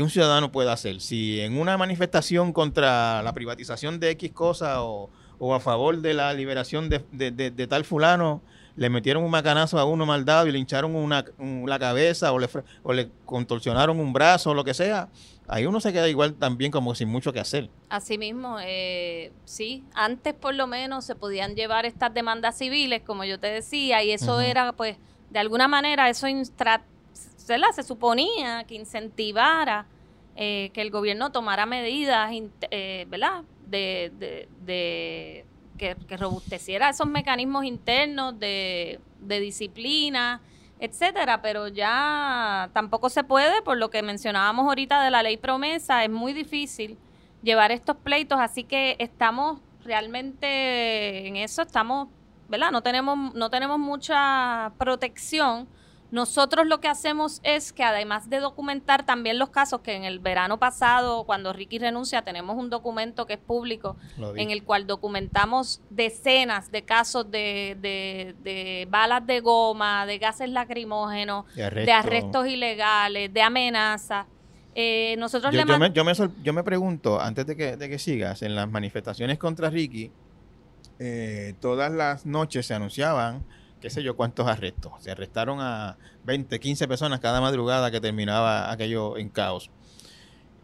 un 0.00 0.10
ciudadano 0.10 0.52
pueda 0.52 0.72
hacer. 0.72 1.00
Si 1.00 1.40
en 1.40 1.58
una 1.58 1.76
manifestación 1.76 2.52
contra 2.52 3.22
la 3.22 3.32
privatización 3.32 3.98
de 3.98 4.10
X 4.10 4.30
cosa 4.32 4.82
o, 4.82 5.10
a 5.52 5.60
favor 5.60 6.00
de 6.00 6.14
la 6.14 6.32
liberación 6.32 6.88
de 6.88 7.66
tal 7.68 7.84
fulano, 7.84 8.42
le 8.78 8.88
metieron 8.90 9.24
un 9.24 9.30
macanazo 9.30 9.76
a 9.76 9.84
uno 9.84 10.06
maldado 10.06 10.46
y 10.46 10.52
le 10.52 10.58
hincharon 10.58 10.94
una, 10.94 11.24
la 11.66 11.78
cabeza 11.80 12.32
o 12.32 12.38
le, 12.38 12.48
o 12.84 12.92
le 12.92 13.10
contorsionaron 13.24 13.98
un 13.98 14.12
brazo 14.12 14.50
o 14.50 14.54
lo 14.54 14.62
que 14.62 14.72
sea, 14.72 15.08
ahí 15.48 15.66
uno 15.66 15.80
se 15.80 15.92
queda 15.92 16.08
igual 16.08 16.34
también 16.34 16.70
como 16.70 16.94
sin 16.94 17.08
mucho 17.08 17.32
que 17.32 17.40
hacer. 17.40 17.68
Así 17.88 18.18
mismo, 18.18 18.58
eh, 18.62 19.32
sí, 19.44 19.82
antes 19.94 20.32
por 20.32 20.54
lo 20.54 20.68
menos 20.68 21.04
se 21.04 21.16
podían 21.16 21.56
llevar 21.56 21.86
estas 21.86 22.14
demandas 22.14 22.56
civiles, 22.56 23.02
como 23.04 23.24
yo 23.24 23.40
te 23.40 23.48
decía, 23.48 24.04
y 24.04 24.12
eso 24.12 24.40
era 24.40 24.72
pues, 24.72 24.96
de 25.30 25.40
alguna 25.40 25.66
manera, 25.66 26.08
eso 26.08 26.28
se 26.28 27.82
suponía 27.82 28.62
que 28.62 28.76
incentivara 28.76 29.86
eh, 30.36 30.70
que 30.72 30.82
el 30.82 30.92
gobierno 30.92 31.32
tomara 31.32 31.66
medidas, 31.66 32.30
eh, 32.70 33.06
¿verdad? 33.08 33.42
de, 33.66 34.46
de 34.64 35.44
que, 35.78 35.96
robusteciera 36.16 36.90
esos 36.90 37.06
mecanismos 37.06 37.64
internos 37.64 38.38
de, 38.38 39.00
disciplina, 39.20 40.42
etcétera, 40.78 41.40
pero 41.40 41.68
ya 41.68 42.70
tampoco 42.72 43.08
se 43.08 43.24
puede, 43.24 43.62
por 43.62 43.78
lo 43.78 43.90
que 43.90 44.02
mencionábamos 44.02 44.66
ahorita 44.66 45.02
de 45.02 45.10
la 45.10 45.22
ley 45.22 45.36
promesa, 45.36 46.04
es 46.04 46.10
muy 46.10 46.32
difícil 46.32 46.98
llevar 47.42 47.72
estos 47.72 47.96
pleitos, 47.96 48.38
así 48.38 48.64
que 48.64 48.96
estamos 48.98 49.60
realmente 49.84 51.26
en 51.26 51.36
eso, 51.36 51.62
estamos, 51.62 52.08
¿verdad? 52.48 52.70
No 52.70 52.82
tenemos, 52.82 53.34
no 53.34 53.48
tenemos 53.48 53.78
mucha 53.78 54.72
protección 54.78 55.68
nosotros 56.10 56.66
lo 56.66 56.80
que 56.80 56.88
hacemos 56.88 57.40
es 57.42 57.72
que 57.72 57.84
además 57.84 58.30
de 58.30 58.40
documentar 58.40 59.04
también 59.04 59.38
los 59.38 59.50
casos 59.50 59.80
que 59.80 59.94
en 59.94 60.04
el 60.04 60.20
verano 60.20 60.58
pasado, 60.58 61.24
cuando 61.24 61.52
Ricky 61.52 61.78
renuncia, 61.78 62.22
tenemos 62.22 62.56
un 62.56 62.70
documento 62.70 63.26
que 63.26 63.34
es 63.34 63.38
público 63.38 63.96
en 64.36 64.50
el 64.50 64.62
cual 64.64 64.86
documentamos 64.86 65.82
decenas 65.90 66.70
de 66.70 66.82
casos 66.82 67.30
de, 67.30 67.76
de, 68.42 68.88
balas 68.90 69.26
de 69.26 69.40
goma, 69.40 70.06
de 70.06 70.18
gases 70.18 70.48
lacrimógenos, 70.48 71.44
de, 71.54 71.92
arrestos 71.92 72.46
ilegales, 72.46 73.32
de 73.32 73.42
amenazas. 73.42 74.26
Eh, 74.74 75.16
nosotros 75.18 75.52
yo, 75.52 75.64
le 75.64 75.66
yo 75.66 75.78
me, 75.78 75.92
yo, 75.92 76.04
me, 76.04 76.12
yo 76.42 76.52
me 76.52 76.62
pregunto, 76.62 77.20
antes 77.20 77.46
de 77.46 77.56
que, 77.56 77.76
de 77.76 77.88
que 77.88 77.98
sigas, 77.98 78.42
en 78.42 78.54
las 78.54 78.70
manifestaciones 78.70 79.36
contra 79.36 79.68
Ricky, 79.68 80.10
eh, 81.00 81.54
todas 81.60 81.92
las 81.92 82.26
noches 82.26 82.66
se 82.66 82.74
anunciaban, 82.74 83.44
qué 83.80 83.90
sé 83.90 84.02
yo, 84.02 84.16
cuántos 84.16 84.46
arrestos. 84.46 84.92
Se 85.00 85.10
arrestaron 85.10 85.60
a 85.60 85.96
20, 86.24 86.58
15 86.60 86.88
personas 86.88 87.20
cada 87.20 87.40
madrugada 87.40 87.90
que 87.90 88.00
terminaba 88.00 88.70
aquello 88.70 89.16
en 89.16 89.28
caos. 89.28 89.70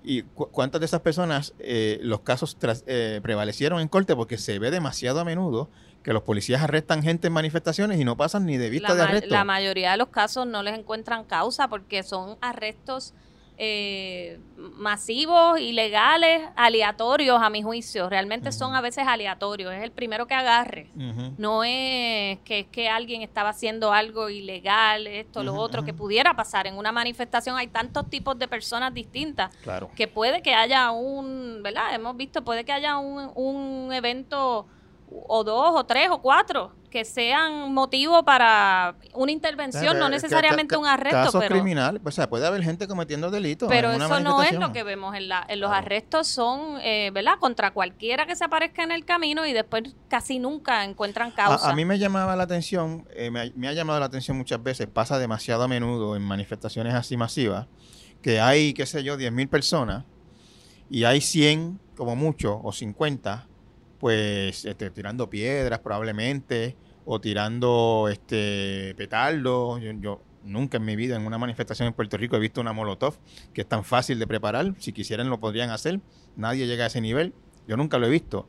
¿Y 0.02 0.22
cu- 0.22 0.48
cuántas 0.50 0.80
de 0.80 0.86
esas 0.86 1.00
personas 1.00 1.54
eh, 1.58 1.98
los 2.02 2.20
casos 2.20 2.56
eh, 2.86 3.20
prevalecieron 3.22 3.80
en 3.80 3.88
corte? 3.88 4.14
Porque 4.14 4.36
se 4.36 4.58
ve 4.58 4.70
demasiado 4.70 5.20
a 5.20 5.24
menudo 5.24 5.70
que 6.02 6.12
los 6.12 6.22
policías 6.22 6.60
arrestan 6.62 7.02
gente 7.02 7.28
en 7.28 7.32
manifestaciones 7.32 7.98
y 7.98 8.04
no 8.04 8.14
pasan 8.16 8.44
ni 8.44 8.58
de 8.58 8.68
vista 8.68 8.88
la, 8.90 8.94
de 8.94 9.02
arresto. 9.02 9.30
la 9.30 9.44
mayoría 9.44 9.92
de 9.92 9.96
los 9.96 10.08
casos 10.08 10.46
no 10.46 10.62
les 10.62 10.78
encuentran 10.78 11.24
causa 11.24 11.68
porque 11.68 12.02
son 12.02 12.36
arrestos 12.42 13.14
eh, 13.57 14.40
masivos, 14.57 15.61
ilegales, 15.61 16.42
aleatorios 16.57 17.40
a 17.40 17.50
mi 17.50 17.62
juicio. 17.62 18.09
Realmente 18.09 18.50
son 18.52 18.74
a 18.74 18.80
veces 18.80 19.07
aleatorios. 19.07 19.72
Es 19.72 19.82
el 19.82 19.92
primero 19.92 20.26
que 20.26 20.34
agarre. 20.34 20.88
No 21.38 21.62
es 21.64 22.38
que, 22.40 22.61
es 22.61 22.66
que 22.66 22.88
alguien 22.88 23.22
estaba 23.22 23.50
haciendo 23.50 23.92
algo 23.92 24.28
ilegal, 24.30 25.07
esto, 25.07 25.42
lo 25.42 25.55
otro, 25.55 25.84
que 25.84 25.94
pudiera 25.94 26.34
pasar. 26.34 26.66
En 26.66 26.76
una 26.76 26.92
manifestación 26.92 27.57
hay 27.57 27.68
tantos 27.68 28.09
tipos 28.11 28.38
de 28.38 28.48
personas 28.48 28.92
distintas 28.92 29.55
Claro. 29.62 29.90
que 29.94 30.09
puede 30.09 30.42
que 30.42 30.55
haya 30.55 30.90
un, 30.90 31.61
¿verdad? 31.62 31.94
Hemos 31.94 32.16
visto, 32.16 32.42
puede 32.44 32.64
que 32.64 32.72
haya 32.72 32.98
un, 32.98 33.30
un 33.34 33.92
evento 33.92 34.66
o 35.11 35.44
dos 35.44 35.72
o 35.74 35.84
tres 35.84 36.09
o 36.11 36.20
cuatro 36.20 36.72
que 36.90 37.05
sean 37.05 37.74
motivo 37.74 38.24
para 38.24 38.94
una 39.14 39.32
intervención, 39.32 39.98
no 39.98 40.09
necesariamente 40.09 40.76
un 40.76 40.86
arresto, 40.86 41.18
Casos 41.24 41.40
pero, 41.40 41.57
criminales, 41.57 42.00
pues, 42.00 42.14
o 42.14 42.16
sea, 42.16 42.28
puede 42.30 42.46
haber 42.46 42.62
gente 42.62 42.86
cometiendo 42.86 43.32
delitos. 43.32 43.68
pero 43.68 43.90
eso 43.90 44.20
no 44.20 44.42
es 44.44 44.52
lo 44.52 44.72
que 44.72 44.84
vemos 44.84 45.14
en, 45.16 45.28
la, 45.28 45.44
en 45.48 45.59
los 45.59 45.70
Claro. 45.70 45.84
arrestos, 45.86 46.28
son, 46.28 46.78
eh, 46.82 47.11
¿verdad? 47.12 47.34
Contra 47.40 47.72
cualquiera 47.72 48.26
que 48.26 48.36
se 48.36 48.44
aparezca 48.44 48.84
en 48.84 48.92
el 48.92 49.05
camino 49.05 49.44
y 49.44 49.52
después 49.52 49.82
casi 50.09 50.38
nunca 50.38 50.84
encuentran 50.84 51.32
causa. 51.32 51.66
A, 51.66 51.72
a 51.72 51.74
mí 51.74 51.84
me 51.84 51.98
llamaba 51.98 52.36
la 52.36 52.44
atención, 52.44 53.05
eh, 53.11 53.28
me, 53.32 53.40
ha- 53.40 53.50
me 53.57 53.66
ha 53.66 53.72
llamado 53.72 53.98
la 53.98 54.07
atención 54.07 54.36
muchas 54.36 54.62
veces, 54.62 54.86
pasa 54.86 55.18
demasiado 55.18 55.64
a 55.64 55.68
menudo 55.68 56.14
en 56.14 56.22
manifestaciones 56.22 56.94
así 56.94 57.16
masivas, 57.16 57.66
que 58.22 58.40
hay, 58.40 58.72
qué 58.72 58.86
sé 58.86 59.02
yo, 59.02 59.16
10.000 59.16 59.48
personas 59.48 60.05
y 60.88 61.02
hay 61.05 61.20
100 61.20 61.80
como 61.96 62.14
mucho 62.14 62.61
o 62.62 62.70
50, 62.72 63.48
pues 64.05 64.66
este, 64.66 64.90
tirando 64.90 65.30
piedras 65.30 65.80
probablemente 65.80 66.76
o 67.07 67.22
tirando 67.22 68.11
este 68.12 68.94
petardos. 68.98 69.80
Yo, 70.02 70.20
nunca 70.42 70.76
en 70.76 70.84
mi 70.84 70.94
vida 70.94 71.16
en 71.16 71.24
una 71.24 71.38
manifestación 71.38 71.88
en 71.88 71.94
Puerto 71.94 72.18
Rico 72.18 72.36
he 72.36 72.38
visto 72.38 72.61
una 72.61 72.74
molotov 72.74 73.16
que 73.55 73.62
es 73.62 73.66
tan 73.66 73.82
fácil 73.82 74.18
de 74.18 74.26
preparar. 74.26 74.74
Si 74.78 74.92
quisieran 74.92 75.30
lo 75.30 75.40
podrían 75.40 75.70
hacer. 75.70 76.00
Nadie 76.36 76.66
llega 76.66 76.84
a 76.84 76.88
ese 76.88 77.00
nivel. 77.00 77.32
Yo 77.66 77.78
nunca 77.78 77.96
lo 77.96 78.07
he 78.07 78.11
visto. 78.11 78.46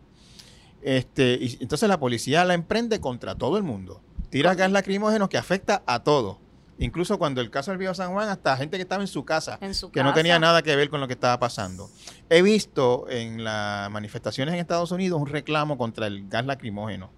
Este, 0.81 1.37
y 1.39 1.57
entonces 1.61 1.87
la 1.87 2.01
policía 2.01 2.43
la 2.43 2.53
emprende 2.53 2.99
contra 2.99 3.35
todo 3.35 3.55
el 3.55 3.63
mundo. 3.63 4.01
Tira 4.29 4.55
gas 4.55 4.73
lacrimógeno 4.73 5.29
que 5.29 5.37
afecta 5.37 5.83
a 5.87 6.03
todo. 6.03 6.41
Incluso 6.77 7.17
cuando 7.17 7.39
el 7.39 7.49
caso 7.49 7.71
del 7.71 7.77
Viejo 7.77 7.93
San 7.93 8.11
Juan, 8.11 8.27
hasta 8.27 8.57
gente 8.57 8.77
que 8.77 8.83
estaba 8.83 9.01
en 9.01 9.07
su 9.07 9.23
casa, 9.23 9.57
en 9.61 9.73
su 9.73 9.91
que 9.91 10.03
no 10.03 10.13
tenía 10.13 10.39
nada 10.39 10.61
que 10.61 10.75
ver 10.75 10.89
con 10.89 10.99
lo 10.99 11.07
que 11.07 11.13
estaba 11.13 11.39
pasando. 11.39 11.89
He 12.29 12.41
visto 12.41 13.05
en 13.09 13.43
las 13.43 13.89
manifestaciones 13.89 14.53
en 14.53 14.59
Estados 14.59 14.91
Unidos 14.91 15.21
un 15.21 15.27
reclamo 15.27 15.77
contra 15.77 16.07
el 16.07 16.27
gas 16.27 16.45
lacrimógeno. 16.45 17.11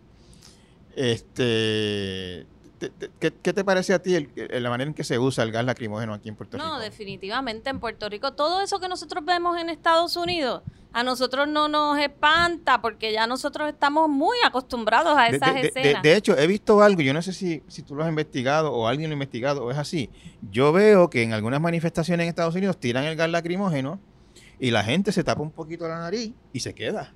Este, 0.95 2.45
te- 2.77 2.89
te- 2.89 3.09
¿qué, 3.19 3.33
qué 3.41 3.53
te 3.53 3.63
parece 3.63 3.93
a 3.93 4.01
ti 4.01 4.15
el- 4.15 4.29
el- 4.35 4.63
la 4.63 4.69
manera 4.69 4.87
en 4.89 4.93
que 4.93 5.03
se 5.03 5.17
usa 5.19 5.43
el 5.43 5.51
gas 5.51 5.65
lacrimógeno 5.65 6.13
aquí 6.13 6.29
en 6.29 6.35
Puerto 6.35 6.57
Rico? 6.57 6.67
No, 6.67 6.79
definitivamente 6.79 7.69
en 7.69 7.79
Puerto 7.79 8.07
Rico. 8.09 8.33
Todo 8.33 8.61
eso 8.61 8.79
que 8.79 8.87
nosotros 8.87 9.23
vemos 9.25 9.57
en 9.59 9.69
Estados 9.69 10.15
Unidos, 10.15 10.61
a 10.93 11.03
nosotros 11.03 11.47
no 11.47 11.67
nos 11.67 11.99
espanta 11.99 12.81
porque 12.81 13.11
ya 13.11 13.27
nosotros 13.27 13.67
estamos 13.69 14.09
muy 14.09 14.37
acostumbrados 14.45 15.17
a 15.17 15.27
esas 15.27 15.53
de, 15.53 15.61
de- 15.61 15.67
escenas. 15.67 16.01
de 16.03 16.15
hecho, 16.15 16.37
he 16.37 16.47
visto 16.47 16.81
algo, 16.81 17.01
yo 17.01 17.13
no 17.13 17.21
sé 17.21 17.33
si, 17.33 17.61
si 17.67 17.81
tú 17.83 17.93
lo 17.95 18.03
has 18.03 18.09
investigado 18.09 18.71
o 18.73 18.87
alguien 18.87 19.09
lo 19.09 19.13
ha 19.13 19.17
investigado 19.17 19.63
o 19.65 19.71
es 19.71 19.77
así. 19.77 20.09
Yo 20.51 20.71
veo 20.71 21.09
que 21.09 21.23
en 21.23 21.33
algunas 21.33 21.61
manifestaciones 21.61 22.23
en 22.23 22.29
Estados 22.29 22.55
Unidos 22.55 22.79
tiran 22.79 23.03
el 23.03 23.15
gas 23.15 23.29
lacrimógeno 23.29 23.99
y 24.59 24.71
la 24.71 24.83
gente 24.83 25.11
se 25.11 25.23
tapa 25.23 25.41
un 25.41 25.51
poquito 25.51 25.87
la 25.87 25.99
nariz 25.99 26.33
y 26.53 26.61
se 26.61 26.73
queda. 26.73 27.13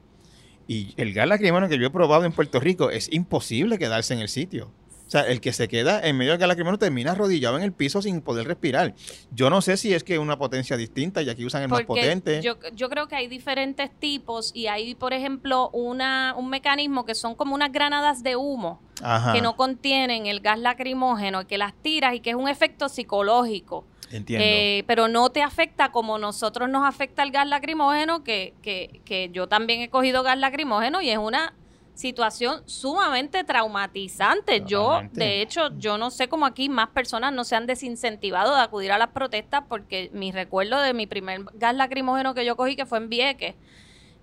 Y 0.68 0.94
el 0.98 1.14
gas 1.14 1.28
lacrimógeno 1.28 1.68
que 1.68 1.78
yo 1.80 1.88
he 1.88 1.92
probado 1.92 2.24
en 2.26 2.32
Puerto 2.34 2.60
Rico 2.60 2.92
es 2.92 3.12
imposible 3.12 3.80
quedarse 3.80 4.14
en 4.14 4.20
el 4.20 4.30
sitio. 4.30 4.72
O 5.12 5.18
sea, 5.20 5.24
el 5.24 5.42
que 5.42 5.52
se 5.52 5.68
queda 5.68 6.00
en 6.08 6.16
medio 6.16 6.32
del 6.32 6.40
gas 6.40 6.48
lacrimógeno 6.48 6.80
termina 6.80 7.12
arrodillado 7.12 7.58
en 7.58 7.64
el 7.64 7.74
piso 7.74 8.02
sin 8.02 8.22
poder 8.22 8.48
respirar. 8.48 8.96
Yo 9.32 9.50
no 9.50 9.62
sé 9.62 9.76
si 9.76 9.94
es 9.94 10.06
que 10.06 10.14
es 10.14 10.20
una 10.20 10.38
potencia 10.38 10.78
distinta 10.78 11.22
y 11.22 11.30
aquí 11.30 11.44
usan 11.44 11.64
el 11.64 11.68
más 11.68 11.82
potente. 11.82 12.42
Yo, 12.42 12.56
yo 12.74 12.90
creo 12.90 13.10
que 13.10 13.18
hay 13.18 13.28
diferentes 13.28 13.92
tipos 14.00 14.52
y 14.56 14.68
hay, 14.68 14.96
por 14.96 15.12
ejemplo, 15.12 15.70
una, 15.72 16.34
un 16.38 16.50
mecanismo 16.50 17.04
que 17.04 17.14
son 17.14 17.36
como 17.36 17.54
unas 17.54 17.74
granadas 17.74 18.24
de 18.24 18.38
humo 18.38 18.80
Ajá, 19.04 19.34
que 19.34 19.42
no 19.42 19.58
contienen 19.58 20.28
el 20.28 20.40
gas 20.40 20.60
lacrimógeno, 20.60 21.46
que 21.46 21.58
las 21.58 21.74
tiras 21.74 22.16
y 22.16 22.22
que 22.22 22.30
es 22.30 22.38
un 22.38 22.48
efecto 22.48 22.88
psicológico. 22.88 23.84
entiendo. 24.12 24.46
Eh, 24.48 24.86
pero 24.88 25.10
no 25.10 25.30
te 25.30 25.42
afecta 25.42 25.92
como 25.92 26.20
nosotros 26.20 26.70
nos 26.70 26.88
afecta 26.88 27.24
el 27.24 27.32
gas 27.32 27.50
lacrimógeno, 27.50 28.24
que, 28.24 28.54
que, 28.62 29.02
que 29.04 29.30
yo 29.34 29.48
también 29.48 29.82
he 29.82 29.90
cogido 29.90 30.24
gas 30.24 30.38
lacrimógeno 30.38 31.02
y 31.02 31.10
es 31.10 31.18
una 31.18 31.54
situación 32.02 32.64
sumamente 32.66 33.44
traumatizante. 33.44 34.64
Yo, 34.66 35.02
de 35.14 35.42
hecho, 35.42 35.70
yo 35.78 35.98
no 36.00 36.10
sé 36.10 36.28
cómo 36.28 36.48
aquí 36.48 36.68
más 36.68 36.90
personas 36.90 37.32
no 37.32 37.44
se 37.44 37.56
han 37.56 37.68
desincentivado 37.68 38.56
de 38.56 38.62
acudir 38.62 38.92
a 38.92 38.98
las 38.98 39.10
protestas 39.10 39.64
porque 39.70 40.10
mi 40.12 40.32
recuerdo 40.32 40.82
de 40.82 40.94
mi 40.94 41.06
primer 41.06 41.44
gas 41.54 41.76
lacrimógeno 41.76 42.34
que 42.34 42.44
yo 42.44 42.56
cogí, 42.58 42.76
que 42.76 42.88
fue 42.88 42.98
en 42.98 43.10
Vieques, 43.10 43.56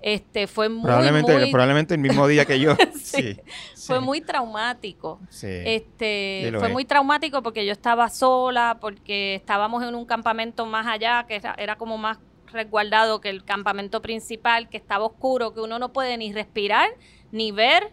este, 0.01 0.47
fue 0.47 0.69
muy, 0.69 0.85
probablemente, 0.85 1.39
muy, 1.39 1.51
probablemente 1.51 1.95
el 1.95 2.01
mismo 2.01 2.27
día 2.27 2.45
que 2.45 2.59
yo. 2.59 2.77
Sí, 2.99 3.39
sí, 3.75 3.87
fue 3.87 3.99
sí, 3.99 4.05
muy 4.05 4.21
traumático. 4.21 5.21
sí. 5.31 5.47
Este, 5.49 6.53
fue 6.59 6.69
es. 6.69 6.73
muy 6.73 6.85
traumático 6.85 7.43
porque 7.43 7.65
yo 7.65 7.73
estaba 7.73 8.09
sola, 8.11 8.79
porque 8.81 9.37
estábamos 9.37 9.83
en 9.85 9.95
un 9.95 10.05
campamento 10.05 10.67
más 10.67 10.87
allá, 10.87 11.25
que 11.27 11.37
era, 11.37 11.55
era 11.59 11.77
como 11.77 11.97
más 11.97 12.19
resguardado 12.53 13.21
que 13.21 13.31
el 13.31 13.45
campamento 13.45 14.03
principal, 14.03 14.69
que 14.69 14.77
estaba 14.77 15.05
oscuro, 15.05 15.55
que 15.55 15.61
uno 15.61 15.79
no 15.79 15.93
puede 15.93 16.17
ni 16.17 16.33
respirar, 16.33 16.89
ni 17.33 17.53
ver, 17.53 17.93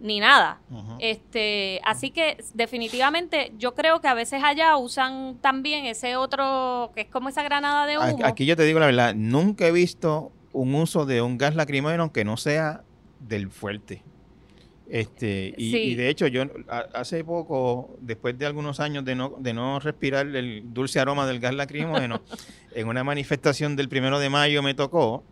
ni 0.00 0.18
nada. 0.20 0.60
Este, 0.98 1.80
así 1.84 2.10
que 2.10 2.38
definitivamente 2.54 3.52
yo 3.58 3.74
creo 3.74 4.00
que 4.00 4.08
a 4.08 4.14
veces 4.14 4.42
allá 4.42 4.76
usan 4.76 5.38
también 5.40 5.86
ese 5.86 6.16
otro, 6.16 6.90
que 6.94 7.02
es 7.02 7.08
como 7.08 7.28
esa 7.28 7.42
granada 7.42 7.86
de 7.86 7.98
humo. 7.98 8.18
Aquí 8.24 8.44
yo 8.46 8.56
te 8.56 8.64
digo 8.64 8.80
la 8.80 8.86
verdad, 8.86 9.14
nunca 9.14 9.66
he 9.66 9.72
visto 9.72 10.32
un 10.52 10.74
uso 10.74 11.06
de 11.06 11.22
un 11.22 11.38
gas 11.38 11.54
lacrimógeno 11.54 12.12
que 12.12 12.24
no 12.24 12.36
sea 12.36 12.82
del 13.20 13.48
fuerte. 13.50 14.02
Este, 14.90 15.54
y, 15.56 15.70
Sí. 15.70 15.76
y 15.78 15.94
de 15.94 16.10
hecho, 16.10 16.26
yo 16.26 16.42
hace 16.92 17.24
poco, 17.24 17.96
después 18.00 18.36
de 18.38 18.44
algunos 18.44 18.78
años 18.78 19.04
de 19.06 19.14
no, 19.14 19.34
de 19.38 19.54
no 19.54 19.80
respirar 19.80 20.26
el 20.26 20.64
dulce 20.74 21.00
aroma 21.00 21.26
del 21.26 21.40
gas 21.40 21.54
lacrimógeno, 21.54 22.20
en 22.74 22.88
una 22.88 23.02
manifestación 23.02 23.74
del 23.74 23.88
primero 23.88 24.18
de 24.18 24.28
mayo 24.28 24.62
me 24.62 24.74
tocó, 24.74 25.24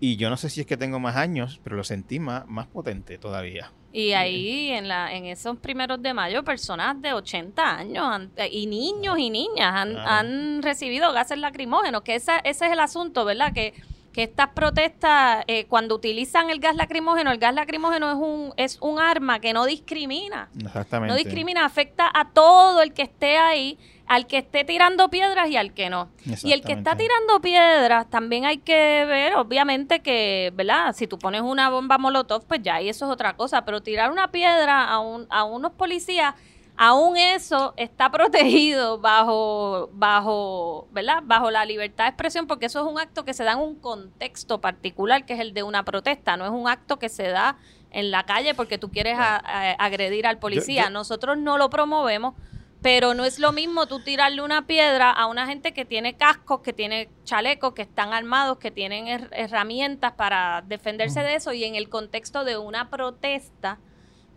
y 0.00 0.16
yo 0.16 0.30
no 0.30 0.36
sé 0.36 0.48
si 0.50 0.60
es 0.62 0.66
que 0.66 0.76
tengo 0.76 0.98
más 0.98 1.16
años, 1.16 1.60
pero 1.62 1.76
lo 1.76 1.84
sentí 1.84 2.18
más, 2.18 2.46
más 2.48 2.66
potente 2.66 3.18
todavía. 3.18 3.70
Y 3.92 4.12
ahí 4.12 4.70
en 4.70 4.86
la 4.86 5.12
en 5.12 5.26
esos 5.26 5.56
primeros 5.58 6.00
de 6.00 6.14
mayo 6.14 6.44
personas 6.44 7.00
de 7.02 7.12
80 7.12 7.76
años 7.76 8.04
han- 8.06 8.30
y 8.50 8.66
niños 8.66 9.18
y 9.18 9.30
niñas 9.30 9.74
han 10.06 10.62
recibido 10.62 11.12
gases 11.12 11.38
lacrimógenos, 11.38 12.02
que 12.02 12.14
esa, 12.14 12.38
ese 12.38 12.66
es 12.66 12.72
el 12.72 12.78
asunto, 12.80 13.24
¿verdad? 13.24 13.52
Que, 13.52 13.74
que 14.12 14.22
estas 14.24 14.48
protestas, 14.50 15.44
eh, 15.48 15.66
cuando 15.66 15.94
utilizan 15.96 16.50
el 16.50 16.58
gas 16.60 16.74
lacrimógeno, 16.76 17.30
el 17.30 17.38
gas 17.38 17.54
lacrimógeno 17.54 18.10
es 18.10 18.16
un, 18.16 18.52
es 18.56 18.78
un 18.80 18.98
arma 19.00 19.38
que 19.40 19.52
no 19.52 19.66
discrimina. 19.66 20.48
Exactamente. 20.58 21.12
No 21.12 21.16
discrimina, 21.18 21.64
afecta 21.64 22.10
a 22.12 22.28
todo 22.30 22.82
el 22.82 22.92
que 22.92 23.02
esté 23.02 23.36
ahí, 23.38 23.76
al 24.12 24.26
que 24.26 24.38
esté 24.38 24.64
tirando 24.64 25.08
piedras 25.08 25.48
y 25.50 25.56
al 25.56 25.72
que 25.72 25.88
no. 25.88 26.08
Y 26.48 26.52
el 26.52 26.62
que 26.62 26.72
está 26.72 26.90
tirando 26.96 27.40
piedras, 27.40 28.10
también 28.10 28.44
hay 28.44 28.58
que 28.58 29.04
ver, 29.06 29.36
obviamente, 29.36 30.00
que, 30.00 30.50
¿verdad? 30.56 30.92
Si 30.96 31.06
tú 31.06 31.16
pones 31.16 31.42
una 31.42 31.70
bomba 31.70 31.96
molotov, 31.96 32.44
pues 32.44 32.60
ya, 32.60 32.80
y 32.82 32.88
eso 32.88 33.06
es 33.06 33.12
otra 33.12 33.36
cosa. 33.36 33.64
Pero 33.64 33.82
tirar 33.82 34.10
una 34.10 34.32
piedra 34.32 34.88
a, 34.88 34.98
un, 34.98 35.28
a 35.30 35.44
unos 35.44 35.70
policías, 35.74 36.34
aún 36.76 37.16
eso 37.16 37.72
está 37.76 38.10
protegido 38.10 38.98
bajo, 38.98 39.90
bajo, 39.92 40.88
¿verdad? 40.90 41.22
Bajo 41.24 41.52
la 41.52 41.64
libertad 41.64 42.04
de 42.04 42.08
expresión, 42.10 42.48
porque 42.48 42.66
eso 42.66 42.80
es 42.84 42.92
un 42.92 42.98
acto 42.98 43.24
que 43.24 43.32
se 43.32 43.44
da 43.44 43.52
en 43.52 43.60
un 43.60 43.76
contexto 43.76 44.60
particular, 44.60 45.24
que 45.24 45.34
es 45.34 45.40
el 45.40 45.54
de 45.54 45.62
una 45.62 45.84
protesta, 45.84 46.36
no 46.36 46.44
es 46.44 46.50
un 46.50 46.68
acto 46.68 46.98
que 46.98 47.08
se 47.08 47.28
da 47.28 47.58
en 47.92 48.10
la 48.10 48.24
calle 48.24 48.54
porque 48.54 48.76
tú 48.76 48.90
quieres 48.90 49.16
a- 49.18 49.36
a- 49.36 49.72
agredir 49.72 50.26
al 50.26 50.38
policía. 50.38 50.84
yo- 50.84 50.90
Nosotros 50.90 51.38
no 51.38 51.58
lo 51.58 51.70
promovemos, 51.70 52.34
pero 52.82 53.12
no 53.14 53.24
es 53.24 53.38
lo 53.38 53.52
mismo 53.52 53.86
tú 53.86 54.00
tirarle 54.00 54.42
una 54.42 54.66
piedra 54.66 55.10
a 55.10 55.26
una 55.26 55.46
gente 55.46 55.72
que 55.72 55.84
tiene 55.84 56.14
cascos, 56.16 56.60
que 56.60 56.72
tiene 56.72 57.10
chalecos, 57.24 57.74
que 57.74 57.82
están 57.82 58.12
armados, 58.12 58.58
que 58.58 58.70
tienen 58.70 59.06
her- 59.06 59.28
herramientas 59.32 60.12
para 60.12 60.62
defenderse 60.66 61.20
de 61.20 61.34
eso 61.34 61.52
y 61.52 61.64
en 61.64 61.74
el 61.74 61.88
contexto 61.88 62.44
de 62.44 62.56
una 62.56 62.88
protesta 62.88 63.78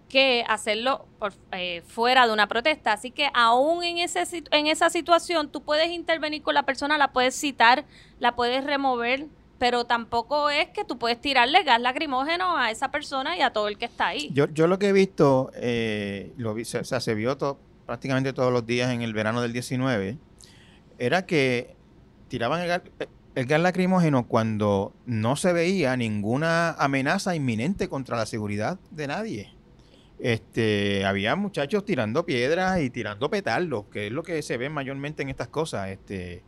que 0.10 0.44
hacerlo 0.48 1.08
eh, 1.54 1.82
fuera 1.88 2.28
de 2.28 2.34
una 2.34 2.48
protesta. 2.48 2.92
Así 2.94 3.10
que 3.12 3.30
aún 3.34 3.84
en, 3.84 3.98
ese, 3.98 4.24
en 4.52 4.68
esa 4.68 4.90
situación 4.90 5.50
tú 5.50 5.64
puedes 5.64 5.90
intervenir 5.90 6.44
con 6.44 6.54
la 6.54 6.64
persona, 6.64 6.98
la 6.98 7.14
puedes 7.14 7.34
citar, 7.36 7.86
la 8.20 8.36
puedes 8.36 8.64
remover, 8.64 9.26
pero 9.58 9.86
tampoco 9.86 10.50
es 10.50 10.68
que 10.70 10.84
tú 10.84 11.00
puedes 11.00 11.20
tirarle 11.22 11.64
gas 11.64 11.80
lacrimógeno 11.82 12.58
a 12.58 12.70
esa 12.70 12.92
persona 12.92 13.38
y 13.38 13.42
a 13.42 13.52
todo 13.54 13.70
el 13.70 13.78
que 13.78 13.86
está 13.86 14.08
ahí. 14.08 14.30
Yo, 14.34 14.48
yo 14.54 14.68
lo 14.68 14.78
que 14.78 14.90
he 14.90 14.94
visto, 14.94 15.50
eh, 15.56 16.34
lo 16.38 16.52
o 16.54 16.64
sea, 16.66 17.00
se 17.00 17.16
vio 17.16 17.38
prácticamente 17.94 18.34
todos 18.34 18.52
los 18.52 18.66
días 18.66 18.92
en 18.92 19.04
el 19.04 19.14
verano 19.14 19.42
del 19.42 19.54
19, 19.54 20.18
era 20.98 21.26
que 21.26 21.76
tiraban 22.28 22.62
el 22.62 22.82
el 23.36 23.46
gas 23.46 23.62
lacrimógeno 23.62 24.28
cuando 24.28 24.94
no 25.06 25.36
se 25.36 25.54
veía 25.54 25.96
ninguna 25.96 26.72
amenaza 26.72 27.36
inminente 27.36 27.90
contra 27.90 28.18
la 28.18 28.26
seguridad 28.26 28.80
de 28.92 29.08
nadie 29.08 29.54
este, 30.24 31.06
había 31.06 31.36
muchachos 31.36 31.84
tirando 31.84 32.26
piedras 32.26 32.80
y 32.80 32.90
tirando 32.90 33.30
petardos, 33.30 33.86
que 33.92 34.08
es 34.08 34.14
lo 34.14 34.24
que 34.24 34.42
se 34.42 34.56
ve 34.56 34.70
mayormente 34.70 35.22
en 35.22 35.30
estas 35.30 35.50
cosas. 35.50 35.90
Este, 35.90 36.44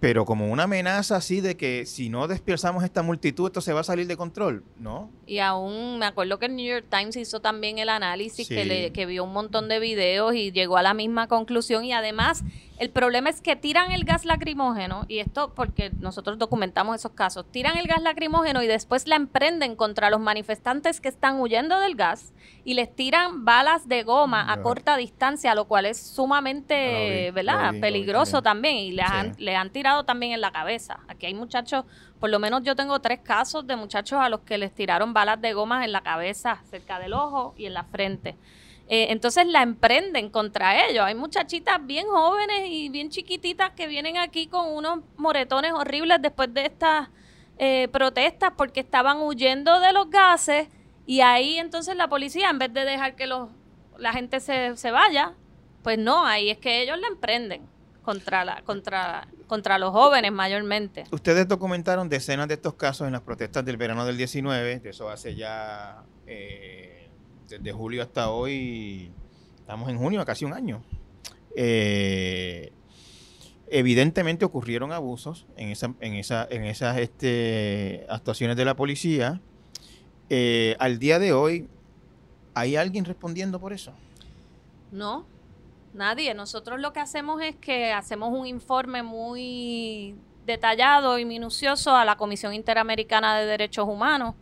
pero 0.00 0.24
como 0.24 0.50
una 0.50 0.62
amenaza 0.62 1.16
así 1.16 1.42
de 1.42 1.56
que 1.56 1.84
si 1.84 2.08
no 2.08 2.26
despiertamos 2.26 2.82
esta 2.84 3.02
multitud, 3.02 3.46
esto 3.46 3.60
se 3.60 3.74
va 3.74 3.80
a 3.80 3.84
salir 3.84 4.06
de 4.06 4.16
control, 4.16 4.64
¿no? 4.78 5.10
Y 5.26 5.38
aún 5.38 5.98
me 5.98 6.06
acuerdo 6.06 6.38
que 6.38 6.46
el 6.46 6.56
New 6.56 6.66
York 6.66 6.86
Times 6.90 7.16
hizo 7.16 7.40
también 7.40 7.78
el 7.78 7.90
análisis, 7.90 8.48
que, 8.48 8.64
le, 8.64 8.92
que 8.92 9.04
vio 9.04 9.24
un 9.24 9.32
montón 9.34 9.68
de 9.68 9.78
videos 9.78 10.34
y 10.34 10.52
llegó 10.52 10.78
a 10.78 10.82
la 10.82 10.94
misma 10.94 11.28
conclusión. 11.28 11.84
Y 11.84 11.92
además, 11.92 12.42
el 12.80 12.88
problema 12.88 13.28
es 13.28 13.42
que 13.42 13.56
tiran 13.56 13.92
el 13.92 14.04
gas 14.04 14.24
lacrimógeno, 14.24 15.04
y 15.06 15.18
esto 15.18 15.52
porque 15.54 15.90
nosotros 16.00 16.38
documentamos 16.38 16.96
esos 16.96 17.12
casos, 17.12 17.44
tiran 17.52 17.76
el 17.76 17.86
gas 17.86 18.00
lacrimógeno 18.00 18.62
y 18.62 18.66
después 18.66 19.06
la 19.06 19.16
emprenden 19.16 19.76
contra 19.76 20.08
los 20.08 20.18
manifestantes 20.18 20.98
que 21.02 21.08
están 21.08 21.38
huyendo 21.40 21.78
del 21.78 21.94
gas 21.94 22.32
y 22.64 22.72
les 22.72 22.96
tiran 22.96 23.44
balas 23.44 23.86
de 23.86 24.02
goma 24.02 24.50
a 24.50 24.62
corta 24.62 24.96
distancia, 24.96 25.54
lo 25.54 25.66
cual 25.66 25.84
es 25.84 26.00
sumamente, 26.00 27.30
¿verdad? 27.32 27.74
Peligroso 27.82 28.40
también. 28.40 28.76
Y 28.76 28.92
le 28.92 29.02
han, 29.02 29.34
le 29.36 29.56
han 29.56 29.68
tirado 29.68 30.04
también 30.04 30.32
en 30.32 30.40
la 30.40 30.50
cabeza. 30.50 31.00
Aquí 31.06 31.26
hay 31.26 31.34
muchachos, 31.34 31.84
por 32.18 32.30
lo 32.30 32.38
menos 32.38 32.62
yo 32.62 32.74
tengo 32.76 32.98
tres 33.00 33.20
casos 33.20 33.66
de 33.66 33.76
muchachos 33.76 34.20
a 34.22 34.30
los 34.30 34.40
que 34.40 34.56
les 34.56 34.74
tiraron 34.74 35.12
balas 35.12 35.38
de 35.38 35.52
goma 35.52 35.84
en 35.84 35.92
la 35.92 36.00
cabeza, 36.00 36.62
cerca 36.70 36.98
del 36.98 37.12
ojo 37.12 37.54
y 37.58 37.66
en 37.66 37.74
la 37.74 37.84
frente. 37.84 38.38
Eh, 38.92 39.12
entonces 39.12 39.46
la 39.46 39.62
emprenden 39.62 40.30
contra 40.30 40.84
ellos. 40.84 41.04
Hay 41.04 41.14
muchachitas 41.14 41.78
bien 41.86 42.08
jóvenes 42.08 42.62
y 42.66 42.88
bien 42.88 43.08
chiquititas 43.08 43.70
que 43.70 43.86
vienen 43.86 44.16
aquí 44.16 44.48
con 44.48 44.66
unos 44.66 44.98
moretones 45.16 45.72
horribles 45.72 46.20
después 46.20 46.52
de 46.52 46.66
estas 46.66 47.08
eh, 47.56 47.86
protestas 47.92 48.52
porque 48.56 48.80
estaban 48.80 49.18
huyendo 49.18 49.78
de 49.78 49.92
los 49.92 50.10
gases 50.10 50.66
y 51.06 51.20
ahí 51.20 51.58
entonces 51.58 51.94
la 51.94 52.08
policía, 52.08 52.50
en 52.50 52.58
vez 52.58 52.74
de 52.74 52.84
dejar 52.84 53.14
que 53.14 53.28
los, 53.28 53.48
la 53.96 54.12
gente 54.12 54.40
se, 54.40 54.76
se 54.76 54.90
vaya, 54.90 55.34
pues 55.84 55.96
no, 55.96 56.26
ahí 56.26 56.50
es 56.50 56.58
que 56.58 56.82
ellos 56.82 56.98
la 56.98 57.06
emprenden 57.06 57.62
contra 58.02 58.44
la 58.44 58.62
contra 58.62 59.28
contra 59.46 59.78
los 59.78 59.92
jóvenes 59.92 60.32
mayormente. 60.32 61.04
Ustedes 61.12 61.46
documentaron 61.46 62.08
decenas 62.08 62.48
de 62.48 62.54
estos 62.54 62.74
casos 62.74 63.06
en 63.06 63.12
las 63.12 63.22
protestas 63.22 63.64
del 63.64 63.76
verano 63.76 64.04
del 64.04 64.16
19, 64.16 64.80
de 64.80 64.90
eso 64.90 65.08
hace 65.08 65.36
ya 65.36 66.02
eh, 66.26 66.99
desde 67.50 67.72
julio 67.72 68.02
hasta 68.02 68.30
hoy, 68.30 69.10
estamos 69.58 69.88
en 69.90 69.98
junio, 69.98 70.24
casi 70.24 70.44
un 70.44 70.52
año. 70.52 70.82
Eh, 71.56 72.72
evidentemente 73.68 74.44
ocurrieron 74.44 74.92
abusos 74.92 75.46
en, 75.56 75.70
esa, 75.70 75.94
en, 76.00 76.14
esa, 76.14 76.46
en 76.48 76.64
esas 76.64 76.98
este, 76.98 78.06
actuaciones 78.08 78.56
de 78.56 78.64
la 78.64 78.76
policía. 78.76 79.40
Eh, 80.28 80.76
al 80.78 81.00
día 81.00 81.18
de 81.18 81.32
hoy, 81.32 81.68
¿hay 82.54 82.76
alguien 82.76 83.04
respondiendo 83.04 83.58
por 83.58 83.72
eso? 83.72 83.92
No, 84.92 85.26
nadie. 85.92 86.34
Nosotros 86.34 86.78
lo 86.80 86.92
que 86.92 87.00
hacemos 87.00 87.42
es 87.42 87.56
que 87.56 87.92
hacemos 87.92 88.32
un 88.32 88.46
informe 88.46 89.02
muy 89.02 90.14
detallado 90.46 91.18
y 91.18 91.24
minucioso 91.24 91.96
a 91.96 92.04
la 92.04 92.16
Comisión 92.16 92.54
Interamericana 92.54 93.38
de 93.38 93.46
Derechos 93.46 93.88
Humanos 93.88 94.36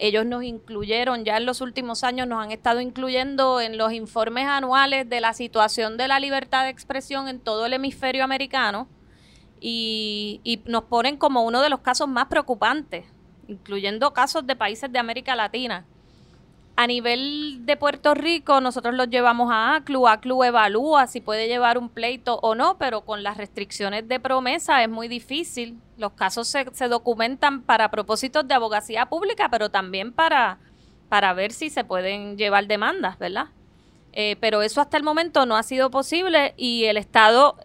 ellos 0.00 0.24
nos 0.24 0.42
incluyeron, 0.42 1.24
ya 1.24 1.36
en 1.36 1.46
los 1.46 1.60
últimos 1.60 2.04
años 2.04 2.26
nos 2.26 2.42
han 2.42 2.50
estado 2.50 2.80
incluyendo 2.80 3.60
en 3.60 3.76
los 3.76 3.92
informes 3.92 4.46
anuales 4.46 5.08
de 5.08 5.20
la 5.20 5.34
situación 5.34 5.96
de 5.98 6.08
la 6.08 6.18
libertad 6.18 6.64
de 6.64 6.70
expresión 6.70 7.28
en 7.28 7.38
todo 7.38 7.66
el 7.66 7.74
hemisferio 7.74 8.24
americano 8.24 8.88
y, 9.60 10.62
nos 10.64 10.84
ponen 10.84 11.16
como 11.16 11.44
uno 11.44 11.60
de 11.60 11.68
los 11.68 11.80
casos 11.80 12.08
más 12.08 12.26
preocupantes, 12.26 13.04
incluyendo 13.46 14.12
casos 14.12 14.46
de 14.46 14.56
países 14.56 14.90
de 14.90 14.98
América 14.98 15.36
Latina. 15.36 15.84
A 16.76 16.86
nivel 16.86 17.66
de 17.66 17.76
Puerto 17.76 18.14
Rico, 18.14 18.62
nosotros 18.62 18.94
los 18.94 19.10
llevamos 19.10 19.50
a 19.52 19.74
ACLU. 19.74 20.08
ACLU 20.08 20.44
evalúa 20.44 21.06
si 21.08 21.20
puede 21.20 21.46
llevar 21.46 21.76
un 21.76 21.90
pleito 21.90 22.38
o 22.40 22.54
no, 22.54 22.78
pero 22.78 23.02
con 23.02 23.22
las 23.22 23.36
restricciones 23.36 24.08
de 24.08 24.18
promesa 24.18 24.82
es 24.82 24.88
muy 24.88 25.08
difícil. 25.08 25.78
Los 26.00 26.12
casos 26.12 26.48
se, 26.48 26.64
se 26.72 26.88
documentan 26.88 27.62
para 27.62 27.90
propósitos 27.90 28.48
de 28.48 28.54
abogacía 28.54 29.06
pública, 29.06 29.50
pero 29.50 29.70
también 29.70 30.12
para, 30.12 30.58
para 31.10 31.34
ver 31.34 31.52
si 31.52 31.68
se 31.68 31.84
pueden 31.84 32.38
llevar 32.38 32.66
demandas, 32.66 33.18
¿verdad? 33.18 33.48
Eh, 34.12 34.36
pero 34.40 34.62
eso 34.62 34.80
hasta 34.80 34.96
el 34.96 35.02
momento 35.02 35.44
no 35.44 35.56
ha 35.56 35.62
sido 35.62 35.90
posible 35.90 36.54
y 36.56 36.84
el 36.86 36.96
Estado, 36.96 37.56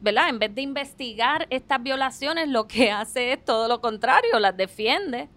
¿verdad? 0.00 0.30
En 0.30 0.38
vez 0.38 0.54
de 0.54 0.62
investigar 0.62 1.46
estas 1.50 1.82
violaciones, 1.82 2.48
lo 2.48 2.66
que 2.66 2.90
hace 2.92 3.34
es 3.34 3.44
todo 3.44 3.68
lo 3.68 3.82
contrario, 3.82 4.38
las 4.40 4.56
defiende 4.56 5.28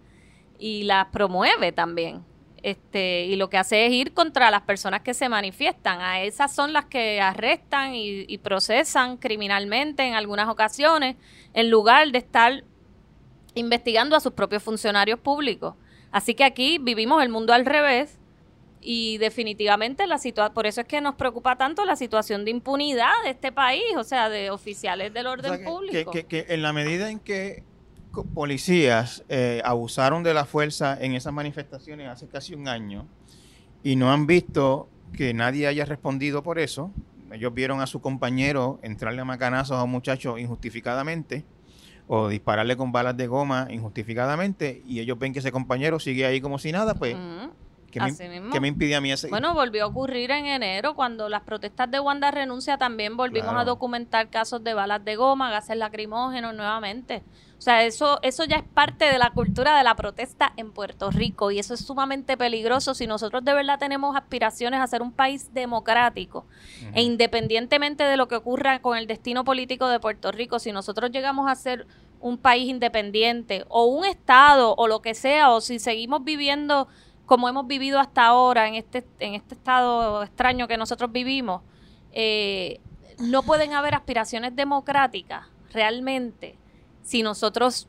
y 0.58 0.84
las 0.84 1.08
promueve 1.08 1.72
también. 1.72 2.24
Este, 2.66 3.26
y 3.26 3.36
lo 3.36 3.48
que 3.48 3.58
hace 3.58 3.86
es 3.86 3.92
ir 3.92 4.12
contra 4.12 4.50
las 4.50 4.62
personas 4.62 5.02
que 5.02 5.14
se 5.14 5.28
manifiestan. 5.28 6.00
A 6.00 6.22
esas 6.22 6.52
son 6.52 6.72
las 6.72 6.86
que 6.86 7.20
arrestan 7.20 7.94
y, 7.94 8.38
procesan 8.38 9.18
criminalmente 9.18 10.02
en 10.02 10.14
algunas 10.14 10.48
ocasiones, 10.48 11.14
en 11.54 11.70
lugar 11.70 12.10
de 12.10 12.18
estar 12.18 12.64
investigando 13.54 14.16
a 14.16 14.20
sus 14.20 14.32
propios 14.32 14.64
funcionarios 14.64 15.20
públicos. 15.20 15.76
Así 16.10 16.34
que 16.34 16.42
aquí 16.42 16.78
vivimos 16.78 17.22
el 17.22 17.28
mundo 17.28 17.52
al 17.52 17.66
revés 17.66 18.18
y 18.80 19.18
definitivamente 19.18 20.04
la 20.08 20.18
situación, 20.18 20.52
por 20.52 20.66
eso 20.66 20.80
es 20.80 20.88
que 20.88 21.00
nos 21.00 21.14
preocupa 21.14 21.56
tanto 21.56 21.84
la 21.84 21.94
situación 21.94 22.44
de 22.44 22.50
impunidad 22.50 23.12
de 23.22 23.30
este 23.30 23.52
país, 23.52 23.96
o 23.96 24.02
sea, 24.02 24.28
de 24.28 24.50
oficiales 24.50 25.14
del 25.14 25.28
orden 25.28 25.62
público. 25.62 26.10
que 26.10 26.46
en 26.48 26.62
la 26.62 26.72
medida 26.72 27.10
en 27.10 27.20
que 27.20 27.62
policías 28.24 29.24
eh, 29.28 29.60
abusaron 29.64 30.22
de 30.22 30.34
la 30.34 30.44
fuerza 30.44 30.96
en 31.00 31.14
esas 31.14 31.32
manifestaciones 31.32 32.08
hace 32.08 32.28
casi 32.28 32.54
un 32.54 32.68
año 32.68 33.06
y 33.82 33.96
no 33.96 34.12
han 34.12 34.26
visto 34.26 34.88
que 35.12 35.34
nadie 35.34 35.66
haya 35.66 35.84
respondido 35.84 36.42
por 36.42 36.58
eso. 36.58 36.90
Ellos 37.32 37.52
vieron 37.54 37.80
a 37.80 37.86
su 37.86 38.00
compañero 38.00 38.78
entrarle 38.82 39.20
a 39.20 39.24
macanazos 39.24 39.76
a 39.76 39.82
un 39.82 39.90
muchacho 39.90 40.38
injustificadamente 40.38 41.44
o 42.08 42.28
dispararle 42.28 42.76
con 42.76 42.92
balas 42.92 43.16
de 43.16 43.26
goma 43.26 43.66
injustificadamente 43.70 44.82
y 44.86 45.00
ellos 45.00 45.18
ven 45.18 45.32
que 45.32 45.40
ese 45.40 45.52
compañero 45.52 45.98
sigue 45.98 46.24
ahí 46.24 46.40
como 46.40 46.58
si 46.58 46.72
nada, 46.72 46.94
pues... 46.94 47.16
¿Qué 48.00 48.28
me, 48.28 48.60
me, 48.60 48.68
impide 48.68 48.94
a 48.96 49.00
mí 49.00 49.12
ese? 49.12 49.28
Bueno, 49.28 49.54
volvió 49.54 49.84
a 49.84 49.86
ocurrir 49.86 50.30
en 50.30 50.46
enero 50.46 50.94
cuando 50.94 51.28
las 51.28 51.42
protestas 51.42 51.90
de 51.90 52.00
Wanda 52.00 52.30
renuncia 52.30 52.78
también 52.78 53.16
volvimos 53.16 53.54
a 53.54 53.64
documentar 53.64 54.28
casos 54.30 54.62
de 54.62 54.74
balas 54.74 55.04
de 55.04 55.16
goma, 55.16 55.50
gases 55.50 55.76
lacrimógenos 55.76 56.54
nuevamente. 56.54 57.22
O 57.58 57.62
sea, 57.62 57.84
eso, 57.84 58.18
eso 58.22 58.44
ya 58.44 58.56
es 58.56 58.64
parte 58.64 59.06
de 59.06 59.18
la 59.18 59.30
cultura 59.30 59.78
de 59.78 59.82
la 59.82 59.94
protesta 59.96 60.52
en 60.56 60.72
Puerto 60.72 61.10
Rico 61.10 61.50
y 61.50 61.58
eso 61.58 61.72
es 61.72 61.80
sumamente 61.80 62.36
peligroso 62.36 62.94
si 62.94 63.06
nosotros 63.06 63.44
de 63.44 63.54
verdad 63.54 63.78
tenemos 63.78 64.14
aspiraciones 64.14 64.80
a 64.80 64.86
ser 64.86 65.00
un 65.00 65.10
país 65.10 65.54
democrático 65.54 66.46
e 66.92 67.02
independientemente 67.02 68.04
de 68.04 68.18
lo 68.18 68.28
que 68.28 68.36
ocurra 68.36 68.80
con 68.80 68.98
el 68.98 69.06
destino 69.06 69.42
político 69.44 69.88
de 69.88 70.00
Puerto 70.00 70.32
Rico, 70.32 70.58
si 70.58 70.70
nosotros 70.70 71.10
llegamos 71.10 71.50
a 71.50 71.54
ser 71.54 71.86
un 72.20 72.36
país 72.36 72.68
independiente 72.68 73.64
o 73.68 73.86
un 73.86 74.04
estado 74.04 74.74
o 74.76 74.86
lo 74.86 75.00
que 75.00 75.14
sea 75.14 75.50
o 75.50 75.60
si 75.62 75.78
seguimos 75.78 76.24
viviendo 76.24 76.88
como 77.26 77.48
hemos 77.48 77.66
vivido 77.66 77.98
hasta 77.98 78.24
ahora 78.24 78.68
en 78.68 78.74
este, 78.74 79.06
en 79.18 79.34
este 79.34 79.54
estado 79.54 80.22
extraño 80.22 80.68
que 80.68 80.76
nosotros 80.76 81.12
vivimos, 81.12 81.62
eh, 82.12 82.80
no 83.18 83.42
pueden 83.42 83.72
haber 83.74 83.94
aspiraciones 83.94 84.54
democráticas 84.56 85.46
realmente 85.72 86.56
si 87.02 87.22
nosotros 87.22 87.88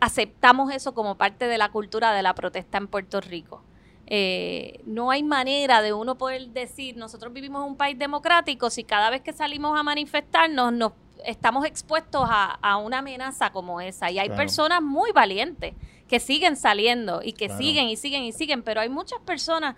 aceptamos 0.00 0.72
eso 0.72 0.94
como 0.94 1.16
parte 1.16 1.48
de 1.48 1.58
la 1.58 1.70
cultura 1.70 2.12
de 2.12 2.22
la 2.22 2.34
protesta 2.34 2.78
en 2.78 2.88
Puerto 2.88 3.20
Rico. 3.20 3.62
Eh, 4.06 4.80
no 4.84 5.10
hay 5.10 5.22
manera 5.22 5.80
de 5.80 5.94
uno 5.94 6.16
poder 6.16 6.48
decir, 6.50 6.96
nosotros 6.96 7.32
vivimos 7.32 7.62
en 7.62 7.70
un 7.70 7.76
país 7.76 7.98
democrático 7.98 8.68
si 8.68 8.84
cada 8.84 9.08
vez 9.08 9.22
que 9.22 9.32
salimos 9.32 9.78
a 9.78 9.82
manifestarnos 9.82 10.72
nos 10.72 10.92
estamos 11.24 11.64
expuestos 11.64 12.26
a, 12.28 12.76
una 12.76 12.98
amenaza 12.98 13.50
como 13.50 13.80
esa. 13.80 14.10
Y 14.10 14.18
hay 14.18 14.28
personas 14.30 14.82
muy 14.82 15.10
valientes 15.12 15.74
que 16.14 16.20
siguen 16.20 16.54
saliendo 16.54 17.22
y 17.24 17.32
que 17.32 17.48
siguen 17.48 17.88
y 17.88 17.96
siguen 17.96 18.22
y 18.22 18.30
siguen, 18.30 18.62
pero 18.62 18.80
hay 18.80 18.88
muchas 18.88 19.18
personas 19.22 19.74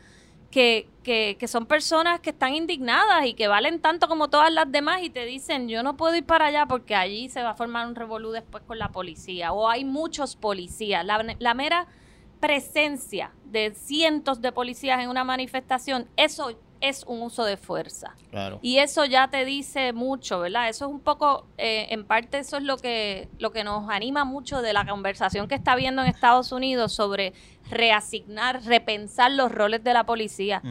que, 0.51 0.87
que, 1.03 1.39
que, 1.41 1.49
son 1.49 1.65
personas 1.65 2.21
que 2.21 2.29
están 2.29 2.55
indignadas 2.55 3.25
y 3.25 3.33
que 3.33 3.49
valen 3.49 3.81
tanto 3.81 4.07
como 4.07 4.29
todas 4.29 4.53
las 4.53 4.71
demás 4.71 5.03
y 5.03 5.09
te 5.09 5.25
dicen, 5.25 5.67
yo 5.67 5.83
no 5.83 5.97
puedo 5.97 6.15
ir 6.15 6.27
para 6.27 6.45
allá 6.45 6.67
porque 6.67 6.95
allí 6.95 7.31
se 7.31 7.43
va 7.43 7.53
a 7.53 7.55
formar 7.55 7.89
un 7.89 7.95
revolú 7.95 8.33
después 8.33 8.63
con 8.65 8.79
la 8.79 8.91
policía 8.91 9.55
o 9.55 9.71
hay 9.71 9.87
muchos 9.87 10.37
policías. 10.37 11.07
La, 11.07 11.25
la 11.39 11.55
mera 11.55 11.87
presencia 12.39 13.33
de 13.47 13.73
cientos 13.75 14.43
de 14.43 14.53
policías 14.53 15.03
en 15.03 15.09
una 15.09 15.25
manifestación, 15.25 16.07
eso 16.19 16.51
es 16.81 17.05
un 17.05 17.23
uso 17.23 17.45
de 17.45 17.57
fuerza. 17.57 18.15
Claro. 18.31 18.59
Y 18.63 18.79
eso 18.79 19.05
ya 19.05 19.29
te 19.29 19.45
dice 19.45 19.93
mucho, 19.93 20.41
¿verdad? 20.41 20.69
Eso 20.69 20.87
es 20.87 20.91
un 20.91 21.01
poco, 21.01 21.47
eh, 21.59 21.87
en 21.91 22.05
parte 22.05 22.39
eso 22.39 22.57
es 22.57 22.63
lo 22.63 22.77
que, 22.77 23.29
lo 23.39 23.51
que 23.51 23.65
nos 23.65 23.89
anima 23.91 24.25
mucho 24.25 24.63
de 24.63 24.73
la 24.73 24.87
conversación 24.87 25.49
que 25.49 25.55
está 25.55 25.73
habiendo 25.73 26.03
en 26.03 26.09
Estados 26.09 26.53
Unidos 26.53 26.93
sobre 26.93 27.33
reasignar, 27.71 28.65
repensar 28.65 29.31
los 29.33 29.51
roles 29.53 29.83
de 29.83 29.93
la 29.95 30.05
policía. 30.05 30.63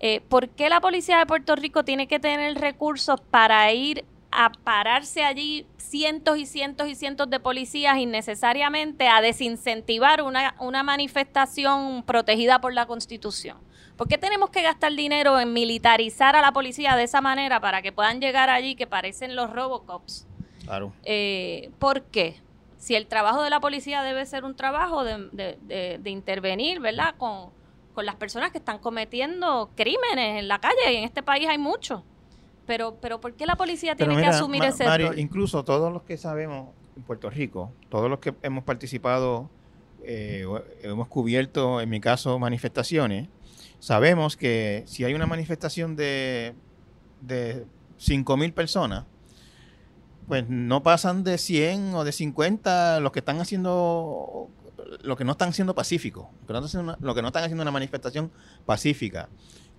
Eh, 0.00 0.20
¿Por 0.28 0.50
qué 0.50 0.68
la 0.68 0.80
policía 0.80 1.18
de 1.18 1.26
Puerto 1.26 1.56
Rico 1.56 1.84
tiene 1.84 2.06
que 2.06 2.20
tener 2.20 2.54
recursos 2.58 3.20
para 3.30 3.72
ir 3.72 4.04
a 4.30 4.52
pararse 4.52 5.24
allí 5.24 5.66
cientos 5.78 6.36
y 6.36 6.44
cientos 6.44 6.88
y 6.88 6.94
cientos 6.94 7.30
de 7.30 7.40
policías 7.40 7.96
innecesariamente 7.96 9.08
a 9.08 9.22
desincentivar 9.22 10.22
una, 10.22 10.54
una 10.58 10.82
manifestación 10.82 12.02
protegida 12.02 12.60
por 12.60 12.74
la 12.74 12.86
Constitución? 12.86 13.56
¿Por 13.96 14.08
qué 14.08 14.18
tenemos 14.18 14.50
que 14.50 14.62
gastar 14.62 14.94
dinero 14.94 15.40
en 15.40 15.52
militarizar 15.52 16.36
a 16.36 16.42
la 16.42 16.52
policía 16.52 16.96
de 16.96 17.04
esa 17.04 17.20
manera 17.20 17.60
para 17.60 17.80
que 17.80 17.92
puedan 17.92 18.20
llegar 18.20 18.50
allí 18.50 18.74
que 18.74 18.86
parecen 18.86 19.34
los 19.34 19.50
Robocops? 19.50 20.26
Claro. 20.64 20.92
Eh, 21.04 21.70
¿Por 21.78 22.02
qué? 22.02 22.36
Si 22.78 22.94
el 22.94 23.06
trabajo 23.06 23.42
de 23.42 23.48
la 23.48 23.60
policía 23.60 24.02
debe 24.02 24.26
ser 24.26 24.44
un 24.44 24.54
trabajo 24.54 25.02
de, 25.02 26.00
intervenir, 26.04 26.80
¿verdad? 26.80 27.14
Con, 27.16 27.54
las 28.04 28.16
personas 28.16 28.52
que 28.52 28.58
están 28.58 28.78
cometiendo 28.78 29.70
crímenes 29.74 30.40
en 30.40 30.48
la 30.48 30.58
calle, 30.58 30.92
y 30.92 30.96
en 30.96 31.04
este 31.04 31.22
país 31.22 31.48
hay 31.48 31.56
muchos. 31.56 32.02
Pero, 32.66 32.96
pero 33.00 33.22
¿por 33.22 33.32
qué 33.32 33.46
la 33.46 33.56
policía 33.56 33.96
tiene 33.96 34.16
que 34.16 34.26
asumir 34.26 34.62
ese 34.64 34.84
rol? 34.84 35.18
Incluso 35.18 35.64
todos 35.64 35.90
los 35.90 36.02
que 36.02 36.18
sabemos 36.18 36.68
en 36.94 37.02
Puerto 37.04 37.30
Rico, 37.30 37.72
todos 37.88 38.10
los 38.10 38.18
que 38.18 38.34
hemos 38.42 38.64
participado, 38.64 39.48
eh, 40.04 40.44
hemos 40.82 41.08
cubierto, 41.08 41.80
en 41.80 41.88
mi 41.88 42.00
caso, 42.00 42.38
manifestaciones, 42.38 43.28
sabemos 43.78 44.36
que 44.36 44.84
si 44.86 45.04
hay 45.04 45.14
una 45.14 45.26
manifestación 45.26 45.96
de, 45.96 46.54
de 47.20 47.66
5.000 47.98 48.52
personas, 48.52 49.04
pues 50.26 50.48
no 50.48 50.82
pasan 50.82 51.24
de 51.24 51.38
100 51.38 51.94
o 51.94 52.04
de 52.04 52.12
50 52.12 53.00
los 53.00 53.12
que 53.12 53.20
están 53.20 53.40
haciendo, 53.40 54.48
lo 55.02 55.16
que 55.16 55.24
no 55.24 55.32
están 55.32 55.52
siendo 55.52 55.74
pacíficos, 55.74 56.26
lo 57.00 57.14
que 57.14 57.22
no 57.22 57.28
están 57.28 57.44
haciendo 57.44 57.62
una 57.62 57.70
manifestación 57.70 58.30
pacífica. 58.64 59.28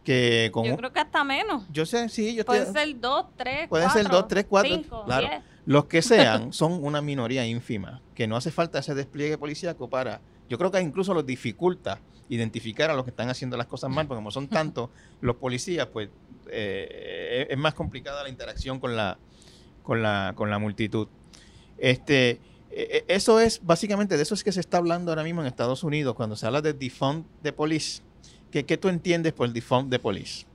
Que 0.03 0.49
yo 0.53 0.77
creo 0.77 0.93
que 0.93 1.01
hasta 1.01 1.25
menos. 1.25 1.65
Yo 1.69 1.85
sé, 1.85 2.07
sí. 2.07 2.33
Yo 2.33 2.45
Puede 2.45 2.65
ser 2.71 2.97
2, 2.97 3.25
3, 3.35 3.67
Puede 3.67 3.89
ser 3.89 4.07
2, 4.07 4.27
3, 4.29 4.45
4. 4.47 5.03
Claro. 5.05 5.27
Los 5.65 5.85
que 5.85 6.01
sean 6.01 6.53
son 6.53 6.81
una 6.81 7.01
minoría 7.01 7.45
ínfima, 7.45 8.01
que 8.15 8.25
no 8.25 8.37
hace 8.37 8.49
falta 8.49 8.79
ese 8.79 8.95
despliegue 8.95 9.37
policíaco 9.37 9.89
para... 9.89 10.21
Yo 10.47 10.57
creo 10.57 10.71
que 10.71 10.79
incluso 10.79 11.13
los 11.13 11.25
dificulta 11.25 11.99
identificar 12.29 12.89
a 12.89 12.93
los 12.93 13.03
que 13.03 13.11
están 13.11 13.29
haciendo 13.29 13.57
las 13.57 13.67
cosas 13.67 13.89
mal, 13.89 14.07
porque 14.07 14.19
como 14.19 14.31
son 14.31 14.47
tantos 14.47 14.89
los 15.21 15.35
policías, 15.37 15.87
pues 15.87 16.09
eh, 16.49 17.47
es 17.49 17.57
más 17.57 17.73
complicada 17.73 18.23
la 18.23 18.29
interacción 18.29 18.79
con 18.79 18.95
la, 18.95 19.17
con 19.83 20.01
la, 20.01 20.33
con 20.35 20.49
la 20.49 20.59
multitud. 20.59 21.07
Este, 21.77 22.29
e, 22.29 22.39
e, 22.71 23.05
eso 23.07 23.39
es 23.39 23.61
básicamente 23.63 24.17
de 24.17 24.23
eso 24.23 24.33
es 24.33 24.43
que 24.43 24.51
se 24.51 24.59
está 24.59 24.77
hablando 24.77 25.11
ahora 25.11 25.23
mismo 25.23 25.41
en 25.41 25.47
Estados 25.47 25.83
Unidos 25.83 26.15
cuando 26.15 26.35
se 26.35 26.45
habla 26.45 26.61
de 26.61 26.73
defund 26.73 27.25
de 27.43 27.53
police. 27.53 28.01
¿Qué, 28.51 28.65
¿Qué 28.65 28.77
tú 28.77 28.87
entiendes 28.87 29.33
por 29.33 29.47
el 29.47 29.53
defund 29.53 29.89
de 29.89 29.99
police? 29.99 30.45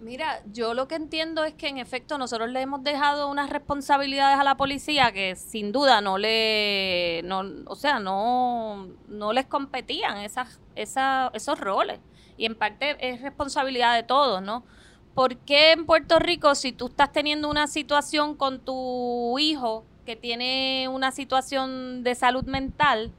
Mira, 0.00 0.40
yo 0.50 0.72
lo 0.72 0.88
que 0.88 0.94
entiendo 0.94 1.44
es 1.44 1.52
que 1.52 1.68
en 1.68 1.76
efecto 1.76 2.16
nosotros 2.16 2.48
le 2.48 2.62
hemos 2.62 2.82
dejado 2.82 3.28
unas 3.28 3.50
responsabilidades 3.50 4.38
a 4.38 4.44
la 4.44 4.56
policía 4.56 5.12
que 5.12 5.36
sin 5.36 5.72
duda 5.72 6.00
no 6.00 6.16
le, 6.16 7.20
no, 7.24 7.42
o 7.66 7.76
sea, 7.76 7.98
no, 7.98 8.88
no 9.08 9.34
les 9.34 9.44
competían 9.44 10.16
esas, 10.16 10.58
esos 10.74 11.60
roles. 11.60 12.00
Y 12.38 12.46
en 12.46 12.54
parte 12.54 12.96
es 13.06 13.20
responsabilidad 13.20 13.94
de 13.94 14.02
todos, 14.02 14.40
¿no? 14.40 14.64
¿Por 15.14 15.36
qué 15.36 15.72
en 15.72 15.84
Puerto 15.84 16.18
Rico, 16.18 16.54
si 16.54 16.72
tú 16.72 16.86
estás 16.86 17.12
teniendo 17.12 17.50
una 17.50 17.66
situación 17.66 18.36
con 18.36 18.60
tu 18.60 19.38
hijo 19.38 19.84
que 20.06 20.16
tiene 20.16 20.88
una 20.88 21.10
situación 21.10 22.02
de 22.04 22.14
salud 22.14 22.44
mental 22.44 23.12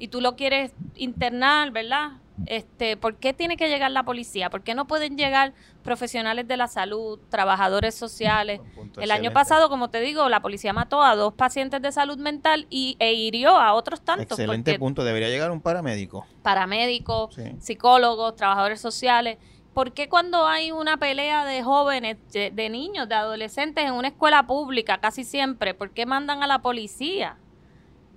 y 0.00 0.08
tú 0.08 0.20
lo 0.20 0.34
quieres 0.34 0.72
internar, 0.96 1.70
¿verdad? 1.70 2.14
Este, 2.44 2.96
¿Por 2.96 3.16
qué 3.16 3.32
tiene 3.32 3.56
que 3.56 3.68
llegar 3.68 3.90
la 3.90 4.04
policía? 4.04 4.50
¿Por 4.50 4.62
qué 4.62 4.74
no 4.74 4.86
pueden 4.86 5.16
llegar 5.16 5.54
profesionales 5.82 6.46
de 6.46 6.56
la 6.56 6.68
salud, 6.68 7.18
trabajadores 7.30 7.94
sociales? 7.94 8.60
El 8.98 9.10
año 9.10 9.32
pasado, 9.32 9.70
como 9.70 9.88
te 9.88 10.00
digo, 10.00 10.28
la 10.28 10.40
policía 10.40 10.72
mató 10.72 11.02
a 11.02 11.16
dos 11.16 11.32
pacientes 11.32 11.80
de 11.80 11.92
salud 11.92 12.18
mental 12.18 12.66
y, 12.68 12.96
e 12.98 13.14
hirió 13.14 13.56
a 13.56 13.72
otros 13.72 14.02
tantos. 14.02 14.38
Excelente 14.38 14.78
punto. 14.78 15.02
Debería 15.02 15.28
llegar 15.28 15.50
un 15.50 15.60
paramédico. 15.62 16.26
Paramédicos, 16.42 17.34
psicólogos, 17.60 18.36
trabajadores 18.36 18.80
sociales. 18.80 19.38
¿Por 19.72 19.92
qué 19.92 20.08
cuando 20.08 20.46
hay 20.46 20.72
una 20.72 20.96
pelea 20.96 21.44
de 21.44 21.62
jóvenes, 21.62 22.16
de, 22.32 22.68
niños, 22.70 23.08
de 23.08 23.14
adolescentes 23.14 23.84
en 23.84 23.92
una 23.92 24.08
escuela 24.08 24.46
pública, 24.46 24.98
casi 24.98 25.22
siempre, 25.22 25.74
¿por 25.74 25.90
qué 25.90 26.06
mandan 26.06 26.42
a 26.42 26.46
la 26.46 26.60
policía? 26.60 27.36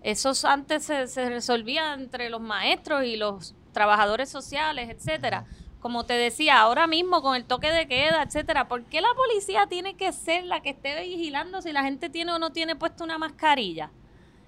Esos 0.02 0.46
antes 0.46 0.86
se, 0.86 1.08
se 1.08 1.28
resolvía 1.28 1.94
entre 1.94 2.30
los 2.30 2.40
maestros 2.40 3.04
y 3.04 3.18
los 3.18 3.56
trabajadores 3.72 4.30
sociales, 4.30 4.90
etcétera. 4.90 5.46
Como 5.80 6.06
te 6.06 6.14
decía, 6.14 6.60
ahora 6.60 6.88
mismo 6.88 7.22
con 7.22 7.36
el 7.36 7.46
toque 7.46 7.72
de 7.72 7.88
queda, 7.88 8.24
etcétera, 8.24 8.68
¿por 8.68 8.84
qué 8.84 9.00
la 9.00 9.14
policía 9.16 9.68
tiene 9.68 9.96
que 9.96 10.12
ser 10.12 10.44
la 10.44 10.62
que 10.62 10.72
esté 10.72 11.02
vigilando 11.02 11.62
si 11.62 11.72
la 11.72 11.84
gente 11.84 12.10
tiene 12.10 12.34
o 12.34 12.40
no 12.40 12.52
tiene 12.52 12.76
puesto 12.76 13.04
una 13.04 13.18
mascarilla? 13.18 13.92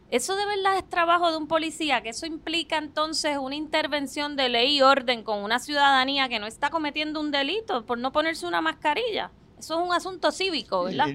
Eso 0.10 0.36
de 0.36 0.46
verdad 0.46 0.78
es 0.78 0.90
trabajo 0.90 1.32
de 1.32 1.38
un 1.38 1.48
policía, 1.48 2.02
que 2.02 2.10
eso 2.10 2.26
implica 2.26 2.78
entonces 2.78 3.38
una 3.38 3.56
intervención 3.56 4.36
de 4.36 4.50
ley 4.50 4.78
y 4.78 4.82
orden 4.82 5.24
con 5.24 5.42
una 5.42 5.58
ciudadanía 5.58 6.28
que 6.28 6.38
no 6.38 6.48
está 6.48 6.70
cometiendo 6.70 7.22
un 7.22 7.32
delito 7.32 7.86
por 7.86 7.98
no 7.98 8.12
ponerse 8.12 8.46
una 8.46 8.60
mascarilla. 8.60 9.32
Eso 9.58 9.80
es 9.80 9.88
un 9.88 9.94
asunto 9.94 10.32
cívico, 10.32 10.84
¿verdad? 10.84 11.06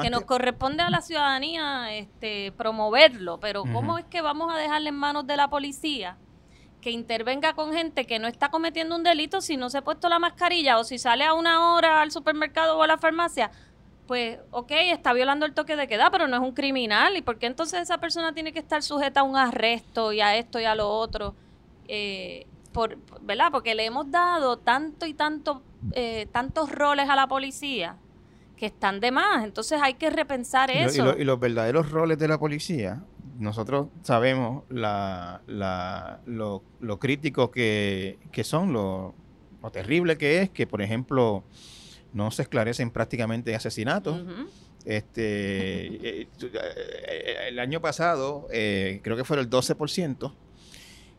que 0.00 0.10
nos 0.10 0.22
corresponde 0.22 0.82
a 0.82 0.88
la 0.88 1.02
ciudadanía 1.02 1.92
este, 1.92 2.50
promoverlo, 2.52 3.40
pero 3.40 3.64
¿cómo 3.64 3.98
es 3.98 4.06
que 4.06 4.22
vamos 4.22 4.50
a 4.54 4.56
dejarle 4.56 4.88
en 4.88 4.94
manos 4.94 5.26
de 5.26 5.36
la 5.36 5.50
policía 5.50 6.16
que 6.86 6.92
intervenga 6.92 7.54
con 7.54 7.72
gente 7.72 8.06
que 8.06 8.20
no 8.20 8.28
está 8.28 8.48
cometiendo 8.48 8.94
un 8.94 9.02
delito 9.02 9.40
si 9.40 9.56
no 9.56 9.70
se 9.70 9.78
ha 9.78 9.82
puesto 9.82 10.08
la 10.08 10.20
mascarilla 10.20 10.78
o 10.78 10.84
si 10.84 10.98
sale 10.98 11.24
a 11.24 11.34
una 11.34 11.74
hora 11.74 12.00
al 12.00 12.12
supermercado 12.12 12.78
o 12.78 12.82
a 12.84 12.86
la 12.86 12.96
farmacia, 12.96 13.50
pues, 14.06 14.38
ok, 14.52 14.70
está 14.70 15.12
violando 15.12 15.46
el 15.46 15.52
toque 15.52 15.74
de 15.74 15.88
queda, 15.88 16.12
pero 16.12 16.28
no 16.28 16.36
es 16.36 16.42
un 16.42 16.52
criminal. 16.52 17.16
¿Y 17.16 17.22
por 17.22 17.38
qué 17.38 17.46
entonces 17.46 17.80
esa 17.80 17.98
persona 17.98 18.34
tiene 18.34 18.52
que 18.52 18.60
estar 18.60 18.84
sujeta 18.84 19.18
a 19.18 19.22
un 19.24 19.36
arresto 19.36 20.12
y 20.12 20.20
a 20.20 20.36
esto 20.36 20.60
y 20.60 20.64
a 20.64 20.76
lo 20.76 20.88
otro? 20.88 21.34
Eh, 21.88 22.46
por, 22.70 22.98
¿Verdad? 23.20 23.48
Porque 23.50 23.74
le 23.74 23.84
hemos 23.84 24.08
dado 24.12 24.56
tanto 24.56 25.06
y 25.06 25.14
tanto, 25.14 25.62
eh, 25.90 26.28
tantos 26.30 26.70
roles 26.70 27.08
a 27.08 27.16
la 27.16 27.26
policía 27.26 27.96
que 28.56 28.66
están 28.66 29.00
de 29.00 29.10
más. 29.10 29.42
Entonces 29.42 29.80
hay 29.82 29.94
que 29.94 30.08
repensar 30.08 30.70
eso. 30.70 31.18
y 31.18 31.24
los 31.24 31.40
verdaderos 31.40 31.90
roles 31.90 32.16
de 32.16 32.28
la 32.28 32.38
policía 32.38 33.02
nosotros 33.38 33.88
sabemos 34.02 34.64
la, 34.68 35.42
la, 35.46 36.20
lo, 36.26 36.62
lo 36.80 36.98
críticos 36.98 37.50
que, 37.50 38.18
son, 38.42 38.72
lo, 38.72 39.14
lo, 39.62 39.70
terrible 39.70 40.16
que 40.16 40.42
es 40.42 40.50
que, 40.50 40.66
por 40.66 40.82
ejemplo, 40.82 41.44
no 42.12 42.30
se 42.30 42.42
esclarecen 42.42 42.90
prácticamente 42.90 43.54
asesinatos. 43.54 44.22
Este, 44.84 45.86
eh, 45.86 46.28
eh, 46.40 47.36
el 47.48 47.58
año 47.58 47.80
pasado, 47.80 48.46
eh, 48.52 49.00
creo 49.02 49.16
que 49.16 49.24
fue 49.24 49.38
el 49.40 49.50
12%, 49.50 50.32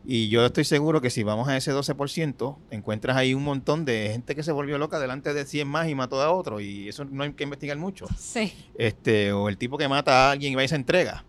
y 0.06 0.30
yo 0.30 0.46
estoy 0.46 0.64
seguro 0.64 1.02
que 1.02 1.10
si 1.10 1.22
vamos 1.22 1.48
a 1.48 1.56
ese 1.56 1.74
12%, 1.74 2.56
encuentras 2.70 3.16
ahí 3.18 3.34
un 3.34 3.44
montón 3.44 3.84
de 3.84 4.08
gente 4.12 4.34
que 4.34 4.42
se 4.42 4.52
volvió 4.52 4.78
loca 4.78 4.98
delante 4.98 5.34
de 5.34 5.44
100 5.44 5.68
más 5.68 5.86
y 5.86 5.94
mató 5.94 6.22
a 6.22 6.32
otro, 6.32 6.60
y 6.60 6.88
eso 6.88 7.04
no 7.04 7.24
hay 7.24 7.34
que 7.34 7.44
investigar 7.44 7.76
mucho. 7.76 8.06
Sí. 8.18 8.54
Este, 8.78 9.32
o 9.32 9.50
el 9.50 9.58
tipo 9.58 9.76
que 9.76 9.86
mata 9.86 10.28
a 10.28 10.30
alguien 10.30 10.54
y 10.54 10.56
va 10.56 10.64
y 10.64 10.68
se 10.68 10.76
entrega. 10.76 11.26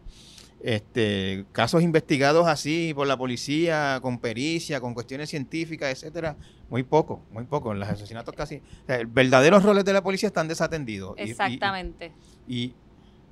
Este, 0.62 1.46
casos 1.54 1.82
investigados 1.84 2.46
así 2.48 2.94
por 2.94 3.08
la 3.08 3.18
policía, 3.18 4.00
con 4.02 4.20
pericia, 4.20 4.82
con 4.82 4.94
cuestiones 4.94 5.30
científicas, 5.30 5.90
etcétera, 5.92 6.36
muy 6.70 6.84
poco, 6.84 7.22
muy 7.32 7.46
poco. 7.46 7.72
En 7.72 7.80
los 7.80 7.88
asesinatos 7.88 8.36
casi. 8.36 8.62
verdaderos 9.08 9.64
roles 9.64 9.86
de 9.86 9.94
la 9.94 10.04
policía 10.04 10.28
están 10.28 10.48
desatendidos. 10.48 11.14
Exactamente. 11.18 12.12
Y, 12.48 12.74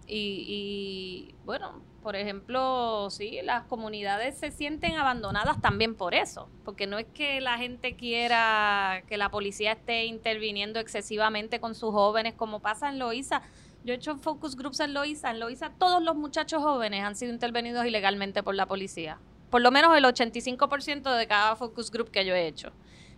y, 0.08 1.36
bueno, 1.46 1.82
por 2.02 2.16
ejemplo, 2.16 3.10
sí, 3.10 3.40
las 3.44 3.66
comunidades 3.66 4.38
se 4.38 4.52
sienten 4.52 4.96
abandonadas 4.96 5.60
también 5.62 5.96
por 5.96 6.14
eso, 6.14 6.48
porque 6.64 6.88
no 6.88 6.98
es 6.98 7.08
que 7.14 7.42
la 7.42 7.58
gente 7.58 7.98
quiera 7.98 9.04
que 9.10 9.18
la 9.18 9.30
policía 9.30 9.74
esté 9.74 10.06
interviniendo 10.06 10.80
excesivamente 10.80 11.60
con 11.60 11.76
sus 11.76 11.92
jóvenes, 11.92 12.36
como 12.36 12.62
pasa 12.62 12.88
en 12.88 13.00
Loíza 13.00 13.42
yo 13.88 13.94
he 13.94 13.96
hecho 13.96 14.18
focus 14.18 14.58
groups 14.58 14.82
en 14.82 14.94
Loiza. 14.94 15.32
En 15.32 15.40
Loiza 15.40 15.70
todos 15.70 16.04
los 16.04 16.14
muchachos 16.14 16.62
jóvenes 16.62 17.06
han 17.06 17.16
sido 17.16 17.32
intervenidos 17.32 17.86
ilegalmente 17.86 18.44
por 18.44 18.54
la 18.54 18.66
policía. 18.66 19.18
Por 19.50 19.62
lo 19.62 19.72
menos 19.72 19.96
el 19.96 20.04
85% 20.04 21.16
de 21.16 21.26
cada 21.26 21.56
focus 21.56 21.90
group 21.90 22.12
que 22.12 22.26
yo 22.26 22.36
he 22.36 22.48
hecho. 22.48 22.74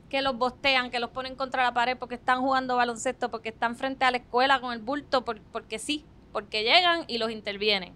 Que 0.09 0.21
los 0.21 0.37
bostean, 0.37 0.91
que 0.91 0.99
los 0.99 1.09
ponen 1.09 1.35
contra 1.35 1.63
la 1.63 1.73
pared 1.73 1.97
porque 1.97 2.15
están 2.15 2.41
jugando 2.41 2.75
baloncesto, 2.75 3.31
porque 3.31 3.49
están 3.49 3.75
frente 3.75 4.05
a 4.05 4.11
la 4.11 4.17
escuela 4.17 4.61
con 4.61 4.71
el 4.71 4.79
bulto, 4.79 5.25
porque 5.25 5.79
sí, 5.79 6.05
porque 6.31 6.61
llegan 6.61 7.03
y 7.07 7.17
los 7.17 7.31
intervienen. 7.31 7.95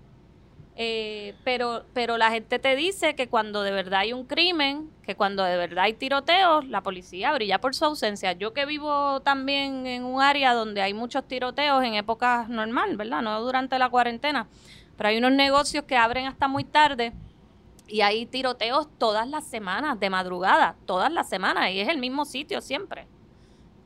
Eh, 0.75 1.35
pero, 1.43 1.85
pero 1.93 2.17
la 2.17 2.31
gente 2.31 2.57
te 2.57 2.75
dice 2.75 3.15
que 3.15 3.27
cuando 3.27 3.61
de 3.61 3.71
verdad 3.71 3.99
hay 3.99 4.13
un 4.13 4.25
crimen, 4.25 4.89
que 5.03 5.15
cuando 5.15 5.43
de 5.43 5.55
verdad 5.55 5.83
hay 5.83 5.93
tiroteos, 5.93 6.67
la 6.67 6.81
policía 6.81 7.31
brilla 7.33 7.61
por 7.61 7.75
su 7.75 7.85
ausencia. 7.85 8.31
Yo 8.33 8.53
que 8.53 8.65
vivo 8.65 9.21
también 9.21 9.85
en 9.85 10.03
un 10.03 10.21
área 10.21 10.53
donde 10.53 10.81
hay 10.81 10.95
muchos 10.95 11.27
tiroteos 11.27 11.83
en 11.83 11.93
épocas 11.93 12.49
normal, 12.49 12.97
¿verdad? 12.97 13.21
No 13.21 13.39
durante 13.41 13.77
la 13.77 13.89
cuarentena, 13.89 14.47
pero 14.97 15.09
hay 15.09 15.17
unos 15.17 15.33
negocios 15.33 15.83
que 15.85 15.95
abren 15.95 16.25
hasta 16.25 16.47
muy 16.47 16.63
tarde 16.63 17.13
y 17.87 18.01
hay 18.01 18.25
tiroteos 18.25 18.87
todas 18.97 19.27
las 19.27 19.45
semanas, 19.45 19.99
de 19.99 20.09
madrugada, 20.09 20.75
todas 20.87 21.11
las 21.11 21.29
semanas, 21.29 21.69
y 21.71 21.81
es 21.81 21.89
el 21.89 21.99
mismo 21.99 22.25
sitio 22.25 22.61
siempre. 22.61 23.07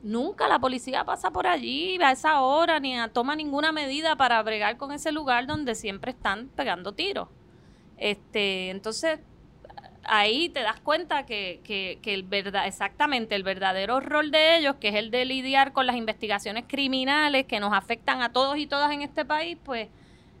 Nunca 0.02 0.46
la 0.46 0.60
policía 0.60 1.04
pasa 1.04 1.30
por 1.30 1.46
allí 1.46 2.00
a 2.00 2.12
esa 2.12 2.40
hora 2.40 2.78
ni 2.78 2.94
toma 3.12 3.34
ninguna 3.34 3.72
medida 3.72 4.14
para 4.16 4.40
bregar 4.42 4.76
con 4.76 4.92
ese 4.92 5.10
lugar 5.10 5.46
donde 5.46 5.74
siempre 5.74 6.12
están 6.12 6.48
pegando 6.48 6.92
tiros. 6.92 7.28
Este, 7.96 8.70
entonces, 8.70 9.18
ahí 10.04 10.48
te 10.50 10.60
das 10.60 10.80
cuenta 10.80 11.26
que, 11.26 11.60
que, 11.64 11.98
que, 12.00 12.14
el 12.14 12.22
verdad, 12.22 12.66
exactamente 12.68 13.34
el 13.34 13.42
verdadero 13.42 13.98
rol 13.98 14.30
de 14.30 14.56
ellos, 14.56 14.76
que 14.76 14.88
es 14.88 14.94
el 14.94 15.10
de 15.10 15.24
lidiar 15.24 15.72
con 15.72 15.86
las 15.86 15.96
investigaciones 15.96 16.64
criminales 16.68 17.46
que 17.46 17.58
nos 17.58 17.72
afectan 17.72 18.22
a 18.22 18.32
todos 18.32 18.56
y 18.56 18.68
todas 18.68 18.92
en 18.92 19.02
este 19.02 19.24
país, 19.24 19.58
pues 19.64 19.88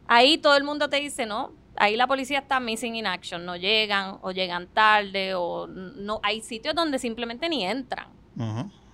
ahí 0.06 0.38
todo 0.38 0.56
el 0.56 0.62
mundo 0.62 0.88
te 0.88 1.00
dice, 1.00 1.26
no, 1.26 1.52
ahí 1.74 1.96
la 1.96 2.06
policía 2.06 2.38
está 2.38 2.60
missing 2.60 2.94
in 2.94 3.06
action, 3.08 3.44
no 3.44 3.56
llegan 3.56 4.18
o 4.22 4.30
llegan 4.30 4.68
tarde 4.68 5.34
o 5.34 5.66
no, 5.66 6.20
hay 6.22 6.42
sitios 6.42 6.76
donde 6.76 7.00
simplemente 7.00 7.48
ni 7.48 7.64
entran 7.64 8.06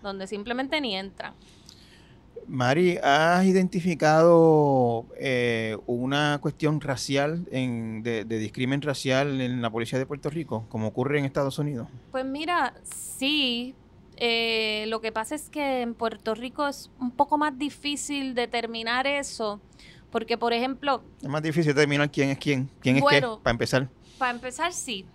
donde 0.05 0.29
simplemente 0.29 0.81
ni 0.81 0.95
entran. 0.95 1.35
Mari, 2.47 2.99
¿has 3.03 3.45
identificado 3.47 5.07
eh, 5.19 5.77
una 5.87 6.39
cuestión 6.41 6.81
racial, 6.81 7.47
en, 7.51 8.03
de, 8.03 8.25
discrimen 8.25 8.83
racial 8.83 9.41
en 9.41 9.63
la 9.63 9.71
policía 9.71 9.99
de 9.99 10.07
Puerto 10.07 10.31
Rico, 10.31 10.67
como 10.69 10.89
ocurre 10.89 11.19
en 11.19 11.25
Estados 11.25 11.59
Unidos? 11.59 11.89
Pues 12.13 12.25
mira, 12.25 12.75
sí. 12.85 13.75
Eh, 14.17 14.85
lo 14.89 15.01
que 15.01 15.11
pasa 15.11 15.35
es 15.35 15.49
que 15.49 15.81
en 15.81 15.95
Puerto 15.95 16.35
Rico 16.35 16.69
es 16.69 16.91
un 17.01 17.11
poco 17.11 17.37
más 17.39 17.59
difícil 17.59 18.35
determinar 18.35 19.07
eso, 19.07 19.61
porque 20.11 20.39
por 20.39 20.53
ejemplo... 20.53 21.03
Es 21.21 21.29
más 21.29 21.43
difícil 21.43 21.75
determinar 21.75 22.11
quién 22.11 22.31
es 22.31 22.39
quién, 22.39 22.71
quién 22.81 22.99
es 22.99 23.05
qué, 23.09 23.21
para 23.21 23.51
empezar. 23.51 23.89
Para 24.19 24.33
empezar, 24.33 24.73
sí. 24.73 25.07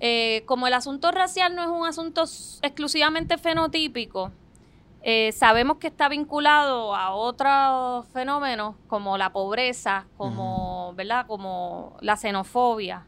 Eh, 0.00 0.42
como 0.46 0.66
el 0.66 0.74
asunto 0.74 1.10
racial 1.12 1.54
no 1.54 1.62
es 1.62 1.68
un 1.68 1.86
asunto 1.86 2.24
exclusivamente 2.62 3.38
fenotípico, 3.38 4.32
eh, 5.06 5.32
sabemos 5.32 5.76
que 5.76 5.88
está 5.88 6.08
vinculado 6.08 6.94
a 6.94 7.14
otros 7.14 8.06
fenómenos 8.14 8.74
como 8.88 9.18
la 9.18 9.32
pobreza, 9.32 10.06
como, 10.16 10.94
¿verdad? 10.94 11.26
como 11.26 11.96
la 12.00 12.16
xenofobia. 12.16 13.06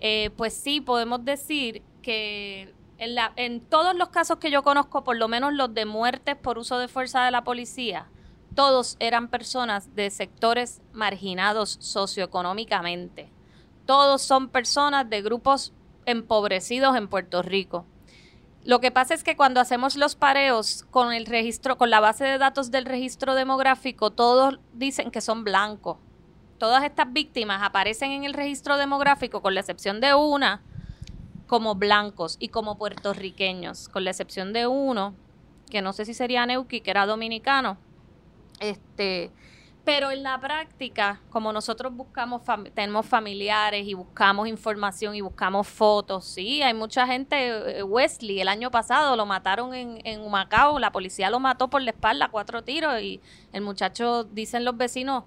Eh, 0.00 0.30
pues 0.36 0.54
sí, 0.54 0.80
podemos 0.80 1.24
decir 1.26 1.82
que 2.00 2.74
en, 2.96 3.14
la, 3.14 3.34
en 3.36 3.60
todos 3.60 3.94
los 3.94 4.08
casos 4.08 4.38
que 4.38 4.50
yo 4.50 4.62
conozco, 4.62 5.04
por 5.04 5.18
lo 5.18 5.28
menos 5.28 5.52
los 5.52 5.74
de 5.74 5.84
muertes 5.84 6.36
por 6.36 6.56
uso 6.56 6.78
de 6.78 6.88
fuerza 6.88 7.24
de 7.24 7.30
la 7.30 7.44
policía, 7.44 8.06
todos 8.54 8.96
eran 9.00 9.28
personas 9.28 9.94
de 9.94 10.08
sectores 10.08 10.80
marginados 10.94 11.76
socioeconómicamente. 11.80 13.30
Todos 13.84 14.22
son 14.22 14.48
personas 14.48 15.08
de 15.10 15.20
grupos 15.20 15.74
empobrecidos 16.06 16.96
en 16.96 17.08
Puerto 17.08 17.42
Rico. 17.42 17.84
Lo 18.64 18.80
que 18.80 18.90
pasa 18.90 19.14
es 19.14 19.22
que 19.22 19.36
cuando 19.36 19.60
hacemos 19.60 19.94
los 19.96 20.16
pareos 20.16 20.84
con 20.90 21.12
el 21.12 21.26
registro, 21.26 21.78
con 21.78 21.88
la 21.88 22.00
base 22.00 22.24
de 22.24 22.38
datos 22.38 22.72
del 22.72 22.84
registro 22.84 23.34
demográfico, 23.34 24.10
todos 24.10 24.58
dicen 24.72 25.12
que 25.12 25.20
son 25.20 25.44
blancos. 25.44 25.98
Todas 26.58 26.82
estas 26.82 27.12
víctimas 27.12 27.62
aparecen 27.62 28.10
en 28.10 28.24
el 28.24 28.34
registro 28.34 28.76
demográfico, 28.76 29.40
con 29.40 29.54
la 29.54 29.60
excepción 29.60 30.00
de 30.00 30.14
una, 30.14 30.62
como 31.46 31.76
blancos 31.76 32.38
y 32.40 32.48
como 32.48 32.76
puertorriqueños, 32.76 33.88
con 33.88 34.02
la 34.04 34.10
excepción 34.10 34.52
de 34.52 34.66
uno, 34.66 35.14
que 35.70 35.80
no 35.82 35.92
sé 35.92 36.04
si 36.04 36.14
sería 36.14 36.44
Neuqui, 36.46 36.80
que 36.80 36.90
era 36.90 37.06
dominicano. 37.06 37.78
Este, 38.58 39.30
pero 39.86 40.10
en 40.10 40.24
la 40.24 40.40
práctica, 40.40 41.20
como 41.30 41.52
nosotros 41.52 41.94
buscamos, 41.94 42.42
tenemos 42.74 43.06
familiares 43.06 43.86
y 43.86 43.94
buscamos 43.94 44.48
información 44.48 45.14
y 45.14 45.20
buscamos 45.20 45.68
fotos, 45.68 46.24
sí, 46.24 46.60
hay 46.60 46.74
mucha 46.74 47.06
gente, 47.06 47.78
eh, 47.78 47.84
Wesley, 47.84 48.40
el 48.40 48.48
año 48.48 48.72
pasado 48.72 49.14
lo 49.14 49.24
mataron 49.26 49.72
en, 49.74 50.00
en 50.02 50.22
Humacao, 50.22 50.80
la 50.80 50.90
policía 50.90 51.30
lo 51.30 51.38
mató 51.38 51.70
por 51.70 51.82
la 51.82 51.92
espalda, 51.92 52.28
cuatro 52.32 52.64
tiros, 52.64 53.00
y 53.00 53.20
el 53.52 53.62
muchacho, 53.62 54.24
dicen 54.24 54.64
los 54.64 54.76
vecinos, 54.76 55.22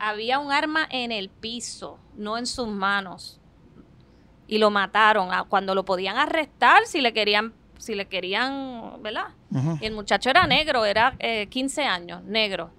había 0.00 0.40
un 0.40 0.50
arma 0.50 0.84
en 0.90 1.12
el 1.12 1.28
piso, 1.28 2.00
no 2.16 2.36
en 2.38 2.46
sus 2.46 2.66
manos. 2.66 3.40
Y 4.48 4.58
lo 4.58 4.72
mataron 4.72 5.28
cuando 5.48 5.76
lo 5.76 5.84
podían 5.84 6.16
arrestar 6.16 6.86
si 6.86 7.00
le 7.00 7.12
querían 7.12 7.54
si 7.78 7.94
le 7.94 8.06
querían, 8.06 9.00
¿verdad? 9.00 9.28
Y 9.80 9.86
el 9.86 9.92
muchacho 9.92 10.30
era 10.30 10.46
negro, 10.46 10.84
era 10.84 11.16
eh, 11.18 11.46
15 11.48 11.82
años, 11.84 12.22
negro 12.22 12.70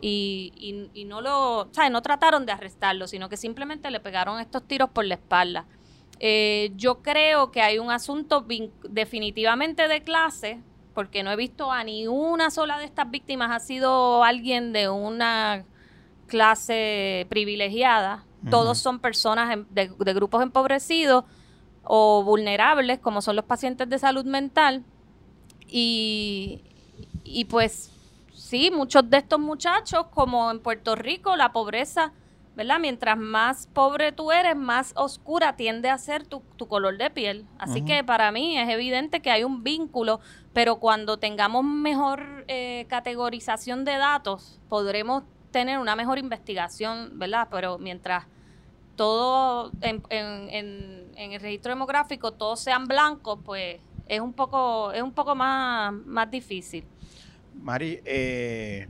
y, 0.00 0.90
y, 0.92 1.04
no 1.04 1.20
lo, 1.20 1.68
¿sabes? 1.72 1.90
No 1.90 2.02
trataron 2.02 2.44
de 2.46 2.52
arrestarlo, 2.52 3.06
sino 3.06 3.28
que 3.28 3.36
simplemente 3.36 3.90
le 3.90 4.00
pegaron 4.00 4.40
estos 4.40 4.62
tiros 4.66 4.90
por 4.90 5.04
la 5.04 5.14
espalda. 5.14 5.66
Eh, 6.20 6.72
yo 6.76 7.02
creo 7.02 7.50
que 7.50 7.62
hay 7.62 7.78
un 7.78 7.90
asunto 7.90 8.46
definitivamente 8.88 9.88
de 9.88 10.02
clase, 10.02 10.60
porque 10.94 11.22
no 11.22 11.32
he 11.32 11.36
visto 11.36 11.72
a 11.72 11.82
ni 11.84 12.06
una 12.06 12.50
sola 12.50 12.78
de 12.78 12.84
estas 12.84 13.10
víctimas 13.10 13.50
ha 13.50 13.60
sido 13.60 14.22
alguien 14.22 14.72
de 14.72 14.88
una 14.88 15.64
clase 16.26 17.26
privilegiada. 17.28 18.24
Todos 18.50 18.76
son 18.76 18.98
personas 18.98 19.58
de, 19.70 19.90
de, 19.98 20.12
grupos 20.12 20.42
empobrecidos 20.42 21.24
o 21.82 22.22
vulnerables, 22.22 22.98
como 22.98 23.22
son 23.22 23.36
los 23.36 23.46
pacientes 23.46 23.88
de 23.88 23.98
salud 23.98 24.26
mental. 24.26 24.84
Y, 25.66 26.60
y 27.24 27.46
pues 27.46 27.93
sí, 28.54 28.70
muchos 28.70 29.10
de 29.10 29.16
estos 29.16 29.40
muchachos, 29.40 30.06
como 30.14 30.48
en 30.48 30.60
Puerto 30.60 30.94
Rico, 30.94 31.34
la 31.34 31.50
pobreza, 31.50 32.12
¿verdad? 32.54 32.78
Mientras 32.78 33.18
más 33.18 33.66
pobre 33.72 34.12
tú 34.12 34.30
eres, 34.30 34.54
más 34.54 34.92
oscura 34.94 35.56
tiende 35.56 35.88
a 35.88 35.98
ser 35.98 36.24
tu, 36.24 36.40
color 36.68 36.96
de 36.96 37.10
piel. 37.10 37.46
Así 37.58 37.84
que 37.84 38.04
para 38.04 38.30
mí 38.30 38.56
es 38.56 38.68
evidente 38.68 39.20
que 39.20 39.32
hay 39.32 39.42
un 39.42 39.64
vínculo, 39.64 40.20
pero 40.52 40.76
cuando 40.76 41.16
tengamos 41.16 41.64
mejor 41.64 42.44
eh, 42.46 42.86
categorización 42.88 43.84
de 43.84 43.96
datos, 43.96 44.60
podremos 44.68 45.24
tener 45.50 45.80
una 45.80 45.96
mejor 45.96 46.18
investigación, 46.18 47.18
¿verdad? 47.18 47.48
Pero 47.50 47.78
mientras 47.78 48.24
todo 48.94 49.72
en, 49.80 50.00
en, 50.10 51.10
en 51.16 51.32
el 51.32 51.40
registro 51.40 51.70
demográfico 51.70 52.30
todos 52.30 52.60
sean 52.60 52.86
blancos, 52.86 53.40
pues 53.44 53.80
es 54.06 54.20
un 54.20 54.32
poco, 54.32 54.92
es 54.92 55.02
un 55.02 55.12
poco 55.12 55.34
más, 55.34 55.92
más 55.92 56.30
difícil. 56.30 56.84
Mari, 57.62 58.00
eh, 58.04 58.88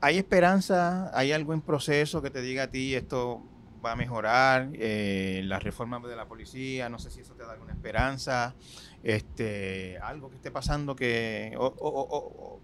¿hay 0.00 0.18
esperanza? 0.18 1.10
¿Hay 1.16 1.32
algo 1.32 1.52
en 1.52 1.60
proceso 1.60 2.22
que 2.22 2.30
te 2.30 2.40
diga 2.40 2.64
a 2.64 2.66
ti 2.68 2.94
esto 2.94 3.42
va 3.84 3.92
a 3.92 3.96
mejorar? 3.96 4.70
Eh, 4.74 5.42
la 5.44 5.58
reforma 5.58 5.98
de 6.00 6.16
la 6.16 6.26
policía, 6.26 6.88
no 6.88 6.98
sé 6.98 7.10
si 7.10 7.20
eso 7.20 7.34
te 7.34 7.44
da 7.44 7.52
alguna 7.52 7.72
esperanza. 7.72 8.54
Este, 9.02 9.98
algo 10.02 10.28
que 10.28 10.36
esté 10.36 10.50
pasando 10.50 10.94
que 10.94 11.54
o, 11.56 12.60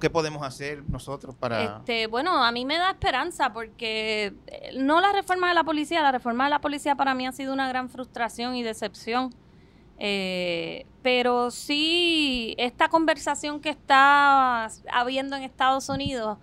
qué 0.00 0.08
podemos 0.08 0.42
hacer 0.42 0.88
nosotros 0.88 1.34
para 1.34 1.64
este, 1.64 2.06
bueno 2.06 2.42
a 2.42 2.50
mí 2.50 2.64
me 2.64 2.78
da 2.78 2.92
esperanza 2.92 3.52
porque 3.52 4.32
eh, 4.46 4.70
no 4.78 5.00
la 5.00 5.12
reforma 5.12 5.48
de 5.48 5.54
la 5.54 5.64
policía 5.64 6.00
la 6.00 6.12
reforma 6.12 6.44
de 6.44 6.50
la 6.50 6.60
policía 6.60 6.94
para 6.94 7.14
mí 7.14 7.26
ha 7.26 7.32
sido 7.32 7.52
una 7.52 7.68
gran 7.68 7.90
frustración 7.90 8.54
y 8.56 8.62
decepción 8.62 9.34
eh, 9.98 10.86
pero 11.02 11.50
sí, 11.50 12.54
esta 12.58 12.88
conversación 12.88 13.60
que 13.60 13.70
está 13.70 14.68
habiendo 14.90 15.36
en 15.36 15.42
Estados 15.42 15.88
Unidos 15.88 16.38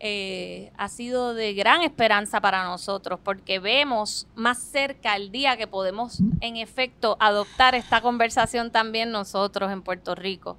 eh, 0.00 0.72
ha 0.78 0.88
sido 0.88 1.34
de 1.34 1.52
gran 1.52 1.82
esperanza 1.82 2.40
para 2.40 2.64
nosotros, 2.64 3.20
porque 3.22 3.58
vemos 3.58 4.26
más 4.34 4.58
cerca 4.58 5.14
el 5.16 5.30
día 5.30 5.56
que 5.56 5.66
podemos, 5.66 6.20
en 6.40 6.56
efecto, 6.56 7.16
adoptar 7.20 7.74
esta 7.74 8.00
conversación 8.00 8.70
también 8.70 9.10
nosotros 9.10 9.70
en 9.70 9.82
Puerto 9.82 10.14
Rico 10.14 10.56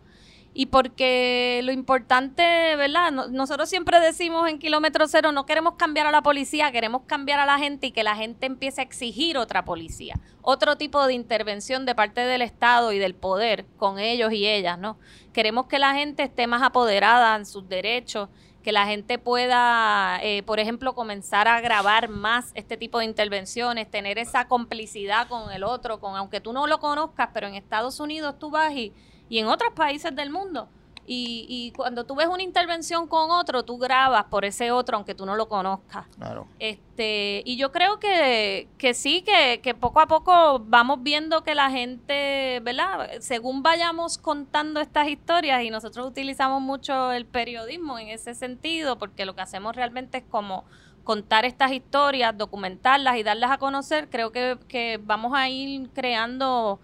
y 0.54 0.66
porque 0.66 1.62
lo 1.64 1.72
importante, 1.72 2.76
¿verdad? 2.76 3.12
nosotros 3.12 3.70
siempre 3.70 3.99
decimos 4.02 4.49
en 4.49 4.60
kilómetro 4.60 5.08
cero, 5.08 5.32
no 5.32 5.45
queremos 5.45 5.76
cambiar 5.76 6.08
a 6.08 6.12
la 6.12 6.22
policía, 6.22 6.72
queremos 6.74 7.04
cambiar 7.08 7.39
a 7.39 7.45
la 7.45 7.58
gente 7.58 7.88
y 7.88 7.91
que 7.91 8.04
la 8.04 8.16
gente 8.16 8.47
empiece 8.47 8.82
a 8.82 8.84
exigir 8.84 9.38
otra 9.38 9.64
policía, 9.64 10.20
otro 10.41 10.76
tipo 10.76 11.08
de 11.08 11.14
intervención 11.14 11.86
de 11.86 11.95
parte 11.95 12.22
del 12.22 12.41
Estado 12.41 12.91
y 12.91 12.99
del 12.99 13.16
poder 13.16 13.66
con 13.78 13.97
ellos 13.97 14.34
y 14.34 14.45
ellas, 14.45 14.78
¿no? 14.78 14.97
Queremos 15.32 15.68
que 15.68 15.80
la 15.80 15.93
gente 15.93 16.24
esté 16.24 16.47
más 16.47 16.62
apoderada 16.62 17.34
en 17.38 17.45
sus 17.45 17.70
derechos, 17.70 18.28
que 18.62 18.74
la 18.74 18.86
gente 18.86 19.18
pueda, 19.18 20.20
eh, 20.22 20.43
por 20.43 20.60
ejemplo, 20.60 20.93
comenzar 20.93 21.47
a 21.47 21.62
grabar 21.62 22.10
más 22.10 22.52
este 22.56 22.76
tipo 22.76 22.99
de 22.99 23.06
intervenciones, 23.06 23.89
tener 23.89 24.20
esa 24.20 24.47
complicidad 24.49 25.30
con 25.30 25.52
el 25.52 25.64
otro, 25.64 26.02
con 26.02 26.18
aunque 26.18 26.41
tú 26.41 26.52
no 26.52 26.68
lo 26.68 26.80
conozcas, 26.80 27.30
pero 27.34 27.47
en 27.47 27.56
Estados 27.56 27.99
Unidos 28.02 28.38
tú 28.38 28.52
vas 28.52 28.74
y 28.74 28.93
y 29.32 29.39
en 29.39 29.47
otros 29.47 29.71
países 29.73 30.13
del 30.13 30.29
mundo, 30.29 30.67
Y, 31.07 31.45
y, 31.49 31.71
cuando 31.71 32.03
tú 32.03 32.15
ves 32.15 32.27
una 32.27 32.43
intervención 32.43 33.07
con 33.07 33.32
otro, 33.32 33.63
tú 33.63 33.77
grabas 33.77 34.25
por 34.25 34.45
ese 34.45 34.71
otro, 34.71 34.97
aunque 34.97 35.15
tú 35.15 35.25
no 35.25 35.36
lo 35.36 35.47
conozcas. 35.47 36.05
Claro. 36.15 36.47
Este, 36.59 37.41
y 37.43 37.57
yo 37.57 37.71
creo 37.71 37.97
que, 37.99 38.67
que 38.77 38.93
sí, 38.93 39.23
que, 39.23 39.61
que 39.63 39.73
poco 39.73 39.99
a 39.99 40.07
poco 40.07 40.59
vamos 40.59 41.01
viendo 41.01 41.43
que 41.43 41.55
la 41.55 41.69
gente, 41.71 42.59
¿verdad? 42.63 43.09
Según 43.19 43.63
vayamos 43.63 44.17
contando 44.19 44.79
estas 44.79 45.07
historias, 45.09 45.63
y 45.63 45.69
nosotros 45.69 46.05
utilizamos 46.05 46.61
mucho 46.61 47.11
el 47.11 47.25
periodismo 47.25 47.97
en 47.97 48.09
ese 48.09 48.36
sentido, 48.36 48.97
porque 48.97 49.25
lo 49.25 49.34
que 49.34 49.41
hacemos 49.41 49.75
realmente 49.75 50.19
es 50.19 50.23
como 50.29 50.65
contar 51.03 51.45
estas 51.45 51.71
historias, 51.71 52.38
documentarlas 52.38 53.17
y 53.17 53.23
darlas 53.23 53.51
a 53.51 53.57
conocer, 53.57 54.07
creo 54.09 54.32
que, 54.32 54.57
que 54.67 54.99
vamos 55.03 55.34
a 55.34 55.49
ir 55.49 55.89
creando 55.93 56.79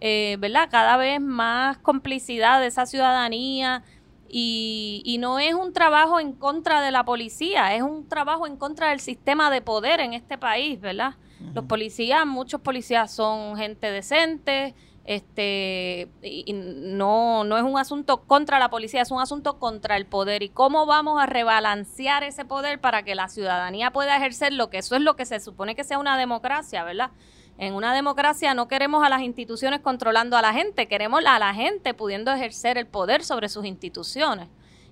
eh, 0.00 0.36
¿verdad? 0.38 0.68
Cada 0.70 0.96
vez 0.96 1.20
más 1.20 1.78
complicidad 1.78 2.60
de 2.60 2.66
esa 2.66 2.86
ciudadanía 2.86 3.82
y, 4.28 5.02
y, 5.04 5.18
no 5.18 5.38
es 5.38 5.54
un 5.54 5.72
trabajo 5.72 6.20
en 6.20 6.32
contra 6.32 6.82
de 6.82 6.90
la 6.90 7.04
policía, 7.04 7.74
es 7.74 7.82
un 7.82 8.08
trabajo 8.08 8.46
en 8.46 8.56
contra 8.56 8.90
del 8.90 9.00
sistema 9.00 9.50
de 9.50 9.62
poder 9.62 10.00
en 10.00 10.12
este 10.14 10.36
país, 10.36 10.80
¿verdad? 10.80 11.14
Los 11.54 11.66
policías, 11.66 12.26
muchos 12.26 12.60
policías 12.60 13.10
son 13.10 13.56
gente 13.56 13.90
decente, 13.90 14.74
este 15.06 16.08
y 16.22 16.52
no, 16.52 17.44
no 17.44 17.56
es 17.56 17.62
un 17.62 17.78
asunto 17.78 18.22
contra 18.24 18.58
la 18.58 18.68
policía, 18.68 19.02
es 19.02 19.10
un 19.10 19.20
asunto 19.20 19.58
contra 19.58 19.96
el 19.96 20.06
poder. 20.06 20.42
¿Y 20.42 20.48
cómo 20.48 20.86
vamos 20.86 21.22
a 21.22 21.26
rebalancear 21.26 22.24
ese 22.24 22.44
poder 22.44 22.80
para 22.80 23.02
que 23.02 23.14
la 23.14 23.28
ciudadanía 23.28 23.92
pueda 23.92 24.16
ejercer 24.16 24.52
lo 24.52 24.68
que 24.70 24.78
eso 24.78 24.96
es 24.96 25.02
lo 25.02 25.14
que 25.14 25.24
se 25.24 25.38
supone 25.40 25.76
que 25.76 25.84
sea 25.84 25.98
una 25.98 26.18
democracia, 26.18 26.82
¿verdad? 26.84 27.10
En 27.58 27.74
una 27.74 27.94
democracia 27.94 28.52
no 28.54 28.68
queremos 28.68 29.04
a 29.04 29.08
las 29.08 29.22
instituciones 29.22 29.80
controlando 29.80 30.36
a 30.36 30.42
la 30.42 30.52
gente, 30.52 30.88
queremos 30.88 31.24
a 31.24 31.38
la 31.38 31.54
gente 31.54 31.94
pudiendo 31.94 32.32
ejercer 32.32 32.76
el 32.76 32.86
poder 32.86 33.24
sobre 33.24 33.48
sus 33.48 33.64
instituciones. 33.64 34.48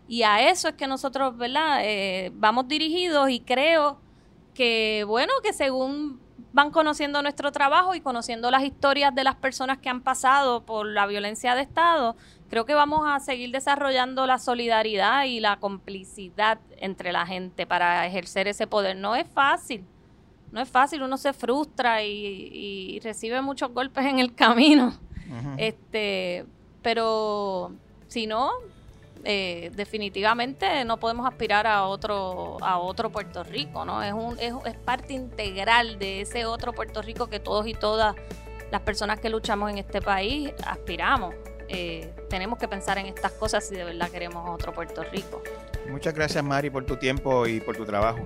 Y 0.09 0.23
a 0.23 0.49
eso 0.49 0.69
es 0.69 0.75
que 0.75 0.87
nosotros, 0.87 1.37
¿verdad? 1.37 1.81
Eh, 1.83 2.31
vamos 2.35 2.69
dirigidos 2.69 3.31
y 3.31 3.41
creo 3.41 3.99
que, 4.55 5.05
bueno, 5.07 5.33
que 5.43 5.53
según 5.53 6.21
van 6.53 6.71
conociendo 6.71 7.21
nuestro 7.21 7.51
trabajo 7.53 7.95
y 7.95 8.01
conociendo 8.01 8.51
las 8.51 8.63
historias 8.63 9.15
de 9.15 9.25
las 9.25 9.35
personas 9.35 9.79
que 9.79 9.89
han 9.89 10.03
pasado 10.03 10.65
por 10.65 10.87
la 10.87 11.07
violencia 11.07 11.55
de 11.55 11.63
Estado, 11.63 12.17
creo 12.49 12.65
que 12.65 12.75
vamos 12.75 13.03
a 13.07 13.19
seguir 13.19 13.51
desarrollando 13.51 14.27
la 14.27 14.39
solidaridad 14.39 15.25
y 15.25 15.41
la 15.41 15.59
complicidad 15.59 16.61
entre 16.77 17.13
la 17.13 17.27
gente 17.27 17.67
para 17.67 18.07
ejercer 18.07 18.47
ese 18.47 18.67
poder. 18.67 18.97
No 18.97 19.17
es 19.17 19.27
fácil, 19.29 19.85
no 20.55 20.61
es 20.61 20.69
fácil, 20.69 21.03
uno 21.03 21.17
se 21.17 21.33
frustra 21.33 22.05
y, 22.05 23.01
recibe 23.03 23.43
muchos 23.43 23.73
golpes 23.73 24.07
en 24.07 24.21
el 24.21 24.35
camino. 24.37 24.95
Este, 25.59 26.47
pero 26.81 27.73
si 28.07 28.29
no, 28.29 28.53
eh, 29.25 29.73
definitivamente 29.75 30.85
no 30.85 31.01
podemos 31.01 31.27
aspirar 31.27 31.67
a 31.67 31.85
otro 31.85 32.59
a 32.63 32.79
otro 32.79 33.11
Puerto 33.11 33.43
Rico, 33.43 33.85
¿no? 33.85 34.01
Es 34.01 34.13
un 34.13 34.39
es, 34.39 34.55
es, 34.65 34.77
parte 34.77 35.13
integral 35.15 35.99
de 35.99 36.21
ese 36.21 36.47
otro 36.47 36.73
Puerto 36.73 37.03
Rico 37.03 37.27
que 37.27 37.41
todos 37.41 37.67
y 37.67 37.75
todas 37.75 38.15
las 38.71 38.83
personas 38.83 39.19
que 39.19 39.31
luchamos 39.31 39.73
en 39.73 39.79
este 39.79 40.01
país 40.01 40.53
aspiramos. 40.65 41.35
Eh, 41.69 42.15
tenemos 42.31 42.61
que 42.61 42.69
pensar 42.69 42.99
en 42.99 43.07
estas 43.07 43.33
cosas 43.33 43.67
si 43.67 43.75
de 43.75 43.83
verdad 43.83 44.09
queremos 44.09 44.49
otro 44.49 44.73
Puerto 44.73 45.03
Rico. 45.03 45.43
Muchas 45.91 46.15
gracias 46.15 46.45
Mari 46.45 46.71
por 46.71 46.85
tu 46.87 46.97
tiempo 46.97 47.45
y 47.49 47.61
por 47.61 47.77
tu 47.77 47.85
trabajo. 47.85 48.21